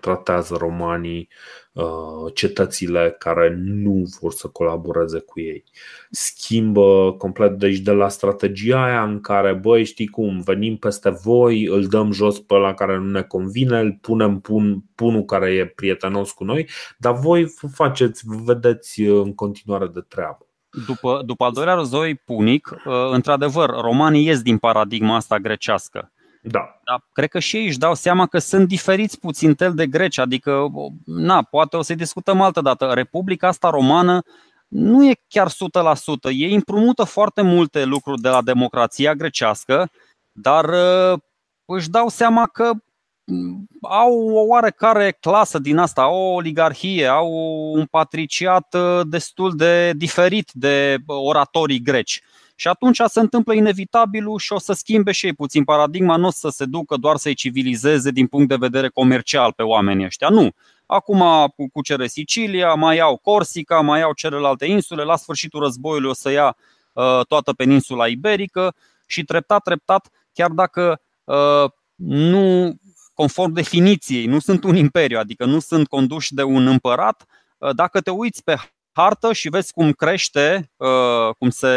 tratează 0.00 0.56
romanii 0.58 1.28
uh, 1.72 2.34
cetățile 2.34 3.16
care 3.18 3.54
nu 3.58 4.02
vor 4.20 4.32
să 4.32 4.48
colaboreze 4.48 5.18
cu 5.18 5.40
ei. 5.40 5.64
Schimbă 6.10 7.14
complet, 7.18 7.58
deci 7.58 7.78
de 7.78 7.90
la 7.90 8.08
strategia 8.08 8.84
aia 8.84 9.02
în 9.02 9.20
care, 9.20 9.54
băi, 9.54 9.84
știi 9.84 10.06
cum, 10.06 10.40
venim 10.40 10.76
peste 10.76 11.10
voi, 11.10 11.64
îl 11.64 11.86
dăm 11.86 12.12
jos 12.12 12.40
pe 12.40 12.54
la 12.54 12.74
care 12.74 12.96
nu 12.96 13.10
ne 13.10 13.22
convine, 13.22 13.78
îl 13.78 13.98
punem 14.00 14.40
pun, 14.40 14.84
punul 14.94 15.24
care 15.24 15.50
e 15.50 15.66
prietenos 15.66 16.32
cu 16.32 16.44
noi, 16.44 16.68
dar 16.98 17.18
voi 17.18 17.54
faceți, 17.72 18.22
vedeți 18.44 19.00
în 19.00 19.34
continuare 19.34 19.86
de 19.86 20.00
treabă. 20.08 20.47
După, 20.86 21.22
după 21.24 21.44
al 21.44 21.52
doilea 21.52 21.74
război 21.74 22.14
punic, 22.14 22.70
uh, 22.70 22.92
într-adevăr, 23.10 23.70
romanii 23.70 24.26
ies 24.26 24.42
din 24.42 24.58
paradigma 24.58 25.14
asta 25.14 25.38
grecească. 25.38 26.12
Da. 26.42 26.80
Dar 26.84 27.04
cred 27.12 27.28
că 27.28 27.38
și 27.38 27.56
ei 27.56 27.66
își 27.66 27.78
dau 27.78 27.94
seama 27.94 28.26
că 28.26 28.38
sunt 28.38 28.68
diferiți 28.68 29.18
puțin 29.18 29.54
tel 29.54 29.74
de 29.74 29.86
greci, 29.86 30.18
adică, 30.18 30.66
na, 31.04 31.42
poate 31.42 31.76
o 31.76 31.82
să 31.82 31.94
discutăm 31.94 32.40
altă 32.40 32.60
dată. 32.60 32.92
Republica 32.94 33.48
asta 33.48 33.70
romană 33.70 34.22
nu 34.68 35.08
e 35.08 35.20
chiar 35.28 35.48
100%, 35.48 35.52
ei 36.32 36.54
împrumută 36.54 37.04
foarte 37.04 37.42
multe 37.42 37.84
lucruri 37.84 38.20
de 38.20 38.28
la 38.28 38.42
democrația 38.42 39.14
grecească, 39.14 39.90
dar 40.32 40.64
uh, 40.64 41.18
își 41.64 41.90
dau 41.90 42.08
seama 42.08 42.46
că 42.46 42.72
au 43.80 44.28
o 44.28 44.40
oarecare 44.40 45.16
clasă 45.20 45.58
din 45.58 45.76
asta, 45.76 46.02
au 46.02 46.14
o 46.14 46.34
oligarhie, 46.34 47.06
au 47.06 47.30
un 47.72 47.84
patriciat 47.84 48.74
uh, 48.74 49.00
destul 49.06 49.56
de 49.56 49.92
diferit 49.92 50.50
de 50.52 50.96
oratorii 51.06 51.82
greci. 51.82 52.22
Și 52.54 52.68
atunci 52.68 53.00
se 53.06 53.20
întâmplă 53.20 53.54
inevitabilul 53.54 54.38
și 54.38 54.52
o 54.52 54.58
să 54.58 54.72
schimbe 54.72 55.12
și 55.12 55.26
ei 55.26 55.32
puțin 55.32 55.64
paradigma, 55.64 56.16
nu 56.16 56.26
o 56.26 56.30
să 56.30 56.48
se 56.48 56.64
ducă 56.64 56.96
doar 56.96 57.16
să-i 57.16 57.34
civilizeze 57.34 58.10
din 58.10 58.26
punct 58.26 58.48
de 58.48 58.56
vedere 58.56 58.88
comercial 58.88 59.52
pe 59.52 59.62
oamenii 59.62 60.04
ăștia. 60.04 60.28
Nu. 60.28 60.50
Acum 60.86 61.22
cucere 61.72 62.06
Sicilia, 62.06 62.74
mai 62.74 62.96
iau 62.96 63.16
Corsica, 63.16 63.80
mai 63.80 64.00
iau 64.00 64.12
celelalte 64.12 64.66
insule, 64.66 65.02
la 65.02 65.16
sfârșitul 65.16 65.60
războiului 65.60 66.10
o 66.10 66.12
să 66.12 66.30
ia 66.30 66.56
uh, 66.92 67.20
toată 67.28 67.52
peninsula 67.52 68.06
iberică 68.06 68.74
și 69.06 69.24
treptat, 69.24 69.62
treptat, 69.62 70.08
chiar 70.32 70.50
dacă 70.50 71.00
uh, 71.24 71.70
nu 71.94 72.74
conform 73.20 73.52
definiției, 73.52 74.26
nu 74.26 74.38
sunt 74.38 74.64
un 74.64 74.76
imperiu, 74.76 75.18
adică 75.18 75.44
nu 75.44 75.58
sunt 75.58 75.88
conduși 75.88 76.34
de 76.34 76.42
un 76.42 76.66
împărat. 76.66 77.24
Uh, 77.58 77.74
dacă 77.74 78.00
te 78.00 78.10
uiți 78.10 78.44
pe 78.44 78.56
hartă 78.92 79.32
și 79.32 79.48
vezi 79.48 79.72
cum 79.72 79.92
crește, 79.92 80.70
uh, 80.76 81.34
cum 81.38 81.50
se 81.50 81.68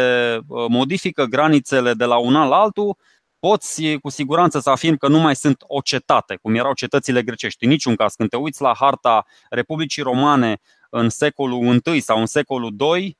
uh, 0.46 0.64
modifică 0.68 1.24
granițele 1.24 1.94
de 1.94 2.04
la 2.04 2.16
un 2.16 2.34
an 2.34 2.48
la 2.48 2.56
altul, 2.56 2.96
poți 3.38 3.96
cu 4.02 4.08
siguranță 4.08 4.60
să 4.60 4.70
afirm 4.70 4.96
că 4.96 5.08
nu 5.08 5.18
mai 5.18 5.36
sunt 5.36 5.64
o 5.66 5.80
cetate, 5.80 6.38
cum 6.42 6.54
erau 6.54 6.74
cetățile 6.74 7.22
grecești. 7.22 7.64
În 7.64 7.70
niciun 7.70 7.96
caz, 7.96 8.14
când 8.14 8.28
te 8.28 8.36
uiți 8.36 8.62
la 8.62 8.74
harta 8.74 9.26
Republicii 9.50 10.02
Romane 10.02 10.60
în 10.90 11.08
secolul 11.08 11.80
I 11.84 12.00
sau 12.00 12.18
în 12.18 12.26
secolul 12.26 12.74
II, 12.96 13.18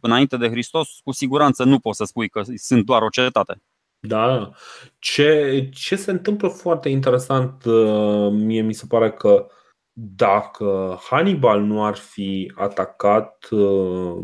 înainte 0.00 0.36
de 0.36 0.48
Hristos, 0.48 0.88
cu 1.04 1.12
siguranță 1.12 1.64
nu 1.64 1.78
poți 1.78 1.96
să 1.96 2.04
spui 2.04 2.28
că 2.28 2.42
sunt 2.56 2.84
doar 2.84 3.02
o 3.02 3.08
cetate. 3.08 3.62
Da. 4.00 4.50
Ce, 4.98 5.68
ce 5.72 5.96
se 5.96 6.10
întâmplă 6.10 6.48
foarte 6.48 6.88
interesant, 6.88 7.64
uh, 7.64 8.30
mie 8.32 8.62
mi 8.62 8.72
se 8.72 8.84
pare 8.88 9.12
că 9.12 9.46
dacă 9.92 10.98
Hannibal 11.10 11.60
nu 11.60 11.84
ar 11.84 11.96
fi 11.96 12.52
atacat 12.56 13.48
uh, 13.50 14.18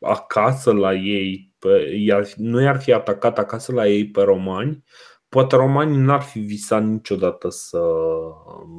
acasă 0.00 0.72
la 0.72 0.94
ei, 0.94 1.54
pe, 1.58 1.94
iar, 1.98 2.28
nu 2.36 2.60
i-ar 2.60 2.80
fi 2.80 2.92
atacat 2.92 3.38
acasă 3.38 3.72
la 3.72 3.86
ei 3.86 4.10
pe 4.10 4.22
romani, 4.22 4.84
poate 5.28 5.56
romanii 5.56 5.98
n-ar 5.98 6.22
fi 6.22 6.38
visat 6.38 6.84
niciodată 6.84 7.48
să, 7.48 7.82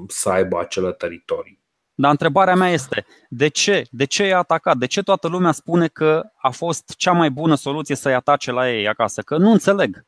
să 0.08 0.30
aibă 0.30 0.60
acele 0.60 0.92
teritorii. 0.92 1.60
Dar 1.94 2.12
întrebarea 2.12 2.56
mea 2.56 2.70
este, 2.70 3.06
de 3.30 3.48
ce? 3.48 3.84
De 3.92 4.06
ce 4.06 4.26
i-a 4.26 4.38
atacat? 4.38 4.78
De 4.78 4.86
ce 4.86 5.02
toată 5.04 5.28
lumea 5.28 5.52
spune 5.52 5.88
că 5.88 6.24
a 6.36 6.50
fost 6.50 6.94
cea 6.98 7.12
mai 7.12 7.32
bună 7.32 7.56
soluție 7.56 7.96
să-i 7.96 8.14
atace 8.14 8.52
la 8.52 8.72
ei 8.72 8.88
acasă? 8.88 9.22
Că 9.22 9.38
nu 9.38 9.52
înțeleg. 9.52 10.06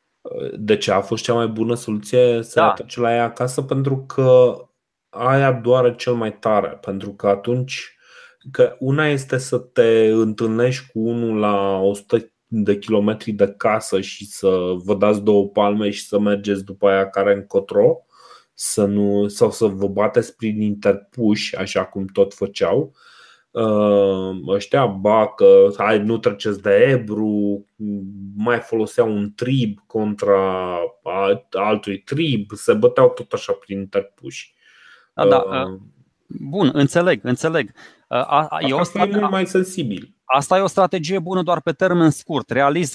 De 0.56 0.76
ce 0.76 0.92
a 0.92 1.00
fost 1.00 1.22
cea 1.22 1.34
mai 1.34 1.46
bună 1.46 1.74
soluție 1.74 2.42
să 2.42 2.52
da. 2.54 2.70
atace 2.70 3.00
la 3.00 3.14
ea 3.14 3.24
acasă? 3.24 3.62
Pentru 3.62 4.04
că 4.06 4.54
aia 5.08 5.52
doare 5.52 5.94
cel 5.94 6.12
mai 6.12 6.38
tare. 6.38 6.68
Pentru 6.68 7.10
că 7.10 7.26
atunci 7.26 7.96
că 8.50 8.76
una 8.78 9.08
este 9.08 9.38
să 9.38 9.58
te 9.58 10.06
întâlnești 10.06 10.86
cu 10.92 10.98
unul 10.98 11.38
la 11.38 11.78
100 11.78 12.32
de 12.46 12.78
kilometri 12.78 13.32
de 13.32 13.54
casă 13.56 14.00
și 14.00 14.26
să 14.26 14.72
vă 14.84 14.94
dați 14.94 15.22
două 15.22 15.48
palme 15.48 15.90
și 15.90 16.06
să 16.06 16.18
mergeți 16.18 16.64
după 16.64 16.88
aia 16.88 17.08
care 17.10 17.34
încotro 17.34 17.96
să 18.54 18.84
nu, 18.84 19.28
sau 19.28 19.50
să 19.50 19.66
vă 19.66 19.88
bateți 19.88 20.36
prin 20.36 20.60
interpuși, 20.60 21.56
așa 21.56 21.84
cum 21.84 22.06
tot 22.06 22.34
făceau, 22.34 22.92
Uh, 22.92 23.00
ăștia, 24.48 24.86
ba 24.86 25.28
că 25.28 25.66
hai, 25.76 25.98
nu 25.98 26.18
treceți 26.18 26.62
de 26.62 26.70
Ebru, 26.70 27.64
mai 28.36 28.58
foloseau 28.58 29.12
un 29.12 29.32
trib 29.34 29.78
contra 29.86 30.78
altui 31.50 31.98
trib, 31.98 32.50
se 32.54 32.72
băteau 32.72 33.08
tot 33.08 33.32
așa 33.32 33.52
prin 33.52 33.78
interpuși. 33.78 34.54
Da, 35.14 35.24
da. 35.24 35.38
Uh, 35.38 35.80
bun, 36.26 36.70
înțeleg, 36.72 37.20
înțeleg. 37.22 37.70
Uh, 38.08 38.68
e 38.68 38.72
o 38.72 38.82
strate... 38.82 39.18
e 39.18 39.20
mai 39.20 39.46
sensibil. 39.46 40.14
Asta 40.24 40.58
e 40.58 40.60
o 40.60 40.66
strategie 40.66 41.18
bună 41.18 41.42
doar 41.42 41.60
pe 41.60 41.72
termen 41.72 42.10
scurt, 42.10 42.50
realist 42.50 42.94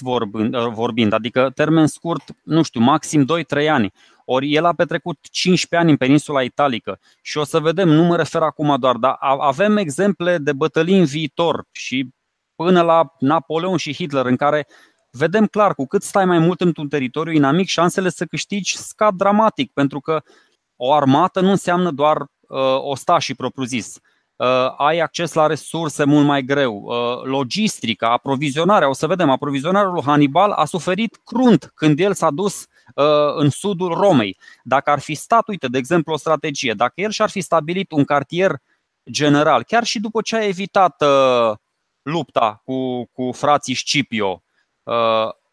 vorbind, 0.72 1.12
adică 1.12 1.50
termen 1.54 1.86
scurt, 1.86 2.22
nu 2.42 2.62
știu, 2.62 2.80
maxim 2.80 3.26
2-3 3.62 3.68
ani. 3.68 3.92
Ori 4.32 4.54
el 4.54 4.64
a 4.64 4.72
petrecut 4.72 5.18
15 5.30 5.76
ani 5.76 5.90
în 5.90 5.96
peninsula 5.96 6.42
italică 6.42 6.98
și 7.22 7.38
o 7.38 7.44
să 7.44 7.58
vedem, 7.58 7.88
nu 7.88 8.02
mă 8.02 8.16
refer 8.16 8.42
acum 8.42 8.76
doar, 8.80 8.96
dar 8.96 9.16
avem 9.20 9.76
exemple 9.76 10.38
de 10.38 10.52
bătălii 10.52 10.98
în 10.98 11.04
viitor 11.04 11.64
și 11.70 12.08
până 12.54 12.82
la 12.82 13.14
Napoleon 13.18 13.76
și 13.76 13.94
Hitler, 13.94 14.26
în 14.26 14.36
care 14.36 14.66
vedem 15.10 15.46
clar, 15.46 15.74
cu 15.74 15.86
cât 15.86 16.02
stai 16.02 16.24
mai 16.24 16.38
mult 16.38 16.60
într-un 16.60 16.88
teritoriu 16.88 17.32
inamic, 17.32 17.68
șansele 17.68 18.08
să 18.08 18.24
câștigi 18.24 18.76
scad 18.76 19.14
dramatic, 19.14 19.72
pentru 19.72 20.00
că 20.00 20.22
o 20.76 20.92
armată 20.92 21.40
nu 21.40 21.50
înseamnă 21.50 21.90
doar 21.90 22.16
uh, 22.20 22.58
ostașii 22.78 23.34
propriu-zis. 23.34 23.98
Uh, 24.36 24.46
ai 24.76 24.98
acces 24.98 25.32
la 25.32 25.46
resurse 25.46 26.04
mult 26.04 26.26
mai 26.26 26.42
greu. 26.42 26.82
Uh, 26.84 27.22
logistica, 27.24 28.12
aprovizionarea, 28.12 28.88
o 28.88 28.92
să 28.92 29.06
vedem, 29.06 29.30
aprovizionarea 29.30 29.90
lui 29.90 30.02
Hannibal 30.02 30.50
a 30.50 30.64
suferit 30.64 31.20
crunt 31.24 31.72
când 31.74 32.00
el 32.00 32.14
s-a 32.14 32.30
dus 32.30 32.60
uh, 32.60 32.68
în 33.34 33.50
sudul 33.50 33.94
Romei. 33.94 34.38
Dacă 34.62 34.90
ar 34.90 34.98
fi 34.98 35.14
stat, 35.14 35.48
uite, 35.48 35.66
de 35.66 35.78
exemplu, 35.78 36.12
o 36.12 36.16
strategie, 36.16 36.72
dacă 36.72 36.92
el 36.94 37.10
și-ar 37.10 37.30
fi 37.30 37.40
stabilit 37.40 37.90
un 37.90 38.04
cartier 38.04 38.56
general, 39.10 39.62
chiar 39.62 39.84
și 39.84 40.00
după 40.00 40.20
ce 40.20 40.36
a 40.36 40.46
evitat 40.46 41.02
lupta 42.02 42.62
cu, 42.64 43.04
cu 43.12 43.30
frații 43.32 43.74
Scipio, 43.74 44.42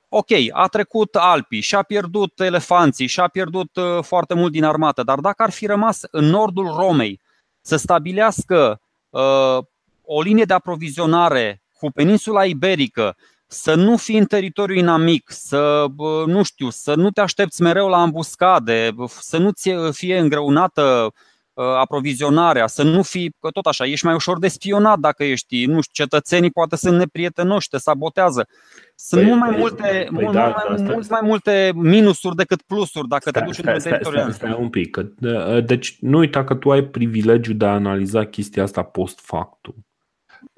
ok, 0.09 0.29
a 0.51 0.67
trecut 0.67 1.15
Alpii, 1.15 1.61
și-a 1.61 1.81
pierdut 1.81 2.39
elefanții, 2.39 3.07
și-a 3.07 3.27
pierdut 3.27 3.79
foarte 4.01 4.33
mult 4.33 4.51
din 4.51 4.63
armată, 4.63 5.03
dar 5.03 5.19
dacă 5.19 5.43
ar 5.43 5.51
fi 5.51 5.65
rămas 5.65 6.01
în 6.11 6.25
nordul 6.25 6.73
Romei, 6.75 7.19
să 7.67 7.75
stabilească 7.75 8.81
uh, 9.09 9.57
o 10.05 10.21
linie 10.21 10.43
de 10.43 10.53
aprovizionare 10.53 11.61
cu 11.73 11.91
peninsula 11.91 12.45
iberică, 12.45 13.15
să 13.47 13.75
nu 13.75 13.97
fii 13.97 14.17
în 14.17 14.25
teritoriu 14.25 14.75
inamic, 14.75 15.29
să 15.31 15.85
uh, 15.97 16.25
nu 16.25 16.43
știu, 16.43 16.69
să 16.69 16.95
nu 16.95 17.09
te 17.09 17.21
aștepți 17.21 17.61
mereu 17.61 17.87
la 17.87 18.01
ambuscade, 18.01 18.95
să 19.07 19.37
nu 19.37 19.51
ți 19.51 19.71
fie 19.91 20.17
îngreunată 20.17 21.13
Uh, 21.57 21.63
aprovizionarea, 21.65 22.67
să 22.67 22.83
nu 22.83 23.01
fii, 23.01 23.35
că 23.39 23.49
tot 23.49 23.65
așa, 23.65 23.85
ești 23.85 24.05
mai 24.05 24.13
ușor 24.13 24.39
de 24.39 24.47
spionat 24.47 24.99
dacă 24.99 25.23
ești, 25.23 25.65
nu 25.65 25.81
știu, 25.81 26.03
cetățenii 26.03 26.51
poate 26.51 26.75
sunt 26.75 26.97
neprietenoși, 26.97 27.69
te 27.69 27.77
sabotează. 27.77 28.47
Sunt 28.95 29.21
păi, 29.21 29.29
mult 29.29 29.39
mai 29.41 29.49
păi, 29.49 29.59
multe, 29.59 30.07
păi, 30.13 30.23
mult, 30.23 30.33
da, 30.33 30.47
mai, 30.47 30.77
da, 30.77 30.91
mult 30.91 31.09
mai 31.09 31.19
multe 31.23 31.71
minusuri 31.75 32.35
decât 32.35 32.61
plusuri 32.61 33.07
dacă 33.07 33.29
stai, 33.29 33.41
te 33.41 33.47
duci 33.47 33.55
stai, 33.55 33.73
într-un 33.73 33.91
teritoriu. 33.91 34.19
Stai, 34.19 34.33
stai 34.33 34.57
un 34.59 34.69
pic, 34.69 34.91
că, 34.91 35.05
deci 35.59 35.97
nu 35.99 36.17
uita 36.17 36.43
că 36.43 36.55
tu 36.55 36.71
ai 36.71 36.83
privilegiul 36.83 37.57
de 37.57 37.65
a 37.65 37.73
analiza 37.73 38.25
chestia 38.25 38.63
asta 38.63 38.83
post 38.83 39.19
factum. 39.19 39.86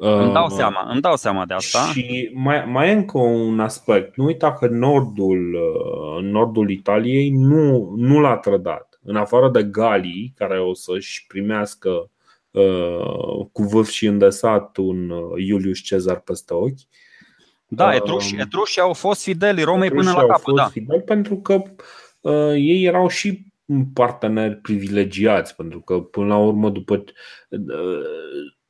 Îmi 0.02 0.34
dau, 0.34 0.46
uh, 0.46 0.52
seama, 0.52 0.88
îmi 0.92 1.02
dau 1.02 1.16
seama 1.16 1.46
de 1.46 1.54
asta. 1.54 1.80
Și 1.80 2.32
mai, 2.34 2.66
mai 2.66 2.90
e 2.90 2.92
încă 2.92 3.18
un 3.18 3.60
aspect. 3.60 4.16
Nu 4.16 4.26
uita 4.26 4.54
că 4.54 4.68
nordul, 4.68 5.54
uh, 5.54 6.24
nordul 6.24 6.70
Italiei 6.70 7.30
nu, 7.30 7.94
nu 7.98 8.20
l-a 8.20 8.38
trădat 8.38 9.00
în 9.04 9.16
afară 9.16 9.50
de 9.50 9.64
Galii, 9.64 10.34
care 10.36 10.60
o 10.62 10.74
să-și 10.74 11.26
primească 11.28 12.12
uh, 12.52 13.46
cu 13.52 13.64
vârf 13.64 13.90
și 13.90 14.06
îndesat 14.06 14.78
un 14.78 15.10
uh, 15.10 15.46
Iulius 15.48 15.80
Cezar 15.80 16.20
peste 16.20 16.54
ochi. 16.54 16.80
Da, 17.68 17.96
etruși, 17.96 18.34
uh, 18.36 18.42
etruși 18.42 18.80
au 18.80 18.94
fost 18.94 19.24
fideli 19.24 19.64
Romei 19.64 19.92
până 19.92 20.12
la 20.12 20.26
capăt. 20.26 20.56
Da. 20.56 20.66
Fideli 20.66 21.02
pentru 21.02 21.38
că 21.38 21.62
uh, 22.22 22.54
ei 22.54 22.84
erau 22.84 23.08
și 23.08 23.46
parteneri 23.94 24.56
privilegiați, 24.56 25.56
pentru 25.56 25.80
că 25.80 26.00
până 26.00 26.28
la 26.28 26.38
urmă, 26.38 26.70
după 26.70 27.04
uh, 27.50 27.60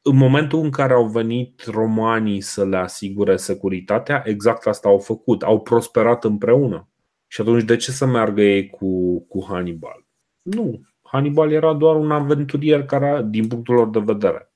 în 0.09 0.17
momentul 0.17 0.59
în 0.59 0.69
care 0.69 0.93
au 0.93 1.05
venit 1.05 1.63
romanii 1.65 2.41
să 2.41 2.65
le 2.65 2.77
asigure 2.77 3.35
securitatea, 3.35 4.23
exact 4.25 4.67
asta 4.67 4.89
au 4.89 4.99
făcut. 4.99 5.43
Au 5.43 5.61
prosperat 5.61 6.23
împreună. 6.23 6.89
Și 7.27 7.41
atunci 7.41 7.63
de 7.63 7.75
ce 7.75 7.91
să 7.91 8.05
meargă 8.05 8.41
ei 8.41 8.69
cu, 8.69 9.19
cu 9.27 9.45
Hannibal? 9.47 10.05
Nu. 10.41 10.81
Hannibal 11.01 11.51
era 11.51 11.73
doar 11.73 11.95
un 11.95 12.11
aventurier 12.11 12.85
care, 12.85 13.25
din 13.29 13.47
punctul 13.47 13.75
lor 13.75 13.89
de 13.89 13.99
vedere. 13.99 14.53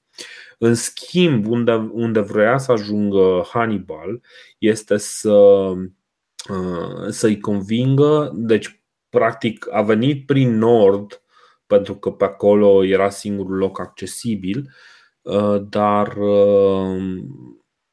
În 0.57 0.73
schimb, 0.73 1.47
unde, 1.47 1.71
unde 1.91 2.19
vrea 2.19 2.57
să 2.57 2.71
ajungă 2.71 3.45
Hannibal 3.49 4.21
este 4.57 4.97
să, 4.97 5.33
uh, 6.49 7.07
să-i 7.09 7.39
convingă, 7.39 8.31
deci 8.35 8.83
practic 9.09 9.67
a 9.71 9.81
venit 9.81 10.25
prin 10.25 10.57
nord, 10.57 11.21
pentru 11.67 11.95
că 11.95 12.11
pe 12.11 12.23
acolo 12.23 12.83
era 12.83 13.09
singurul 13.09 13.57
loc 13.57 13.79
accesibil, 13.79 14.57
uh, 14.57 14.71
dar 15.69 16.17
uh, 16.17 17.23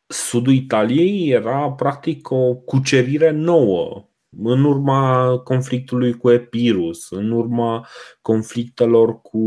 sudul 0.07 0.53
Italiei 0.53 1.31
era 1.31 1.71
practic 1.73 2.31
o 2.31 2.55
cucerire 2.55 3.31
nouă 3.31 4.09
în 4.39 4.65
urma 4.65 5.39
conflictului 5.39 6.17
cu 6.17 6.31
Epirus, 6.31 7.11
în 7.11 7.31
urma 7.31 7.87
conflictelor 8.23 9.21
cu, 9.21 9.39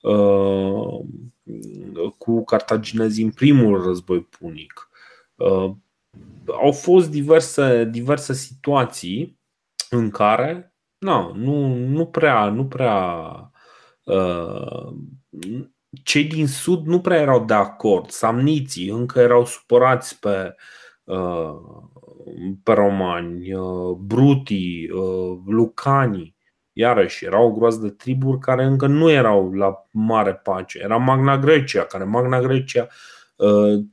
uh, 0.00 1.00
cu 2.18 2.44
cartaginezii 2.44 3.24
în 3.24 3.30
primul 3.30 3.82
război 3.82 4.20
punic. 4.22 4.88
Uh, 5.34 5.70
au 6.46 6.72
fost 6.72 7.10
diverse, 7.10 7.84
diverse 7.84 8.32
situații 8.32 9.38
în 9.90 10.10
care 10.10 10.74
no, 10.98 11.34
nu, 11.34 11.74
nu 11.74 12.06
prea, 12.06 12.48
nu 12.48 12.66
prea 12.66 13.24
uh, 14.04 14.92
cei 16.02 16.24
din 16.24 16.46
sud 16.46 16.86
nu 16.86 17.00
prea 17.00 17.20
erau 17.20 17.44
de 17.44 17.54
acord. 17.54 18.10
Samniții 18.10 18.88
încă 18.88 19.20
erau 19.20 19.44
supărați 19.44 20.18
pe 20.18 20.54
uh, 21.04 21.54
pe 22.62 22.72
romani, 22.72 23.52
uh, 23.52 23.96
brutii, 23.98 24.90
uh, 24.90 25.38
lucani, 25.46 26.34
iarăși 26.72 27.24
erau 27.24 27.46
o 27.46 27.52
groază 27.52 27.78
de 27.80 27.90
triburi 27.90 28.38
care 28.38 28.64
încă 28.64 28.86
nu 28.86 29.10
erau 29.10 29.52
la 29.52 29.86
mare 29.90 30.34
pace. 30.34 30.78
Era 30.82 30.96
Magna 30.96 31.38
Grecia, 31.38 31.84
care 31.84 32.04
Magna 32.04 32.40
Grecia 32.40 32.88
uh, 33.36 33.84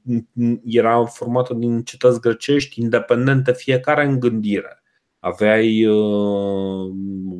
era 0.65 1.05
formată 1.05 1.53
din 1.53 1.83
cetăți 1.83 2.21
grecești 2.21 2.81
independente, 2.81 3.53
fiecare 3.53 4.05
în 4.05 4.19
gândire. 4.19 4.81
Aveai 5.19 5.85
uh, 5.85 6.91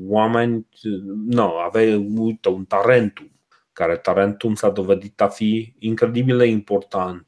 oameni, 0.07 0.67
nu, 0.83 1.23
no, 1.25 1.57
aveai, 1.57 1.95
uite, 2.15 2.49
un 2.49 2.65
Tarentum, 2.65 3.31
care 3.77 3.97
Tarentum 3.97 4.55
s-a 4.55 4.69
dovedit 4.69 5.21
a 5.21 5.27
fi 5.27 5.73
incredibil 5.79 6.37
de 6.37 6.45
important 6.45 7.27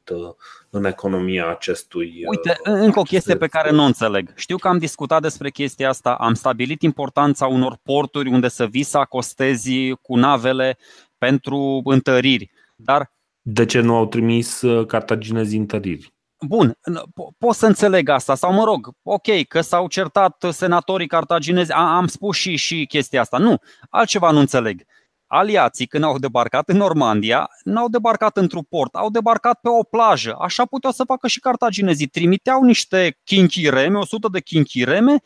în 0.70 0.84
economia 0.84 1.48
acestui. 1.48 2.22
Uite, 2.26 2.50
uh, 2.50 2.72
încă 2.72 2.98
o 2.98 3.02
chestie 3.02 3.36
pe 3.36 3.46
care 3.46 3.70
nu 3.70 3.82
o 3.82 3.86
înțeleg. 3.86 4.32
Știu 4.36 4.56
că 4.56 4.68
am 4.68 4.78
discutat 4.78 5.22
despre 5.22 5.50
chestia 5.50 5.88
asta, 5.88 6.14
am 6.14 6.34
stabilit 6.34 6.82
importanța 6.82 7.46
unor 7.46 7.78
porturi 7.82 8.28
unde 8.28 8.48
să 8.48 8.66
vii 8.66 8.82
să 8.82 8.98
acostezi 8.98 9.92
cu 10.02 10.16
navele 10.16 10.78
pentru 11.18 11.80
întăriri. 11.84 12.50
Dar 12.76 13.12
de 13.40 13.64
ce 13.64 13.80
nu 13.80 13.96
au 13.96 14.06
trimis 14.06 14.62
uh, 14.62 14.86
cartaginezii 14.86 15.58
întăriri? 15.58 16.14
Bun, 16.46 16.78
po- 16.90 17.38
pot 17.38 17.54
să 17.54 17.66
înțeleg 17.66 18.08
asta 18.08 18.34
sau 18.34 18.52
mă 18.52 18.64
rog, 18.64 18.88
ok, 19.02 19.46
că 19.48 19.60
s-au 19.60 19.88
certat 19.88 20.44
senatorii 20.50 21.06
cartaginezi, 21.06 21.72
am 21.72 22.06
spus 22.06 22.36
și, 22.36 22.56
și 22.56 22.86
chestia 22.86 23.20
asta. 23.20 23.38
Nu, 23.38 23.56
altceva 23.90 24.30
nu 24.30 24.38
înțeleg 24.38 24.82
aliații, 25.30 25.86
când 25.86 26.04
au 26.04 26.18
debarcat 26.18 26.68
în 26.68 26.76
Normandia, 26.76 27.50
n-au 27.64 27.88
debarcat 27.88 28.36
într-un 28.36 28.62
port, 28.68 28.94
au 28.94 29.10
debarcat 29.10 29.58
pe 29.62 29.68
o 29.68 29.82
plajă. 29.82 30.36
Așa 30.38 30.64
puteau 30.64 30.92
să 30.92 31.04
facă 31.04 31.28
și 31.28 31.40
cartaginezii. 31.40 32.06
Trimiteau 32.06 32.62
niște 32.62 33.18
chinchireme, 33.24 33.98
100 33.98 34.28
de 34.32 34.40
chinchireme, 34.40 35.22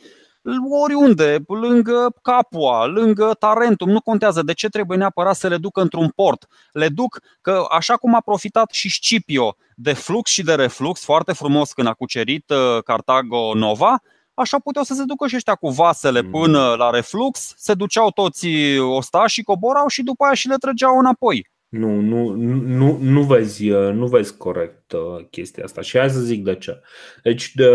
oriunde, 0.83 1.45
lângă 1.47 2.15
Capua, 2.23 2.87
lângă 2.87 3.37
Tarentum, 3.39 3.91
nu 3.91 4.01
contează 4.01 4.43
de 4.43 4.53
ce 4.53 4.69
trebuie 4.69 4.99
neapărat 4.99 5.37
să 5.37 5.49
le 5.49 5.57
ducă 5.57 5.81
într-un 5.81 6.09
port. 6.09 6.47
Le 6.73 6.89
duc 6.89 7.21
că 7.41 7.65
așa 7.71 7.97
cum 7.97 8.15
a 8.15 8.21
profitat 8.21 8.71
și 8.71 8.91
Scipio 8.91 9.57
de 9.75 9.93
flux 9.93 10.31
și 10.31 10.43
de 10.43 10.55
reflux, 10.55 11.05
foarte 11.05 11.33
frumos 11.33 11.73
când 11.73 11.89
a 11.89 11.93
cucerit 11.93 12.51
uh, 12.51 12.83
Cartago 12.83 13.55
Nova, 13.55 14.03
așa 14.35 14.59
puteau 14.59 14.85
să 14.85 14.95
se 14.95 15.05
ducă 15.05 15.27
și 15.27 15.37
ăștia 15.37 15.55
cu 15.55 15.69
vasele 15.69 16.21
mm. 16.21 16.31
până 16.31 16.75
la 16.79 16.91
reflux, 16.91 17.55
se 17.57 17.75
duceau 17.75 18.11
toți 18.11 18.49
ostași 18.79 19.35
și 19.35 19.43
coborau 19.43 19.87
și 19.87 20.03
după 20.03 20.25
aia 20.25 20.35
și 20.35 20.49
le 20.49 20.57
trăgeau 20.57 20.99
înapoi. 20.99 21.53
Nu, 21.69 22.01
nu, 22.01 22.31
nu, 22.31 22.99
nu, 23.01 23.23
vezi, 23.23 23.69
nu 23.69 24.07
vezi 24.07 24.37
corect 24.37 24.93
uh, 24.93 25.27
chestia 25.31 25.65
asta 25.65 25.81
și 25.81 25.99
hai 25.99 26.11
să 26.11 26.21
zic 26.21 26.45
de 26.45 26.55
ce. 26.55 26.81
Deci 27.23 27.55
de, 27.55 27.69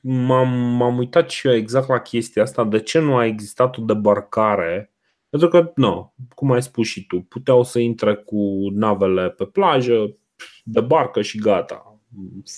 m-am, 0.00 0.48
m-am 0.76 0.98
uitat 0.98 1.30
și 1.30 1.46
eu 1.46 1.54
exact 1.54 1.88
la 1.88 1.98
chestia 2.00 2.42
asta, 2.42 2.64
de 2.64 2.80
ce 2.80 2.98
nu 2.98 3.16
a 3.16 3.26
existat 3.26 3.76
o 3.76 3.82
debarcare 3.82 4.92
pentru 5.32 5.50
că, 5.50 5.72
nu, 5.74 6.14
cum 6.34 6.50
ai 6.50 6.62
spus 6.62 6.86
și 6.86 7.06
tu, 7.06 7.20
puteau 7.20 7.62
să 7.62 7.78
intre 7.78 8.14
cu 8.14 8.68
navele 8.72 9.30
pe 9.30 9.44
plajă, 9.44 10.16
debarcă 10.64 11.22
și 11.22 11.38
gata, 11.38 12.00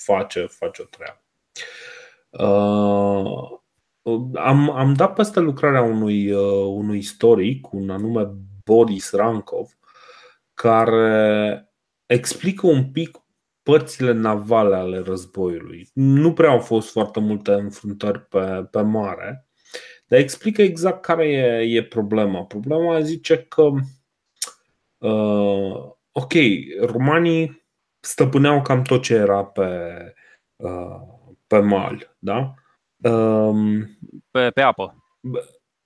face, 0.05 0.47
face 0.47 0.83
o 0.83 0.85
treabă. 0.85 1.23
Uh, 2.39 3.63
am, 4.35 4.71
am 4.71 4.95
dat 4.95 5.15
peste 5.15 5.41
lucrarea 5.41 5.83
unui, 5.83 6.31
uh, 6.31 6.67
unui 6.67 6.99
istoric, 6.99 7.73
un 7.73 7.91
anume 7.91 8.31
Boris 8.65 9.13
Rankov, 9.13 9.71
care 10.55 11.69
explică 12.07 12.67
un 12.67 12.91
pic 12.91 13.19
părțile 13.63 14.13
navale 14.13 14.77
ale 14.77 14.99
războiului. 14.99 15.89
Nu 15.93 16.33
prea 16.33 16.51
au 16.51 16.59
fost 16.59 16.91
foarte 16.91 17.21
multe 17.21 17.53
înfruntări 17.53 18.21
pe, 18.21 18.69
pe 18.71 18.81
mare, 18.81 19.49
dar 20.07 20.19
explică 20.19 20.63
exact 20.63 21.03
care 21.03 21.29
e, 21.29 21.77
e 21.77 21.85
problema. 21.85 22.45
Problema 22.45 23.01
zice 23.01 23.37
că, 23.37 23.71
uh, 24.99 25.91
ok, 26.13 26.33
romanii 26.81 27.65
stăpâneau 28.01 28.63
cam 28.63 28.83
tot 28.83 29.03
ce 29.03 29.15
era 29.15 29.45
pe, 29.45 29.69
pe 31.55 31.61
mal. 31.61 32.17
Da? 32.19 32.55
Um, 33.11 33.99
pe, 34.31 34.51
pe 34.51 34.61
apă. 34.61 35.05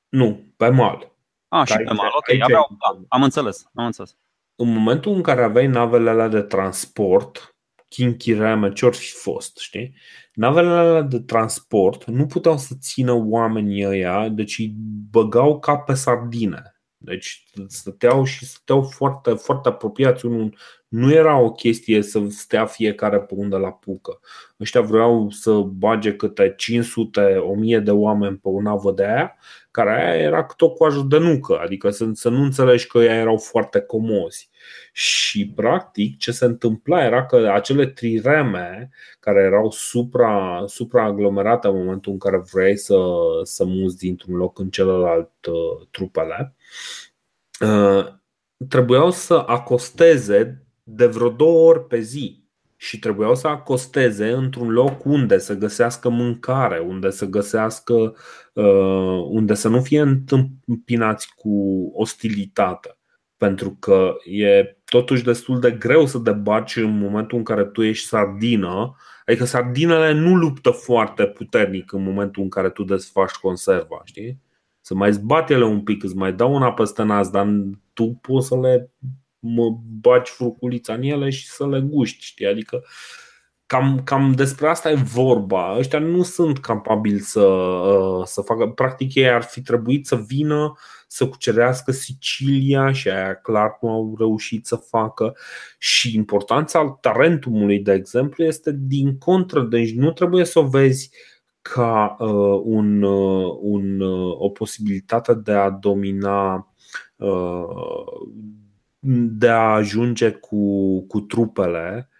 Nu, 0.08 0.54
pe 0.56 0.68
mal. 0.68 1.12
A, 1.48 1.64
și 1.64 1.76
pe 1.76 1.92
mal, 1.92 2.10
ok, 2.16 2.42
aveau, 2.42 2.76
da, 2.80 3.04
am 3.08 3.22
înțeles, 3.22 3.70
am 3.74 3.84
înțeles. 3.84 4.16
În 4.56 4.72
momentul 4.72 5.12
în 5.12 5.22
care 5.22 5.42
aveai 5.42 5.66
navele 5.66 6.10
alea 6.10 6.28
de 6.28 6.42
transport, 6.42 7.56
chinchireme, 7.88 8.72
ce 8.72 8.86
ori 8.86 8.96
fi 8.96 9.12
fost, 9.12 9.58
știi? 9.58 9.96
Navele 10.34 10.68
alea 10.68 11.02
de 11.02 11.20
transport 11.20 12.04
nu 12.04 12.26
puteau 12.26 12.58
să 12.58 12.74
țină 12.80 13.12
oamenii 13.12 13.86
ăia, 13.86 14.28
deci 14.28 14.58
îi 14.58 14.74
băgau 15.10 15.58
ca 15.58 15.76
pe 15.78 15.94
sardine. 15.94 16.77
Deci 17.00 17.44
stăteau 17.66 18.24
și 18.24 18.46
stăteau 18.46 18.82
foarte, 18.82 19.30
foarte 19.30 19.68
apropiați 19.68 20.26
unul. 20.26 20.56
Nu 20.88 21.12
era 21.12 21.38
o 21.38 21.52
chestie 21.52 22.02
să 22.02 22.24
stea 22.28 22.66
fiecare 22.66 23.20
pe 23.20 23.34
unde 23.34 23.56
la 23.56 23.72
pucă. 23.72 24.20
Ăștia 24.60 24.80
vreau 24.80 25.30
să 25.30 25.52
bage 25.52 26.16
câte 26.16 26.54
500, 26.56 27.20
1000 27.20 27.78
de 27.78 27.90
oameni 27.90 28.36
pe 28.36 28.48
o 28.48 28.60
navă 28.60 28.92
de 28.92 29.04
aia, 29.04 29.36
care 29.70 29.90
aia 29.90 30.22
era 30.22 30.44
tot 30.44 30.76
cu 30.76 31.02
de 31.02 31.18
nucă, 31.18 31.58
adică 31.58 31.90
să, 31.90 32.10
să 32.12 32.28
nu 32.28 32.42
înțelegi 32.42 32.86
că 32.86 32.98
ei 32.98 33.18
erau 33.18 33.36
foarte 33.36 33.80
comozi. 33.80 34.50
Și 34.92 35.52
practic 35.54 36.18
ce 36.18 36.32
se 36.32 36.44
întâmpla 36.44 37.04
era 37.04 37.26
că 37.26 37.50
acele 37.54 37.86
trireme 37.86 38.90
care 39.20 39.42
erau 39.42 39.70
supra, 39.70 40.62
supraaglomerate 40.66 41.66
în 41.68 41.76
momentul 41.76 42.12
în 42.12 42.18
care 42.18 42.42
vrei 42.52 42.76
să, 42.76 42.96
să 43.42 43.64
muzi 43.64 43.96
dintr-un 43.96 44.36
loc 44.36 44.58
în 44.58 44.70
celălalt 44.70 45.46
uh, 45.46 45.86
trupele, 45.90 46.54
uh, 47.60 48.06
trebuiau 48.68 49.10
să 49.10 49.44
acosteze 49.46 50.66
de 50.82 51.06
vreo 51.06 51.28
două 51.28 51.68
ori 51.68 51.86
pe 51.86 52.00
zi 52.00 52.46
și 52.76 52.98
trebuiau 52.98 53.34
să 53.34 53.46
acosteze 53.46 54.30
într-un 54.30 54.70
loc 54.70 55.04
unde 55.04 55.38
să 55.38 55.54
găsească 55.54 56.08
mâncare, 56.08 56.78
unde 56.78 57.10
să 57.10 57.26
găsească, 57.26 58.16
uh, 58.52 59.24
unde 59.28 59.54
să 59.54 59.68
nu 59.68 59.82
fie 59.82 60.00
întâmpinați 60.00 61.34
cu 61.34 61.50
ostilitate 61.94 62.97
pentru 63.38 63.76
că 63.80 64.16
e 64.24 64.76
totuși 64.84 65.24
destul 65.24 65.60
de 65.60 65.70
greu 65.70 66.06
să 66.06 66.18
debaci 66.18 66.76
în 66.76 66.98
momentul 66.98 67.38
în 67.38 67.44
care 67.44 67.64
tu 67.64 67.82
ești 67.82 68.06
sardină. 68.06 68.96
Adică 69.26 69.44
sardinele 69.44 70.12
nu 70.12 70.34
luptă 70.36 70.70
foarte 70.70 71.26
puternic 71.26 71.92
în 71.92 72.02
momentul 72.02 72.42
în 72.42 72.48
care 72.48 72.70
tu 72.70 72.84
desfaci 72.84 73.30
conserva, 73.30 74.00
știi? 74.04 74.40
Să 74.80 74.94
mai 74.94 75.12
zbat 75.12 75.50
ele 75.50 75.64
un 75.64 75.82
pic, 75.82 76.02
îți 76.02 76.16
mai 76.16 76.32
dau 76.32 76.54
una 76.54 76.72
peste 76.72 77.02
nas, 77.02 77.30
dar 77.30 77.46
tu 77.92 78.18
poți 78.22 78.46
să 78.46 78.58
le 78.60 78.90
mă 79.38 79.78
baci 80.00 80.28
fruculița 80.28 80.94
în 80.94 81.02
ele 81.02 81.30
și 81.30 81.46
să 81.46 81.68
le 81.68 81.80
guști, 81.80 82.24
știi? 82.24 82.46
Adică 82.46 82.84
cam, 83.68 84.00
cam 84.04 84.32
despre 84.32 84.68
asta 84.68 84.90
e 84.90 84.94
vorba. 84.94 85.76
Ăștia 85.78 85.98
nu 85.98 86.22
sunt 86.22 86.58
capabili 86.58 87.18
să, 87.18 87.40
uh, 87.40 88.24
să 88.24 88.40
facă. 88.40 88.66
Practic, 88.66 89.14
ei 89.14 89.30
ar 89.30 89.42
fi 89.42 89.62
trebuit 89.62 90.06
să 90.06 90.16
vină 90.16 90.72
să 91.06 91.26
cucerească 91.28 91.92
Sicilia 91.92 92.92
și 92.92 93.08
aia 93.08 93.34
clar 93.34 93.78
nu 93.80 93.88
au 93.88 94.14
reușit 94.18 94.66
să 94.66 94.76
facă. 94.76 95.36
Și 95.78 96.16
importanța 96.16 96.98
Tarentumului, 97.00 97.78
de 97.78 97.92
exemplu, 97.92 98.44
este 98.44 98.76
din 98.78 99.18
contră. 99.18 99.62
Deci 99.62 99.94
nu 99.94 100.12
trebuie 100.12 100.44
să 100.44 100.58
o 100.58 100.66
vezi 100.68 101.10
ca 101.62 102.16
uh, 102.18 102.60
un, 102.64 103.02
uh, 103.02 103.56
un, 103.60 104.00
uh, 104.00 104.34
o 104.38 104.48
posibilitate 104.48 105.34
de 105.34 105.52
a 105.52 105.70
domina, 105.70 106.72
uh, 107.16 107.64
de 109.38 109.48
a 109.48 109.74
ajunge 109.74 110.30
cu, 110.30 111.00
cu 111.06 111.20
trupele 111.20 112.08
uh, 112.10 112.16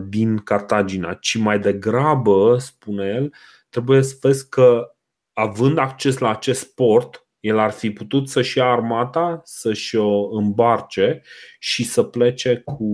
din 0.00 0.38
Cartagina, 0.38 1.14
ci 1.14 1.36
mai 1.36 1.58
degrabă, 1.58 2.56
spune 2.58 3.06
el, 3.06 3.34
trebuie 3.68 4.02
să 4.02 4.16
vezi 4.20 4.48
că 4.48 4.96
având 5.32 5.78
acces 5.78 6.18
la 6.18 6.30
acest 6.30 6.74
port, 6.74 7.26
el 7.40 7.58
ar 7.58 7.70
fi 7.70 7.90
putut 7.90 8.28
să-și 8.28 8.58
ia 8.58 8.70
armata, 8.70 9.40
să-și 9.44 9.96
o 9.96 10.28
îmbarce 10.30 11.22
și 11.58 11.84
să 11.84 12.02
plece 12.02 12.62
cu, 12.64 12.84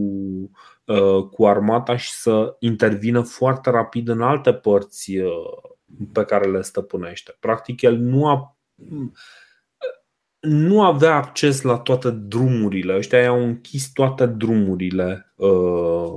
uh, 0.85 1.25
cu 1.31 1.47
armata 1.47 1.97
și 1.97 2.13
să 2.13 2.57
intervină 2.59 3.21
foarte 3.21 3.71
rapid 3.71 4.09
în 4.09 4.23
alte 4.23 4.53
părți 4.55 5.19
uh, 5.19 5.73
pe 6.13 6.25
care 6.25 6.51
le 6.51 6.63
stăpânește. 6.63 7.37
Practic, 7.41 7.83
el 7.83 7.97
nu 7.97 8.27
a 8.27 8.57
nu 10.43 10.83
avea 10.83 11.15
acces 11.15 11.63
la 11.63 11.77
toate 11.77 12.11
drumurile. 12.11 12.97
Ăștia 12.97 13.29
au 13.29 13.43
închis 13.43 13.91
toate 13.93 14.27
drumurile 14.27 15.33
uh, 15.35 16.13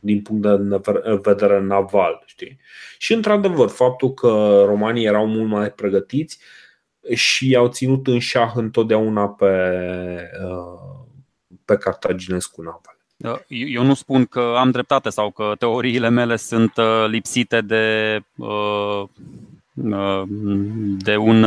din 0.00 0.22
punct 0.22 0.42
de 0.42 0.80
vedere 1.22 1.60
naval. 1.60 2.22
Știi? 2.26 2.58
Și, 2.98 3.12
într-adevăr, 3.12 3.68
faptul 3.68 4.14
că 4.14 4.62
romanii 4.66 5.04
erau 5.04 5.26
mult 5.26 5.48
mai 5.48 5.70
pregătiți 5.70 6.38
și 7.14 7.54
au 7.56 7.68
ținut 7.68 8.06
în 8.06 8.18
șah 8.18 8.52
întotdeauna 8.54 9.28
pe, 9.28 9.46
uh, 10.44 11.06
pe 11.64 11.76
cartaginescu 11.76 12.62
naval. 12.62 12.96
Da, 13.16 13.40
eu 13.48 13.82
nu 13.82 13.94
spun 13.94 14.24
că 14.24 14.54
am 14.58 14.70
dreptate 14.70 15.08
sau 15.10 15.30
că 15.30 15.52
teoriile 15.58 16.08
mele 16.08 16.36
sunt 16.36 16.76
uh, 16.76 17.04
lipsite 17.08 17.60
de, 17.60 18.18
uh, 18.36 19.02
de 20.98 21.16
un 21.16 21.44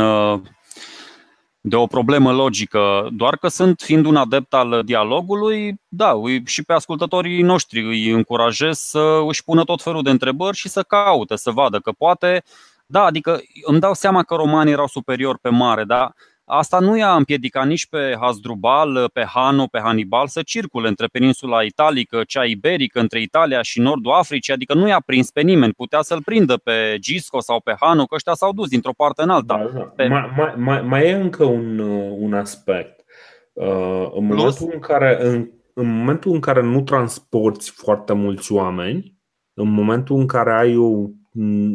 de 1.60 1.76
o 1.76 1.86
problemă 1.86 2.32
logică, 2.32 3.08
doar 3.12 3.36
că 3.36 3.48
sunt, 3.48 3.80
fiind 3.80 4.06
un 4.06 4.16
adept 4.16 4.54
al 4.54 4.82
dialogului, 4.84 5.74
da, 5.88 6.14
și 6.44 6.62
pe 6.62 6.72
ascultătorii 6.72 7.42
noștri 7.42 7.86
îi 7.86 8.10
încurajez 8.10 8.78
să 8.78 9.20
își 9.28 9.44
pună 9.44 9.64
tot 9.64 9.82
felul 9.82 10.02
de 10.02 10.10
întrebări 10.10 10.56
și 10.56 10.68
să 10.68 10.82
caute, 10.82 11.36
să 11.36 11.50
vadă 11.50 11.78
că 11.78 11.90
poate 11.90 12.42
da, 12.90 13.04
adică 13.04 13.40
îmi 13.62 13.80
dau 13.80 13.94
seama 13.94 14.22
că 14.22 14.34
romanii 14.34 14.72
erau 14.72 14.86
superiori 14.86 15.38
pe 15.38 15.48
mare, 15.48 15.84
dar 15.84 16.14
asta 16.50 16.78
nu 16.78 16.96
i-a 16.96 17.14
împiedicat 17.14 17.66
nici 17.66 17.86
pe 17.86 18.16
Hasdrubal, 18.20 19.10
pe 19.12 19.24
Hano, 19.24 19.66
pe 19.66 19.80
Hannibal 19.82 20.26
să 20.26 20.42
circule 20.42 20.88
între 20.88 21.06
peninsula 21.06 21.62
italică, 21.62 22.22
cea 22.26 22.44
iberică, 22.44 23.00
între 23.00 23.20
Italia 23.20 23.62
și 23.62 23.80
nordul 23.80 24.12
Africii, 24.12 24.52
adică 24.52 24.74
nu 24.74 24.88
i-a 24.88 25.02
prins 25.06 25.30
pe 25.30 25.40
nimeni. 25.40 25.72
Putea 25.72 26.02
să-l 26.02 26.22
prindă 26.22 26.56
pe 26.56 26.96
Gisco 27.00 27.40
sau 27.40 27.60
pe 27.60 27.74
Hano, 27.80 28.04
că 28.04 28.14
ăștia 28.14 28.34
s-au 28.34 28.52
dus 28.52 28.68
dintr-o 28.68 28.92
parte 28.96 29.22
în 29.22 29.30
alta. 29.30 29.56
Da, 29.56 29.78
da. 29.78 29.80
Pe... 29.80 30.06
Mai, 30.06 30.32
mai, 30.36 30.54
mai, 30.56 30.82
mai 30.82 31.06
e 31.06 31.12
încă 31.12 31.44
un, 31.44 31.78
un 32.18 32.34
aspect. 32.34 33.04
Uh, 33.52 34.10
în, 34.14 34.26
Plus? 34.28 34.58
momentul 34.60 34.70
în, 34.72 34.80
care, 34.80 35.18
în, 35.20 35.50
în 35.74 35.96
momentul 35.98 36.32
în 36.32 36.40
care 36.40 36.62
nu 36.62 36.82
transporti 36.82 37.70
foarte 37.70 38.12
mulți 38.12 38.52
oameni, 38.52 39.18
în 39.54 39.70
momentul 39.72 40.16
în 40.16 40.26
care 40.26 40.52
ai 40.52 40.76
o 40.76 41.08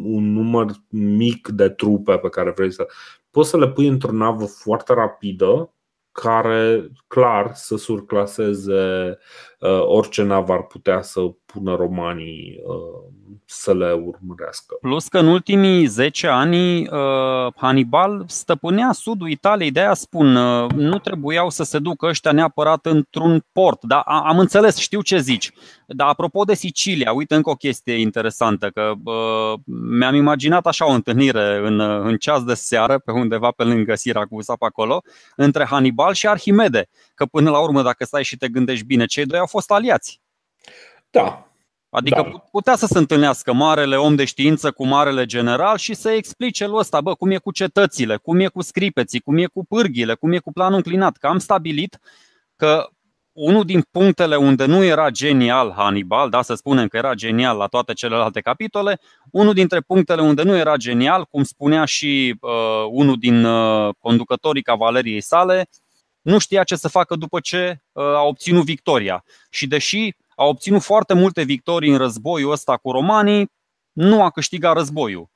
un 0.03 0.33
număr 0.33 0.71
mic 0.89 1.47
de 1.47 1.69
trupe 1.69 2.17
pe 2.17 2.29
care 2.29 2.51
vrei 2.55 2.71
să. 2.71 2.87
Poți 3.35 3.49
să 3.49 3.57
le 3.57 3.67
pui 3.67 3.87
într-o 3.87 4.11
navă 4.11 4.45
foarte 4.45 4.93
rapidă 4.93 5.73
care 6.11 6.91
clar 7.15 7.51
să 7.53 7.77
surclaseze 7.77 9.17
uh, 9.59 9.81
orice 9.81 10.23
navă 10.23 10.53
ar 10.53 10.63
putea 10.63 11.01
să 11.01 11.21
pună 11.45 11.75
romanii 11.75 12.61
uh, 12.63 13.13
să 13.45 13.73
le 13.73 13.91
urmărească. 13.91 14.77
Plus 14.81 15.07
că 15.07 15.17
în 15.17 15.27
ultimii 15.27 15.85
10 15.85 16.27
ani 16.27 16.87
uh, 16.87 17.53
Hannibal 17.55 18.23
stăpânea 18.27 18.91
sudul 18.91 19.29
Italiei, 19.29 19.71
de 19.71 19.79
aia 19.79 19.93
spun, 19.93 20.31
nu 20.75 20.99
trebuiau 20.99 21.49
să 21.49 21.63
se 21.63 21.79
ducă 21.79 22.05
ăștia 22.05 22.31
neapărat 22.31 22.85
într-un 22.85 23.45
port. 23.51 23.83
Dar 23.83 24.03
am 24.05 24.39
înțeles, 24.39 24.77
știu 24.77 25.01
ce 25.01 25.17
zici. 25.17 25.51
Dar 25.87 26.07
apropo 26.07 26.43
de 26.43 26.53
Sicilia, 26.53 27.13
uite 27.13 27.35
încă 27.35 27.49
o 27.49 27.55
chestie 27.55 27.93
interesantă, 27.93 28.69
că 28.69 28.91
mi-am 29.97 30.15
imaginat 30.15 30.65
așa 30.65 30.87
o 30.87 30.91
întâlnire 30.91 31.61
în, 31.63 31.79
în 31.79 32.17
ceas 32.17 32.43
de 32.43 32.53
seară, 32.53 32.99
pe 32.99 33.11
undeva 33.11 33.51
pe 33.51 33.63
lângă 33.63 33.95
Siracusa, 33.95 34.53
pe 34.59 34.65
acolo, 34.65 35.01
între 35.35 35.65
Hannibal 35.65 36.13
și 36.13 36.27
Arhimede. 36.27 36.87
Că 37.13 37.25
până 37.25 37.49
la 37.49 37.59
urmă, 37.59 37.81
dacă 37.81 38.05
stai 38.05 38.23
și 38.23 38.37
te 38.37 38.47
gândești 38.47 38.85
bine, 38.85 39.05
cei 39.05 39.25
doi 39.25 39.39
au 39.39 39.45
fost 39.45 39.71
aliați. 39.71 40.21
Da, 41.09 41.45
Adică 41.95 42.21
da. 42.31 42.43
putea 42.51 42.75
să 42.75 42.85
se 42.85 42.97
întâlnească 42.97 43.53
marele 43.53 43.95
om 43.95 44.15
de 44.15 44.25
știință 44.25 44.71
cu 44.71 44.85
marele 44.85 45.25
general 45.25 45.77
și 45.77 45.93
să 45.93 46.09
explice 46.09 46.67
lui 46.67 46.77
ăsta, 46.77 47.01
bă, 47.01 47.15
cum 47.15 47.31
e 47.31 47.37
cu 47.37 47.51
cetățile, 47.51 48.17
cum 48.17 48.39
e 48.39 48.47
cu 48.47 48.61
scripeții, 48.61 49.19
cum 49.19 49.37
e 49.37 49.45
cu 49.45 49.65
pârghile, 49.65 50.13
cum 50.13 50.31
e 50.31 50.37
cu 50.37 50.51
planul 50.51 50.75
înclinat. 50.75 51.17
Că 51.17 51.27
am 51.27 51.37
stabilit 51.37 51.99
că 52.55 52.89
unul 53.31 53.63
din 53.63 53.85
punctele 53.91 54.35
unde 54.35 54.65
nu 54.65 54.83
era 54.83 55.09
genial 55.09 55.73
Hannibal, 55.77 56.29
da, 56.29 56.41
să 56.41 56.53
spunem 56.53 56.87
că 56.87 56.97
era 56.97 57.13
genial 57.13 57.57
la 57.57 57.67
toate 57.67 57.93
celelalte 57.93 58.41
capitole, 58.41 58.99
unul 59.31 59.53
dintre 59.53 59.79
punctele 59.79 60.21
unde 60.21 60.43
nu 60.43 60.55
era 60.55 60.75
genial, 60.75 61.25
cum 61.25 61.43
spunea 61.43 61.85
și 61.85 62.37
uh, 62.41 62.49
unul 62.89 63.15
din 63.19 63.43
uh, 63.43 63.93
conducătorii 63.99 64.61
cavaleriei 64.61 65.21
sale, 65.21 65.67
nu 66.25 66.37
știa 66.37 66.63
ce 66.63 66.75
să 66.75 66.87
facă 66.87 67.15
după 67.15 67.39
ce 67.39 67.81
uh, 67.91 68.03
a 68.03 68.21
obținut 68.23 68.63
victoria. 68.63 69.23
Și 69.49 69.67
deși 69.67 70.15
a 70.35 70.45
obținut 70.45 70.81
foarte 70.81 71.13
multe 71.13 71.43
victorii 71.43 71.91
în 71.91 71.97
războiul 71.97 72.51
ăsta 72.51 72.77
cu 72.77 72.91
romanii, 72.91 73.51
nu 73.91 74.23
a 74.23 74.29
câștigat 74.29 74.75
războiul. 74.75 75.29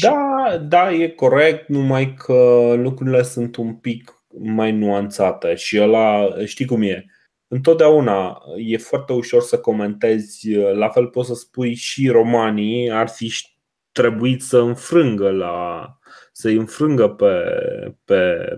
Da, 0.00 0.58
da, 0.62 0.92
e 0.92 1.08
corect, 1.08 1.68
numai 1.68 2.14
că 2.14 2.72
lucrurile 2.76 3.22
sunt 3.22 3.56
un 3.56 3.74
pic 3.74 4.24
mai 4.38 4.72
nuanțate 4.72 5.54
și 5.54 5.80
ăla, 5.80 6.28
știi 6.44 6.66
cum 6.66 6.82
e, 6.82 7.04
întotdeauna 7.48 8.42
e 8.56 8.76
foarte 8.76 9.12
ușor 9.12 9.42
să 9.42 9.58
comentezi, 9.58 10.54
la 10.54 10.88
fel 10.88 11.06
poți 11.06 11.28
să 11.28 11.34
spui 11.34 11.74
și 11.74 12.08
romanii 12.08 12.90
ar 12.90 13.08
fi 13.08 13.32
trebuit 13.92 14.42
să 14.42 14.58
înfrângă 14.58 15.30
la, 15.30 15.86
să-i 16.32 16.56
înfrângă 16.56 17.08
pe, 17.08 17.32
pe 18.04 18.48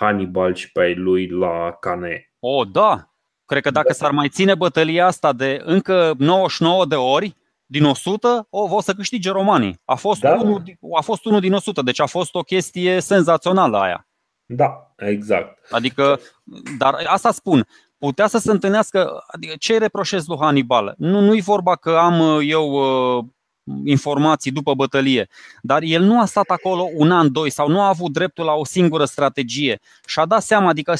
Hannibal 0.00 0.54
și 0.54 0.72
pe 0.72 0.94
lui 0.96 1.28
la 1.28 1.76
Cane. 1.80 2.32
O, 2.38 2.56
oh, 2.56 2.68
da. 2.72 3.14
Cred 3.44 3.62
că 3.62 3.70
dacă 3.70 3.88
da. 3.88 3.94
s-ar 3.94 4.10
mai 4.10 4.28
ține 4.28 4.54
bătălia 4.54 5.06
asta 5.06 5.32
de 5.32 5.60
încă 5.64 6.14
99 6.18 6.84
de 6.86 6.94
ori, 6.94 7.36
din 7.66 7.84
100, 7.84 8.46
o, 8.50 8.74
o 8.74 8.80
să 8.80 8.92
câștige 8.92 9.30
romanii. 9.30 9.80
A 9.84 9.94
fost, 9.94 10.20
da? 10.20 10.34
unul, 10.40 10.62
a 10.96 11.00
fost 11.00 11.24
unul 11.24 11.40
din 11.40 11.52
100, 11.52 11.82
deci 11.82 12.00
a 12.00 12.06
fost 12.06 12.34
o 12.34 12.40
chestie 12.40 13.00
senzațională 13.00 13.78
aia. 13.78 14.08
Da, 14.46 14.92
exact. 14.96 15.66
Adică, 15.70 16.20
dar 16.78 16.94
asta 17.06 17.30
spun, 17.30 17.66
putea 17.98 18.26
să 18.26 18.38
se 18.38 18.50
întâlnească, 18.50 19.24
adică 19.26 19.54
ce 19.58 19.78
reproșez 19.78 20.26
lui 20.26 20.38
Hannibal? 20.40 20.94
Nu, 20.96 21.20
nu-i 21.20 21.40
vorba 21.40 21.76
că 21.76 21.90
am 21.90 22.40
eu 22.42 22.70
uh, 22.70 23.24
informații 23.84 24.50
după 24.50 24.74
bătălie, 24.74 25.28
dar 25.62 25.82
el 25.82 26.02
nu 26.02 26.20
a 26.20 26.24
stat 26.24 26.48
acolo 26.48 26.88
un 26.94 27.10
an, 27.10 27.32
doi 27.32 27.50
sau 27.50 27.68
nu 27.68 27.80
a 27.80 27.88
avut 27.88 28.12
dreptul 28.12 28.44
la 28.44 28.52
o 28.52 28.64
singură 28.64 29.04
strategie 29.04 29.80
și 30.06 30.18
a 30.18 30.26
dat 30.26 30.42
seama, 30.42 30.68
adică 30.68 30.94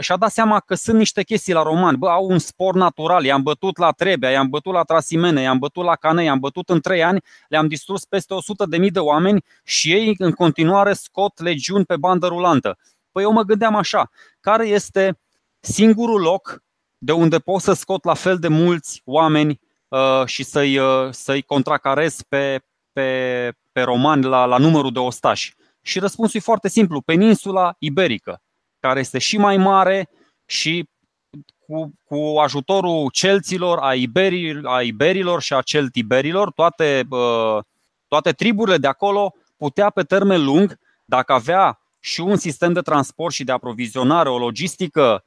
și-a 0.00 0.16
dat 0.16 0.30
seama 0.30 0.60
că 0.60 0.74
sunt 0.74 0.98
niște 0.98 1.22
chestii 1.22 1.52
la 1.52 1.62
roman. 1.62 1.96
Bă, 1.98 2.08
au 2.08 2.26
un 2.26 2.38
spor 2.38 2.74
natural, 2.74 3.24
i-am 3.24 3.42
bătut 3.42 3.78
la 3.78 3.90
Trebea, 3.90 4.30
i-am 4.30 4.48
bătut 4.48 4.72
la 4.72 4.82
Trasimene, 4.82 5.40
i-am 5.40 5.58
bătut 5.58 5.84
la 5.84 5.96
Cane, 5.96 6.24
i-am 6.24 6.38
bătut 6.38 6.68
în 6.68 6.80
trei 6.80 7.02
ani, 7.02 7.22
le-am 7.48 7.66
distrus 7.66 8.04
peste 8.04 8.34
100 8.34 8.66
de 8.66 8.76
mii 8.76 8.90
de 8.90 8.98
oameni 8.98 9.44
și 9.64 9.92
ei 9.92 10.14
în 10.18 10.32
continuare 10.32 10.92
scot 10.92 11.40
legiuni 11.40 11.84
pe 11.84 11.96
bandă 11.96 12.26
rulantă. 12.26 12.78
Păi 13.12 13.22
eu 13.22 13.32
mă 13.32 13.42
gândeam 13.42 13.76
așa, 13.76 14.10
care 14.40 14.66
este 14.66 15.18
singurul 15.60 16.20
loc 16.20 16.62
de 16.98 17.12
unde 17.12 17.38
pot 17.38 17.60
să 17.60 17.72
scot 17.72 18.04
la 18.04 18.14
fel 18.14 18.38
de 18.38 18.48
mulți 18.48 19.02
oameni 19.04 19.50
uh, 19.50 19.65
și 20.24 20.42
să-i, 20.42 20.78
uh, 20.78 21.08
să-i 21.10 21.42
contracarez 21.42 22.22
pe, 22.28 22.62
pe, 22.92 23.52
pe 23.72 23.80
romani 23.80 24.24
la, 24.24 24.44
la 24.44 24.56
numărul 24.56 24.92
de 24.92 24.98
ostași? 24.98 25.54
Și 25.82 25.98
răspunsul 25.98 26.40
e 26.40 26.42
foarte 26.42 26.68
simplu, 26.68 27.00
peninsula 27.00 27.76
iberică 27.78 28.40
care 28.80 29.00
este 29.00 29.18
și 29.18 29.36
mai 29.38 29.56
mare 29.56 30.08
și 30.44 30.88
cu, 31.66 31.92
cu 32.04 32.38
ajutorul 32.38 33.10
celților, 33.12 33.78
a, 33.78 33.94
iberii, 33.94 34.60
a 34.64 34.82
iberilor 34.82 35.42
și 35.42 35.54
a 35.54 35.60
celtiberilor, 35.60 36.50
toate, 36.50 37.08
toate 38.08 38.32
triburile 38.32 38.76
de 38.76 38.86
acolo 38.86 39.34
putea 39.56 39.90
pe 39.90 40.02
termen 40.02 40.44
lung, 40.44 40.78
dacă 41.04 41.32
avea 41.32 41.80
și 42.00 42.20
un 42.20 42.36
sistem 42.36 42.72
de 42.72 42.80
transport 42.80 43.34
și 43.34 43.44
de 43.44 43.52
aprovizionare, 43.52 44.28
o 44.28 44.38
logistică 44.38 45.24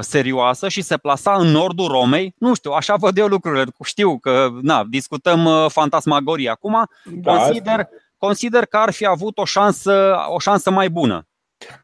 serioasă 0.00 0.68
și 0.68 0.82
se 0.82 0.96
plasa 0.96 1.34
în 1.34 1.46
nordul 1.46 1.86
Romei. 1.86 2.34
Nu 2.38 2.54
știu, 2.54 2.70
așa 2.70 2.96
văd 2.96 3.18
eu 3.18 3.26
lucrurile. 3.26 3.64
Știu 3.84 4.18
că 4.18 4.48
na, 4.62 4.84
discutăm 4.90 5.68
fantasmagorie 5.68 6.48
acum. 6.48 6.86
Da, 7.04 7.36
consider, 7.36 7.88
consider 8.16 8.64
că 8.64 8.76
ar 8.76 8.92
fi 8.92 9.06
avut 9.06 9.38
o 9.38 9.44
șansă, 9.44 10.16
o 10.28 10.38
șansă 10.38 10.70
mai 10.70 10.90
bună. 10.90 11.26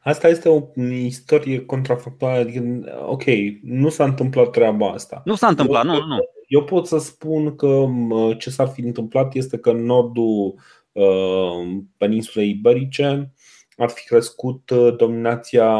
Asta 0.02 0.28
este 0.28 0.48
o 0.48 0.62
istorie 0.90 1.64
contrafactuală. 1.64 2.38
Adică, 2.38 2.62
ok, 3.06 3.24
nu 3.62 3.88
s-a 3.88 4.04
întâmplat 4.04 4.50
treaba 4.50 4.90
asta. 4.90 5.22
Nu 5.24 5.34
s-a 5.34 5.46
întâmplat, 5.46 5.84
eu, 5.84 5.90
nu, 5.90 6.06
nu. 6.06 6.18
Eu 6.46 6.64
pot 6.64 6.86
să 6.86 6.98
spun 6.98 7.56
că 7.56 7.84
ce 8.38 8.50
s-ar 8.50 8.68
fi 8.68 8.80
întâmplat 8.80 9.34
este 9.34 9.58
că 9.58 9.70
în 9.70 9.84
nordul 9.84 10.54
uh, 10.92 11.78
peninsulei 11.96 12.48
iberice 12.48 13.32
ar 13.76 13.88
fi 13.88 14.04
crescut 14.04 14.70
uh, 14.70 14.96
dominația 14.96 15.72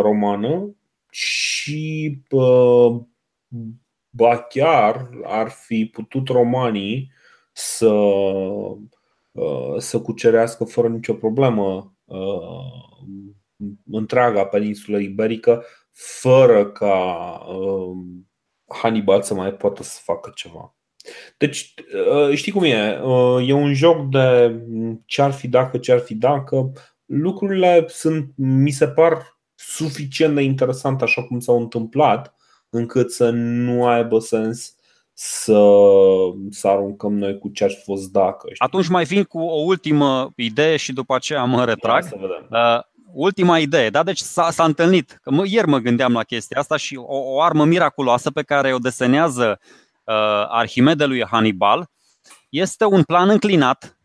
romană 0.00 0.74
și 1.16 2.18
uh, 2.30 3.00
ba 4.10 4.38
chiar 4.38 5.10
ar 5.24 5.48
fi 5.48 5.86
putut 5.92 6.28
romanii 6.28 7.12
să, 7.52 7.92
uh, 9.32 9.74
să 9.78 10.00
cucerească 10.00 10.64
fără 10.64 10.88
nicio 10.88 11.14
problemă 11.14 11.96
uh, 12.04 12.96
întreaga 13.90 14.46
peninsulă 14.46 14.98
iberică 14.98 15.64
fără 15.92 16.66
ca 16.66 16.94
uh, 17.48 17.96
Hannibal 18.66 19.22
să 19.22 19.34
mai 19.34 19.54
poată 19.54 19.82
să 19.82 20.00
facă 20.02 20.32
ceva. 20.34 20.76
Deci, 21.38 21.74
uh, 22.10 22.34
știi 22.34 22.52
cum 22.52 22.62
e? 22.62 23.00
Uh, 23.02 23.48
e 23.48 23.52
un 23.52 23.74
joc 23.74 24.08
de 24.08 24.60
ce 25.06 25.22
ar 25.22 25.32
fi 25.32 25.48
dacă, 25.48 25.78
ce 25.78 25.92
ar 25.92 26.00
fi 26.00 26.14
dacă. 26.14 26.72
Lucrurile 27.04 27.84
sunt, 27.88 28.32
mi 28.36 28.70
se 28.70 28.88
par 28.88 29.35
suficient 29.56 30.34
de 30.34 30.42
interesante 30.42 31.04
așa 31.04 31.22
cum 31.22 31.40
s-au 31.40 31.60
întâmplat, 31.60 32.34
încât 32.70 33.12
să 33.12 33.30
nu 33.30 33.86
aibă 33.86 34.18
sens 34.18 34.76
să, 35.12 35.60
să 36.50 36.68
aruncăm 36.68 37.18
noi 37.18 37.38
cu 37.38 37.48
ce 37.48 37.64
ar 37.64 37.70
fi 37.70 37.82
fost 37.82 38.12
dacă. 38.12 38.46
Știi? 38.46 38.66
Atunci 38.66 38.88
mai 38.88 39.04
vin 39.04 39.24
cu 39.24 39.38
o 39.38 39.60
ultimă 39.60 40.32
idee 40.36 40.76
și 40.76 40.92
după 40.92 41.14
aceea 41.14 41.44
mă 41.44 41.64
retrag. 41.64 42.02
Da, 42.02 42.08
să 42.08 42.16
vedem. 42.20 42.46
Uh, 42.50 42.80
ultima 43.12 43.58
idee, 43.58 43.90
da? 43.90 44.02
Deci 44.02 44.18
s-a, 44.18 44.50
s-a 44.50 44.64
întâlnit, 44.64 45.18
că 45.22 45.30
mă, 45.30 45.42
ieri 45.46 45.68
mă 45.68 45.78
gândeam 45.78 46.12
la 46.12 46.22
chestia 46.22 46.60
asta 46.60 46.76
și 46.76 46.96
o, 46.96 47.34
o 47.34 47.42
armă 47.42 47.64
miraculoasă 47.64 48.30
pe 48.30 48.42
care 48.42 48.74
o 48.74 48.78
desenează 48.78 49.60
uh, 50.04 50.14
Arhimede 50.48 51.04
lui 51.04 51.24
Hannibal 51.24 51.90
este 52.48 52.84
un 52.84 53.02
plan 53.02 53.28
înclinat, 53.28 53.98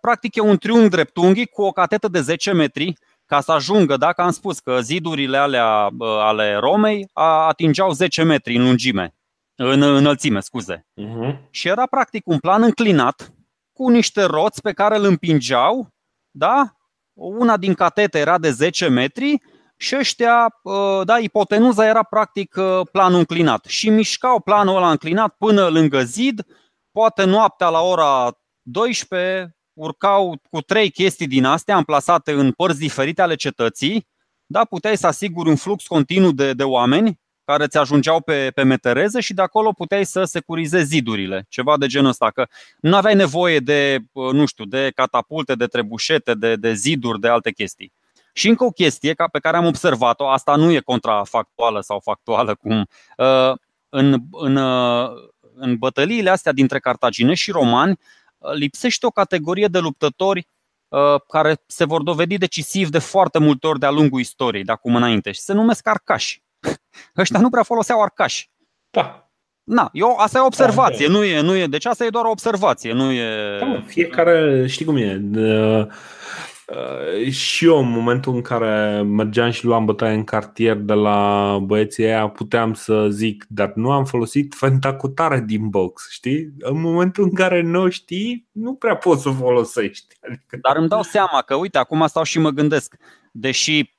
practic 0.00 0.34
e 0.34 0.40
un 0.40 0.58
triunghi 0.58 0.88
dreptunghi 0.88 1.46
cu 1.46 1.62
o 1.62 1.70
catetă 1.70 2.08
de 2.08 2.20
10 2.20 2.52
metri 2.52 2.94
ca 3.30 3.40
să 3.40 3.52
ajungă, 3.52 3.96
dacă 3.96 4.22
am 4.22 4.30
spus 4.30 4.58
că 4.58 4.80
zidurile 4.80 5.36
alea 5.36 5.88
uh, 5.98 6.08
ale 6.08 6.54
Romei 6.54 7.08
atingeau 7.48 7.92
10 7.92 8.22
metri 8.22 8.56
în 8.56 8.62
lungime, 8.62 9.14
în 9.54 9.82
înălțime, 9.82 10.40
scuze. 10.40 10.86
Uh-huh. 10.96 11.50
Și 11.50 11.68
era 11.68 11.86
practic 11.86 12.26
un 12.26 12.38
plan 12.38 12.62
înclinat 12.62 13.32
cu 13.72 13.88
niște 13.88 14.22
roți 14.22 14.60
pe 14.60 14.72
care 14.72 14.96
îl 14.96 15.04
împingeau, 15.04 15.88
da? 16.30 16.76
una 17.12 17.56
din 17.56 17.74
catete 17.74 18.18
era 18.18 18.38
de 18.38 18.50
10 18.50 18.88
metri 18.88 19.42
și 19.76 19.96
ăștia, 19.96 20.58
uh, 20.62 21.00
da, 21.04 21.18
ipotenuza 21.18 21.86
era 21.86 22.02
practic 22.02 22.54
uh, 22.56 22.80
planul 22.92 23.18
înclinat 23.18 23.64
și 23.64 23.88
mișcau 23.88 24.40
planul 24.40 24.76
ăla 24.76 24.90
înclinat 24.90 25.34
până 25.38 25.68
lângă 25.68 26.02
zid, 26.02 26.46
poate 26.92 27.24
noaptea 27.24 27.68
la 27.68 27.80
ora 27.80 28.38
12 28.62 29.59
urcau 29.80 30.40
cu 30.50 30.60
trei 30.60 30.90
chestii 30.90 31.26
din 31.26 31.44
astea 31.44 31.76
amplasate 31.76 32.32
în 32.32 32.52
părți 32.52 32.78
diferite 32.78 33.22
ale 33.22 33.34
cetății, 33.34 34.06
da, 34.46 34.64
puteai 34.64 34.96
să 34.96 35.06
asiguri 35.06 35.48
un 35.48 35.56
flux 35.56 35.86
continuu 35.86 36.32
de, 36.32 36.52
de 36.52 36.62
oameni 36.62 37.20
care 37.44 37.66
ți 37.66 37.78
ajungeau 37.78 38.20
pe, 38.20 38.50
pe 38.54 38.62
metereze 38.62 39.20
și 39.20 39.34
de 39.34 39.42
acolo 39.42 39.72
puteai 39.72 40.04
să 40.04 40.24
securizezi 40.24 40.86
zidurile, 40.86 41.46
ceva 41.48 41.76
de 41.78 41.86
genul 41.86 42.08
ăsta, 42.08 42.30
că 42.30 42.46
nu 42.80 42.96
aveai 42.96 43.14
nevoie 43.14 43.58
de, 43.58 43.98
nu 44.12 44.46
știu, 44.46 44.64
de 44.64 44.90
catapulte, 44.94 45.54
de 45.54 45.66
trebușete, 45.66 46.34
de, 46.34 46.56
de 46.56 46.72
ziduri, 46.72 47.20
de 47.20 47.28
alte 47.28 47.50
chestii. 47.50 47.92
Și 48.32 48.48
încă 48.48 48.64
o 48.64 48.70
chestie 48.70 49.14
pe 49.32 49.38
care 49.38 49.56
am 49.56 49.66
observat-o, 49.66 50.28
asta 50.28 50.56
nu 50.56 50.70
e 50.70 50.80
contrafactuală 50.80 51.80
sau 51.80 52.00
factuală, 52.00 52.54
cum 52.54 52.86
uh, 53.16 53.52
în, 53.88 54.16
în, 54.32 54.56
uh, 54.56 55.10
în 55.54 55.76
bătăliile 55.76 56.30
astea 56.30 56.52
dintre 56.52 56.78
cartaginești 56.78 57.44
și 57.44 57.50
romani 57.50 57.90
uh, 57.90 58.19
lipsește 58.54 59.06
o 59.06 59.10
categorie 59.10 59.66
de 59.66 59.78
luptători 59.78 60.46
care 61.28 61.62
se 61.66 61.84
vor 61.84 62.02
dovedi 62.02 62.38
decisiv 62.38 62.88
de 62.88 62.98
foarte 62.98 63.38
multe 63.38 63.66
ori 63.66 63.78
de-a 63.78 63.90
lungul 63.90 64.20
istoriei, 64.20 64.64
de 64.64 64.72
acum 64.72 64.96
înainte, 64.96 65.32
și 65.32 65.40
se 65.40 65.52
numesc 65.52 65.88
arcași. 65.88 66.42
Ăștia 67.16 67.40
nu 67.40 67.50
prea 67.50 67.62
foloseau 67.62 68.02
arcași. 68.02 68.50
Da. 68.90 69.30
Na, 69.64 69.90
eu, 69.92 70.16
asta 70.16 70.38
e 70.38 70.40
o 70.40 70.46
observație, 70.46 71.06
da, 71.06 71.12
nu 71.12 71.24
e, 71.24 71.40
nu 71.40 71.54
e, 71.56 71.66
deci 71.66 71.84
asta 71.84 72.04
e 72.04 72.08
doar 72.08 72.24
o 72.24 72.30
observație, 72.30 72.92
nu 72.92 73.12
e... 73.12 73.58
Da, 73.58 73.82
fiecare, 73.86 74.66
știi 74.66 74.84
cum 74.84 74.96
e, 74.96 75.20
uh, 76.70 77.30
și 77.30 77.64
eu 77.64 77.78
în 77.78 77.90
momentul 77.90 78.34
în 78.34 78.42
care 78.42 79.02
mergeam 79.02 79.50
și 79.50 79.64
luam 79.64 79.84
bătaie 79.84 80.14
în 80.14 80.24
cartier 80.24 80.76
de 80.76 80.92
la 80.92 81.58
băieții 81.62 82.04
aia 82.04 82.28
puteam 82.28 82.74
să 82.74 83.08
zic, 83.10 83.44
dar 83.48 83.72
nu 83.74 83.90
am 83.90 84.04
folosit 84.04 84.54
fentacutare 84.54 85.40
din 85.46 85.68
box, 85.68 86.10
știi? 86.10 86.52
În 86.58 86.80
momentul 86.80 87.24
în 87.24 87.34
care 87.34 87.62
nu 87.62 87.88
știi, 87.88 88.48
nu 88.52 88.74
prea 88.74 88.96
poți 88.96 89.22
să 89.22 89.30
folosești. 89.30 90.16
Adică... 90.20 90.58
Dar 90.62 90.76
îmi 90.76 90.88
dau 90.88 91.02
seama 91.02 91.42
că, 91.42 91.54
uite, 91.54 91.78
acum 91.78 92.06
stau 92.06 92.22
și 92.22 92.38
mă 92.38 92.50
gândesc, 92.50 92.96
deși 93.32 93.98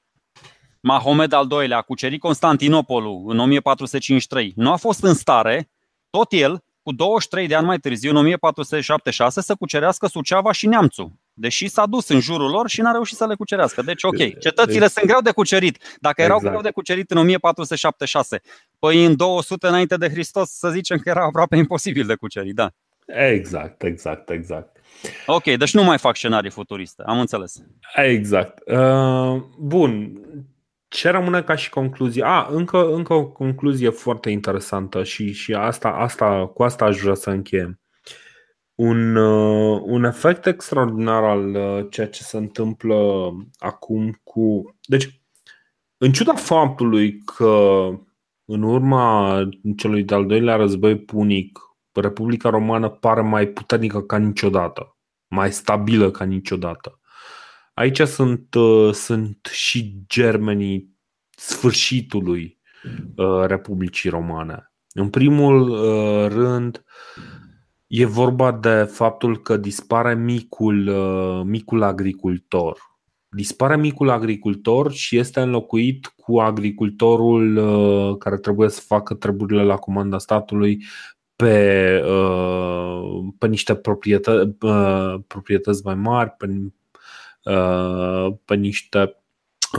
Mahomed 0.82 1.32
al 1.32 1.47
II-lea 1.51 1.78
a 1.78 1.82
cucerit 1.82 2.19
Constantinopolul 2.19 3.24
în 3.28 3.39
1453, 3.39 4.53
nu 4.55 4.72
a 4.72 4.76
fost 4.76 5.03
în 5.03 5.13
stare, 5.13 5.72
tot 6.09 6.32
el, 6.32 6.63
cu 6.84 6.91
23 6.91 7.47
de 7.47 7.55
ani 7.55 7.65
mai 7.65 7.78
târziu, 7.78 8.09
în 8.09 8.15
1476, 8.15 9.41
să 9.41 9.55
cucerească 9.55 10.07
Suceava 10.07 10.51
și 10.51 10.67
Neamțul. 10.67 11.11
Deși 11.34 11.68
s-a 11.68 11.86
dus 11.86 12.08
în 12.08 12.20
jurul 12.20 12.50
lor 12.50 12.70
și 12.70 12.82
n-a 12.82 12.92
reușit 12.92 13.18
să 13.18 13.26
le 13.26 13.36
cucerească. 13.36 13.82
Deci, 13.82 14.04
ok, 14.04 14.40
cetățile 14.40 14.80
deci... 14.80 14.90
sunt 14.90 15.06
greu 15.06 15.22
de 15.22 15.32
cucerit. 15.32 15.98
Dacă 16.00 16.22
erau 16.22 16.36
exact. 16.36 16.54
greu 16.54 16.64
de 16.64 16.72
cucerit 16.72 17.12
în 17.12 17.18
1476, 17.18 18.42
păi 18.80 19.06
în 19.06 19.16
200 19.16 19.68
înainte 19.68 19.98
de 19.98 20.10
Hristos, 20.10 20.50
să 20.50 20.70
zicem 20.70 20.98
că 20.98 21.10
era 21.10 21.24
aproape 21.24 21.56
imposibil 21.56 22.06
de 22.06 22.16
cucerit, 22.16 22.56
da. 22.56 22.72
Exact, 23.06 23.84
exact, 23.84 24.30
exact. 24.30 24.78
Ok, 25.26 25.44
deci 25.44 25.74
nu 25.74 25.84
mai 25.84 25.98
fac 25.98 26.16
scenarii 26.16 26.50
futuriste, 26.50 27.04
am 27.06 27.20
înțeles. 27.20 27.64
Exact. 27.96 28.60
Uh, 28.66 29.42
bun, 29.58 30.12
ce 30.88 31.10
rămâne 31.10 31.42
ca 31.42 31.56
și 31.56 31.70
concluzie? 31.70 32.24
A, 32.26 32.48
încă, 32.50 32.94
încă 32.94 33.14
o 33.14 33.26
concluzie 33.26 33.90
foarte 33.90 34.30
interesantă 34.30 35.04
și, 35.04 35.32
și 35.32 35.54
asta, 35.54 35.90
asta, 35.90 36.52
cu 36.54 36.64
asta 36.64 36.86
aș 36.86 36.98
vrea 36.98 37.14
să 37.14 37.30
încheiem. 37.30 37.81
Un, 38.84 39.16
uh, 39.16 39.82
un 39.84 40.04
efect 40.04 40.46
extraordinar 40.46 41.24
al 41.24 41.56
uh, 41.56 41.86
ceea 41.90 42.08
ce 42.08 42.24
se 42.24 42.38
întâmplă 42.38 43.32
acum 43.58 44.20
cu. 44.24 44.76
Deci, 44.86 45.22
în 45.98 46.12
ciuda 46.12 46.34
faptului 46.34 47.18
că 47.18 47.88
în 48.46 48.64
urma 48.64 49.40
celui 49.78 50.04
de-al 50.04 50.26
doilea 50.26 50.56
război 50.56 51.00
punic, 51.00 51.60
Republica 51.92 52.50
Romană 52.50 52.90
pare 52.90 53.22
mai 53.22 53.48
puternică 53.48 54.02
ca 54.02 54.18
niciodată, 54.18 54.98
mai 55.28 55.52
stabilă 55.52 56.12
ca 56.12 56.24
niciodată. 56.24 57.00
Aici 57.74 58.02
sunt, 58.02 58.54
uh, 58.54 58.94
sunt 58.94 59.50
și 59.52 60.04
germenii 60.08 60.98
sfârșitului 61.30 62.60
uh, 63.16 63.46
Republicii 63.46 64.10
Romane. 64.10 64.72
În 64.94 65.10
primul 65.10 65.70
uh, 65.70 66.28
rând, 66.28 66.84
e 67.94 68.06
vorba 68.06 68.52
de 68.52 68.84
faptul 68.84 69.42
că 69.42 69.58
dispare 69.58 70.16
micul, 70.16 70.89
micul 71.46 71.84
agricultor. 71.84 72.80
Dispare 73.30 73.78
micul 73.78 74.10
agricultor 74.10 74.92
și 74.92 75.18
este 75.18 75.39
înlocuit 75.39 76.06
cu 76.06 76.39
agricultorul 76.39 77.58
care 78.18 78.38
trebuie 78.38 78.70
să 78.70 78.82
facă 78.82 79.14
treburile 79.14 79.64
la 79.64 79.76
comanda 79.76 80.18
statului 80.18 80.84
pe, 81.36 82.04
pe 83.38 83.48
niște 83.48 83.76
proprietăți, 83.76 84.52
proprietăți 85.28 85.82
mai 85.86 85.96
mari, 85.96 86.30
pe, 86.38 86.48
Uh, 87.44 88.34
pe 88.46 88.56
niște, 88.56 89.24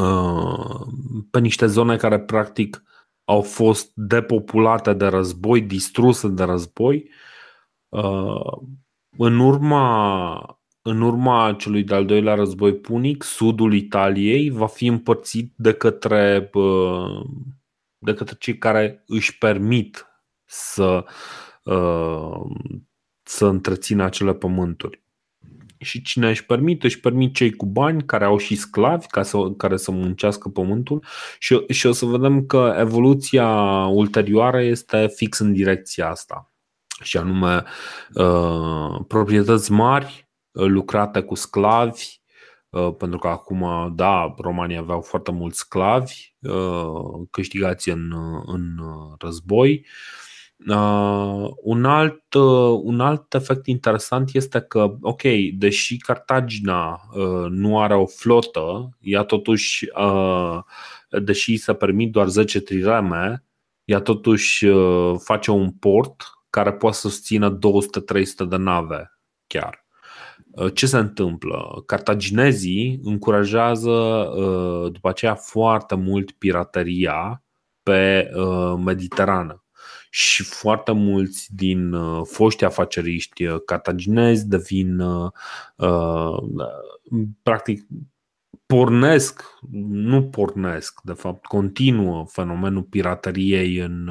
uh, 0.00 0.86
pe 1.30 1.40
niște 1.40 1.66
zone 1.66 1.96
care 1.96 2.20
practic 2.20 2.82
au 3.24 3.42
fost 3.42 3.90
depopulate 3.94 4.92
de 4.92 5.06
război, 5.06 5.60
distruse 5.60 6.28
de 6.28 6.42
război. 6.42 6.96
Uh, 6.96 7.31
în 9.16 9.38
urma, 9.38 10.60
în 10.82 11.00
urma 11.00 11.54
celui 11.58 11.84
de-al 11.84 12.06
doilea 12.06 12.34
război 12.34 12.74
punic, 12.74 13.22
sudul 13.22 13.74
Italiei 13.74 14.50
va 14.50 14.66
fi 14.66 14.86
împărțit 14.86 15.52
de 15.56 15.72
către, 15.72 16.50
de 17.98 18.14
către 18.14 18.36
cei 18.38 18.58
care 18.58 19.04
își 19.06 19.38
permit 19.38 20.06
să, 20.44 21.04
să 23.22 23.46
întrețină 23.46 24.04
acele 24.04 24.34
pământuri. 24.34 25.00
Și 25.78 26.02
cine 26.02 26.28
își 26.28 26.46
permite, 26.46 26.86
își 26.86 27.00
permit 27.00 27.34
cei 27.34 27.52
cu 27.52 27.66
bani 27.66 28.04
care 28.04 28.24
au 28.24 28.36
și 28.36 28.56
sclavi 28.56 29.06
ca 29.06 29.22
să, 29.22 29.50
care 29.56 29.76
să 29.76 29.90
muncească 29.90 30.48
pământul. 30.48 31.04
Și, 31.38 31.64
și 31.68 31.86
o 31.86 31.92
să 31.92 32.06
vedem 32.06 32.46
că 32.46 32.76
evoluția 32.78 33.48
ulterioară 33.86 34.62
este 34.62 35.06
fix 35.06 35.38
în 35.38 35.52
direcția 35.52 36.08
asta 36.08 36.51
și 37.02 37.16
anume 37.16 37.64
uh, 38.14 39.00
proprietăți 39.08 39.72
mari 39.72 40.28
uh, 40.52 40.66
lucrate 40.66 41.20
cu 41.20 41.34
sclavi 41.34 42.20
uh, 42.70 42.94
pentru 42.98 43.18
că 43.18 43.28
acum, 43.28 43.92
da, 43.94 44.34
romanii 44.38 44.76
aveau 44.76 45.00
foarte 45.00 45.30
mulți 45.30 45.58
sclavi 45.58 46.34
uh, 46.40 47.26
câștigați 47.30 47.88
în, 47.90 48.12
în 48.46 48.78
război. 49.18 49.86
Uh, 50.68 51.50
un, 51.56 51.84
alt, 51.84 52.34
uh, 52.34 52.80
un 52.82 53.00
alt 53.00 53.34
efect 53.34 53.66
interesant 53.66 54.30
este 54.34 54.60
că, 54.60 54.94
ok, 55.00 55.22
deși 55.54 55.96
Cartagina 55.96 57.00
uh, 57.14 57.46
nu 57.48 57.80
are 57.80 57.94
o 57.94 58.06
flotă, 58.06 58.96
ea 59.00 59.22
totuși, 59.22 59.86
uh, 59.96 60.58
deși 61.08 61.56
se 61.56 61.74
permit 61.74 62.12
doar 62.12 62.28
10 62.28 62.60
trireme, 62.60 63.44
ea 63.84 64.00
totuși 64.00 64.66
uh, 64.66 65.14
face 65.18 65.50
un 65.50 65.70
port 65.70 66.22
care 66.52 66.72
poate 66.72 66.96
să 66.96 67.08
susțină 67.08 67.58
200-300 67.58 68.48
de 68.48 68.56
nave 68.56 69.18
chiar. 69.46 69.86
Uh, 70.50 70.74
ce 70.74 70.86
se 70.86 70.98
întâmplă? 70.98 71.82
Cartaginezii 71.86 73.00
încurajează 73.02 73.90
uh, 73.90 74.92
după 74.92 75.08
aceea 75.08 75.34
foarte 75.34 75.94
mult 75.94 76.30
pirateria 76.32 77.42
pe 77.82 78.30
Mediterană 78.84 79.62
și 80.14 80.42
foarte 80.42 80.92
mulți 80.92 81.54
din 81.54 81.92
uh, 81.92 82.20
foști 82.24 82.64
afaceriști 82.64 83.46
uh, 83.46 83.60
cartaginezi 83.64 84.48
devin 84.48 84.98
uh, 84.98 85.30
uh, 85.76 86.42
practic 87.42 87.86
pornesc, 88.72 89.42
nu 89.88 90.22
pornesc, 90.22 91.00
de 91.02 91.12
fapt, 91.12 91.46
continuă 91.46 92.24
fenomenul 92.28 92.82
pirateriei 92.82 93.76
în, 93.76 94.10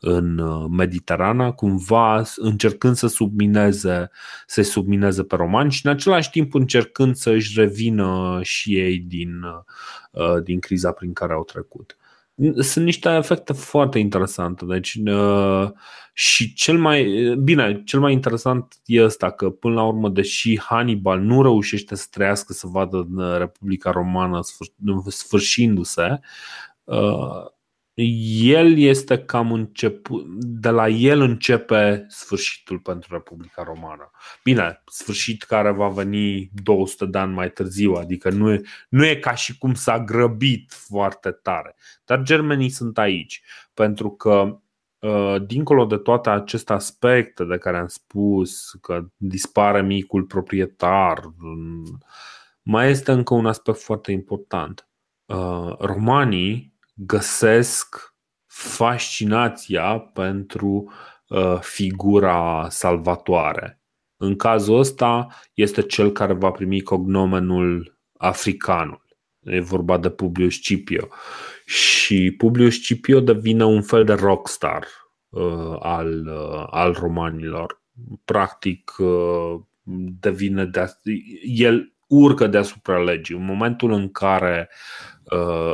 în 0.00 0.42
Mediterana, 0.70 1.52
cumva 1.52 2.22
încercând 2.36 2.96
să 2.96 3.06
submineze, 3.06 4.10
să 4.46 4.62
submineze 4.62 5.22
pe 5.22 5.36
romani 5.36 5.70
și 5.70 5.86
în 5.86 5.92
același 5.92 6.30
timp 6.30 6.54
încercând 6.54 7.14
să 7.14 7.30
își 7.30 7.60
revină 7.60 8.38
și 8.42 8.78
ei 8.78 8.98
din, 8.98 9.44
din 10.42 10.60
criza 10.60 10.92
prin 10.92 11.12
care 11.12 11.32
au 11.32 11.44
trecut 11.44 11.96
sunt 12.58 12.84
niște 12.84 13.08
efecte 13.08 13.52
foarte 13.52 13.98
interesante. 13.98 14.64
Deci, 14.64 14.98
uh, 15.04 15.70
și 16.12 16.54
cel 16.54 16.78
mai 16.78 17.04
bine, 17.42 17.82
cel 17.84 18.00
mai 18.00 18.12
interesant 18.12 18.74
e 18.84 19.04
ăsta 19.04 19.30
că 19.30 19.50
până 19.50 19.74
la 19.74 19.84
urmă, 19.84 20.08
deși 20.08 20.60
Hannibal 20.60 21.20
nu 21.20 21.42
reușește 21.42 21.94
să 21.94 22.06
trăiască 22.10 22.52
să 22.52 22.66
vadă 22.66 23.08
uh, 23.16 23.36
Republica 23.38 23.90
Romană 23.90 24.40
sfârșindu-se, 25.06 26.20
uh, 26.84 27.44
el 28.02 28.78
este 28.78 29.18
cam 29.18 29.52
început, 29.52 30.26
de 30.38 30.68
la 30.68 30.88
el 30.88 31.20
începe 31.20 32.06
sfârșitul 32.08 32.78
pentru 32.78 33.14
Republica 33.14 33.62
Romană. 33.62 34.10
Bine, 34.42 34.82
sfârșit 34.86 35.42
care 35.42 35.70
va 35.70 35.88
veni 35.88 36.50
200 36.62 37.06
de 37.06 37.18
ani 37.18 37.32
mai 37.32 37.50
târziu, 37.50 37.92
adică 37.92 38.30
nu 38.30 38.52
e, 38.52 38.60
nu 38.88 39.06
e 39.06 39.14
ca 39.14 39.34
și 39.34 39.58
cum 39.58 39.74
s-a 39.74 39.98
grăbit 39.98 40.72
foarte 40.72 41.30
tare. 41.30 41.76
Dar 42.04 42.22
germenii 42.22 42.70
sunt 42.70 42.98
aici, 42.98 43.42
pentru 43.74 44.10
că 44.10 44.58
uh, 44.98 45.36
dincolo 45.46 45.84
de 45.84 45.96
toate 45.96 46.30
aceste 46.30 46.72
aspecte 46.72 47.44
de 47.44 47.58
care 47.58 47.76
am 47.76 47.88
spus, 47.88 48.70
că 48.80 49.06
dispare 49.16 49.82
micul 49.82 50.22
proprietar, 50.22 51.20
mai 52.62 52.90
este 52.90 53.12
încă 53.12 53.34
un 53.34 53.46
aspect 53.46 53.78
foarte 53.78 54.12
important. 54.12 54.88
Uh, 55.24 55.76
romanii 55.78 56.75
găsesc 56.96 58.14
fascinația 58.46 59.98
pentru 59.98 60.92
uh, 61.28 61.58
figura 61.60 62.66
salvatoare. 62.70 63.80
În 64.16 64.36
cazul 64.36 64.78
ăsta 64.78 65.26
este 65.54 65.82
cel 65.82 66.12
care 66.12 66.32
va 66.32 66.50
primi 66.50 66.80
cognomenul 66.80 67.98
africanul. 68.18 69.04
E 69.40 69.60
vorba 69.60 69.98
de 69.98 70.10
Publius 70.10 70.54
Scipio. 70.54 71.08
Și 71.64 72.34
Publius 72.38 72.74
Scipio 72.74 73.20
devine 73.20 73.64
un 73.64 73.82
fel 73.82 74.04
de 74.04 74.12
rockstar 74.12 74.86
uh, 75.28 75.76
al, 75.80 76.26
uh, 76.26 76.66
al 76.70 76.92
romanilor. 76.92 77.82
Practic, 78.24 78.94
uh, 78.98 79.60
devine 80.20 80.64
de, 80.64 80.94
el 81.42 81.94
urcă 82.06 82.46
deasupra 82.46 83.02
legii. 83.02 83.36
În 83.36 83.44
momentul 83.44 83.92
în 83.92 84.10
care 84.10 84.68
Uh, 84.68 85.15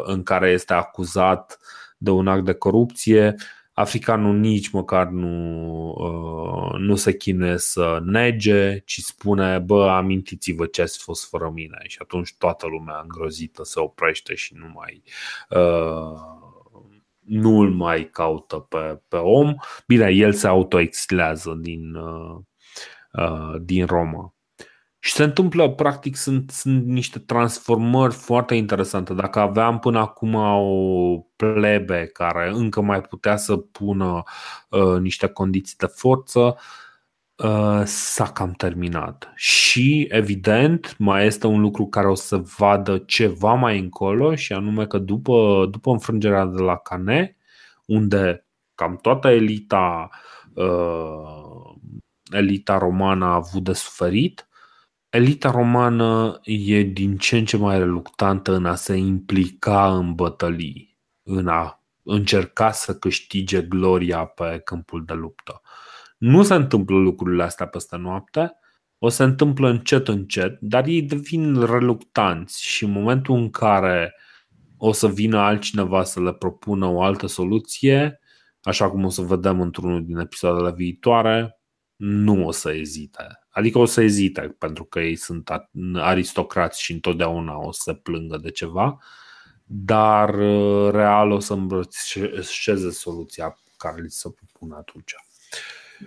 în 0.02 0.22
care 0.22 0.50
este 0.50 0.72
acuzat 0.72 1.58
de 1.98 2.10
un 2.10 2.28
act 2.28 2.44
de 2.44 2.52
corupție, 2.52 3.34
africanul 3.72 4.38
nici 4.38 4.68
măcar 4.68 5.06
nu, 5.06 5.88
uh, 5.88 6.78
nu 6.78 6.96
se 6.96 7.16
chinuie 7.16 7.56
să 7.58 7.98
nege, 8.04 8.78
ci 8.78 8.98
spune, 9.00 9.58
bă, 9.58 9.90
amintiți-vă 9.90 10.66
ce 10.66 10.82
ați 10.82 10.98
fost 10.98 11.28
fără 11.28 11.50
mine. 11.54 11.78
Și 11.86 11.98
atunci 12.02 12.34
toată 12.38 12.66
lumea 12.66 13.00
îngrozită 13.02 13.64
se 13.64 13.80
oprește 13.80 14.34
și 14.34 14.54
nu 14.54 14.70
mai 14.74 15.02
uh, 15.50 16.40
nu 17.20 17.60
îl 17.60 17.70
mai 17.70 18.10
caută 18.10 18.56
pe, 18.56 19.00
pe 19.08 19.16
om. 19.16 19.54
Bine, 19.86 20.10
el 20.10 20.32
se 20.32 20.46
autoexilează 20.46 21.58
din, 21.60 21.96
din 23.60 23.86
Roma. 23.86 24.34
Și 25.04 25.12
se 25.12 25.22
întâmplă, 25.22 25.70
practic, 25.70 26.16
sunt, 26.16 26.50
sunt 26.50 26.86
niște 26.86 27.18
transformări 27.18 28.14
foarte 28.14 28.54
interesante. 28.54 29.14
Dacă 29.14 29.38
aveam 29.38 29.78
până 29.78 29.98
acum 29.98 30.34
o 30.34 31.18
plebe 31.36 32.06
care 32.06 32.50
încă 32.54 32.80
mai 32.80 33.00
putea 33.00 33.36
să 33.36 33.56
pună 33.56 34.22
uh, 34.68 35.00
niște 35.00 35.26
condiții 35.26 35.76
de 35.78 35.86
forță, 35.86 36.56
uh, 37.36 37.82
s-a 37.84 38.24
cam 38.32 38.52
terminat. 38.52 39.32
Și, 39.34 40.06
evident, 40.10 40.94
mai 40.98 41.26
este 41.26 41.46
un 41.46 41.60
lucru 41.60 41.86
care 41.86 42.08
o 42.08 42.14
să 42.14 42.36
vadă 42.36 42.98
ceva 42.98 43.52
mai 43.54 43.78
încolo, 43.78 44.34
și 44.34 44.52
anume 44.52 44.86
că 44.86 44.98
după, 44.98 45.66
după 45.70 45.90
înfrângerea 45.90 46.44
de 46.44 46.62
la 46.62 46.76
Cane, 46.76 47.36
unde 47.86 48.46
cam 48.74 48.96
toată 48.96 49.28
elita, 49.28 50.08
uh, 50.54 51.74
elita 52.30 52.78
romană 52.78 53.24
a 53.24 53.34
avut 53.34 53.64
de 53.64 53.72
suferit, 53.72 54.46
elita 55.12 55.50
romană 55.50 56.40
e 56.44 56.82
din 56.82 57.16
ce 57.16 57.36
în 57.36 57.44
ce 57.44 57.56
mai 57.56 57.78
reluctantă 57.78 58.54
în 58.54 58.66
a 58.66 58.74
se 58.74 58.94
implica 58.94 59.96
în 59.96 60.14
bătălii, 60.14 60.98
în 61.22 61.48
a 61.48 61.82
încerca 62.02 62.70
să 62.70 62.94
câștige 62.94 63.62
gloria 63.62 64.24
pe 64.24 64.60
câmpul 64.64 65.04
de 65.04 65.12
luptă. 65.12 65.60
Nu 66.18 66.42
se 66.42 66.54
întâmplă 66.54 66.96
lucrurile 66.96 67.42
astea 67.42 67.66
peste 67.66 67.96
noapte, 67.96 68.52
o 68.98 69.08
se 69.08 69.22
întâmplă 69.22 69.68
încet 69.68 70.08
încet, 70.08 70.58
dar 70.60 70.86
ei 70.86 71.02
devin 71.02 71.60
reluctanți 71.60 72.64
și 72.64 72.84
în 72.84 72.90
momentul 72.90 73.36
în 73.36 73.50
care 73.50 74.14
o 74.76 74.92
să 74.92 75.08
vină 75.08 75.38
altcineva 75.38 76.02
să 76.02 76.22
le 76.22 76.32
propună 76.32 76.86
o 76.86 77.02
altă 77.02 77.26
soluție, 77.26 78.20
așa 78.62 78.90
cum 78.90 79.04
o 79.04 79.08
să 79.08 79.22
vedem 79.22 79.60
într-unul 79.60 80.04
din 80.04 80.16
episoadele 80.16 80.72
viitoare, 80.72 81.60
nu 81.96 82.46
o 82.46 82.50
să 82.50 82.72
ezite. 82.72 83.41
Adică 83.52 83.78
o 83.78 83.84
să 83.84 84.02
ezite 84.02 84.56
pentru 84.58 84.84
că 84.84 85.00
ei 85.00 85.16
sunt 85.16 85.50
aristocrați 85.94 86.82
și 86.82 86.92
întotdeauna 86.92 87.58
o 87.58 87.72
să 87.72 87.92
plângă 87.92 88.36
de 88.36 88.50
ceva, 88.50 88.98
dar 89.64 90.34
uh, 90.34 90.90
real 90.90 91.30
o 91.30 91.38
să 91.38 91.52
îmbrățișeze 91.52 92.90
soluția 92.90 93.58
care 93.76 94.00
li 94.00 94.10
se 94.10 94.28
propune 94.30 94.74
atunci. 94.78 95.14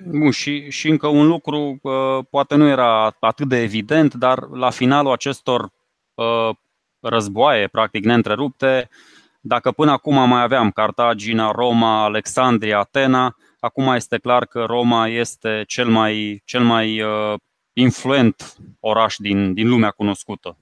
Bun, 0.06 0.32
și, 0.32 0.70
și 0.70 0.89
încă 0.89 1.08
un 1.08 1.28
lucru, 1.28 1.80
uh, 1.82 2.26
poate 2.30 2.56
nu 2.56 2.68
era 2.68 3.16
atât 3.20 3.48
de 3.48 3.62
evident, 3.62 4.14
dar 4.14 4.48
la 4.50 4.70
finalul 4.70 5.12
acestor 5.12 5.72
uh, 6.14 6.50
războaie, 7.00 7.68
practic 7.68 8.06
neîntrerupte, 8.06 8.89
dacă 9.41 9.72
până 9.72 9.91
acum 9.91 10.30
mai 10.30 10.41
aveam 10.41 10.72
Cartagina, 10.72 11.52
Roma, 11.52 12.04
Alexandria, 12.04 12.80
Atena, 12.80 13.36
acum 13.66 13.93
este 13.93 14.18
clar 14.18 14.45
că 14.45 14.63
Roma 14.63 15.07
este 15.07 15.63
cel 15.68 15.88
mai, 15.88 16.41
cel 16.45 16.63
mai 16.63 17.01
influent 17.74 18.55
oraș 18.80 19.16
din, 19.18 19.53
din 19.53 19.70
lumea 19.70 19.89
cunoscută. 19.89 20.57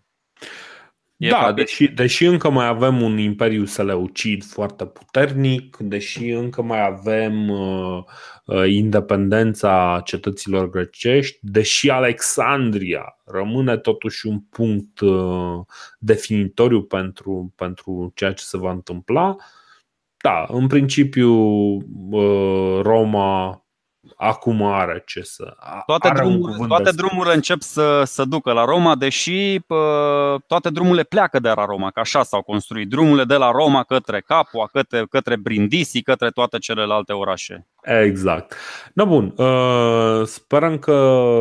E 1.17 1.29
da, 1.29 1.53
deși, 1.53 1.87
deși 1.87 2.25
încă 2.25 2.49
mai 2.49 2.67
avem 2.67 3.01
un 3.01 3.17
imperiu 3.17 3.65
seleucid 3.65 4.43
foarte 4.43 4.85
puternic, 4.85 5.77
deși 5.77 6.29
încă 6.29 6.61
mai 6.61 6.85
avem 6.85 7.49
uh, 7.49 8.03
uh, 8.45 8.63
independența 8.67 10.01
cetăților 10.05 10.69
grecești, 10.69 11.37
deși 11.41 11.89
Alexandria 11.89 13.17
rămâne 13.25 13.77
totuși 13.77 14.27
un 14.27 14.39
punct 14.39 14.99
uh, 14.99 15.59
definitoriu 15.99 16.83
pentru, 16.83 17.53
pentru 17.55 18.11
ceea 18.15 18.33
ce 18.33 18.43
se 18.43 18.57
va 18.57 18.71
întâmpla, 18.71 19.35
da, 20.23 20.45
în 20.47 20.67
principiu 20.67 21.31
uh, 21.31 22.79
Roma 22.81 23.63
acum 24.15 24.63
are 24.63 25.03
ce 25.05 25.21
să. 25.21 25.55
Toate, 25.85 26.07
are 26.07 26.19
drumurile, 26.19 26.67
toate 26.67 26.91
drumurile 26.91 27.33
încep 27.33 27.61
să, 27.61 28.03
să 28.05 28.25
ducă 28.25 28.51
la 28.51 28.65
Roma, 28.65 28.95
deși 28.95 29.59
pă, 29.59 30.37
toate 30.47 30.69
drumurile 30.69 31.03
pleacă 31.03 31.39
de 31.39 31.51
la 31.55 31.65
Roma, 31.65 31.91
că 31.91 31.99
așa 31.99 32.23
s-au 32.23 32.41
construit. 32.41 32.89
Drumurile 32.89 33.23
de 33.23 33.35
la 33.35 33.51
Roma 33.51 33.83
către 33.83 34.21
Capua, 34.21 34.69
către, 34.71 35.05
către 35.09 35.35
Brindisi, 35.35 36.01
către 36.01 36.29
toate 36.29 36.57
celelalte 36.57 37.13
orașe. 37.13 37.67
Exact. 37.81 38.55
Da, 38.93 39.05
bun. 39.05 39.33
Uh, 39.37 40.25
sperăm 40.25 40.77
că 40.77 40.95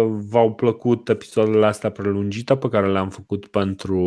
v-au 0.09 0.55
plăcut 0.55 1.09
episoadele 1.09 1.67
astea 1.67 1.91
prelungite 1.91 2.57
pe 2.57 2.69
care 2.69 2.89
le-am 2.89 3.09
făcut 3.09 3.47
pentru, 3.47 4.01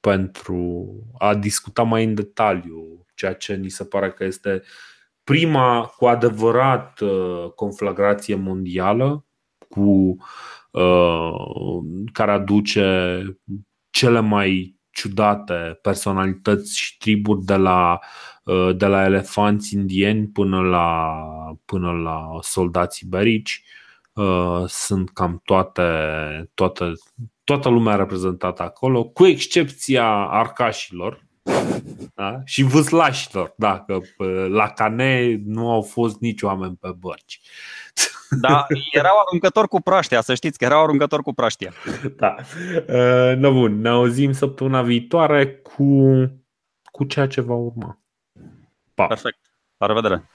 pentru 0.00 0.86
a 1.18 1.34
discuta 1.34 1.82
mai 1.82 2.04
în 2.04 2.14
detaliu 2.14 3.06
ceea 3.18 3.34
ce 3.34 3.54
ni 3.54 3.68
se 3.68 3.84
pare 3.84 4.10
că 4.10 4.24
este 4.24 4.62
prima 5.24 5.84
cu 5.96 6.06
adevărat 6.06 7.00
uh, 7.00 7.50
conflagrație 7.54 8.34
mondială 8.34 9.24
cu 9.68 10.16
uh, 10.70 11.32
care 12.12 12.30
aduce 12.30 13.22
cele 13.90 14.20
mai 14.20 14.76
ciudate 14.90 15.78
personalități 15.82 16.78
și 16.78 16.96
triburi 16.96 17.44
de 17.44 17.56
la, 17.56 17.98
uh, 18.44 18.76
de 18.76 18.86
la 18.86 19.04
elefanți 19.04 19.74
indieni 19.74 20.26
până 20.26 20.60
la, 20.60 21.14
până 21.64 21.90
la 21.90 22.38
soldați 22.40 23.04
iberici. 23.04 23.62
Sunt 24.66 25.10
cam 25.10 25.40
toate, 25.44 25.82
toate, 26.54 26.92
toată 27.44 27.68
lumea 27.68 27.96
reprezentată 27.96 28.62
acolo, 28.62 29.04
cu 29.04 29.26
excepția 29.26 30.06
arcașilor, 30.28 31.27
da? 32.14 32.40
Și 32.44 32.62
vâslașilor, 32.62 33.54
da, 33.56 33.84
că 33.86 34.00
la 34.48 34.68
cane 34.68 35.40
nu 35.44 35.70
au 35.70 35.82
fost 35.82 36.20
nici 36.20 36.42
oameni 36.42 36.76
pe 36.80 36.88
bărci. 36.98 37.40
Da, 38.40 38.66
erau 38.92 39.14
aruncători 39.26 39.68
cu 39.68 39.80
praștia, 39.80 40.20
să 40.20 40.34
știți 40.34 40.58
că 40.58 40.64
erau 40.64 40.82
aruncători 40.82 41.22
cu 41.22 41.32
praștia. 41.32 41.72
Da. 42.16 42.34
Uh, 42.88 43.36
no, 43.36 43.52
bun, 43.52 43.80
ne 43.80 43.88
auzim 43.88 44.32
săptămâna 44.32 44.82
viitoare 44.82 45.56
cu, 45.56 46.12
cu 46.84 47.04
ceea 47.04 47.26
ce 47.26 47.40
va 47.40 47.54
urma. 47.54 48.00
Pa. 48.94 49.06
Perfect. 49.06 49.38
La 49.76 49.86
revedere! 49.86 50.28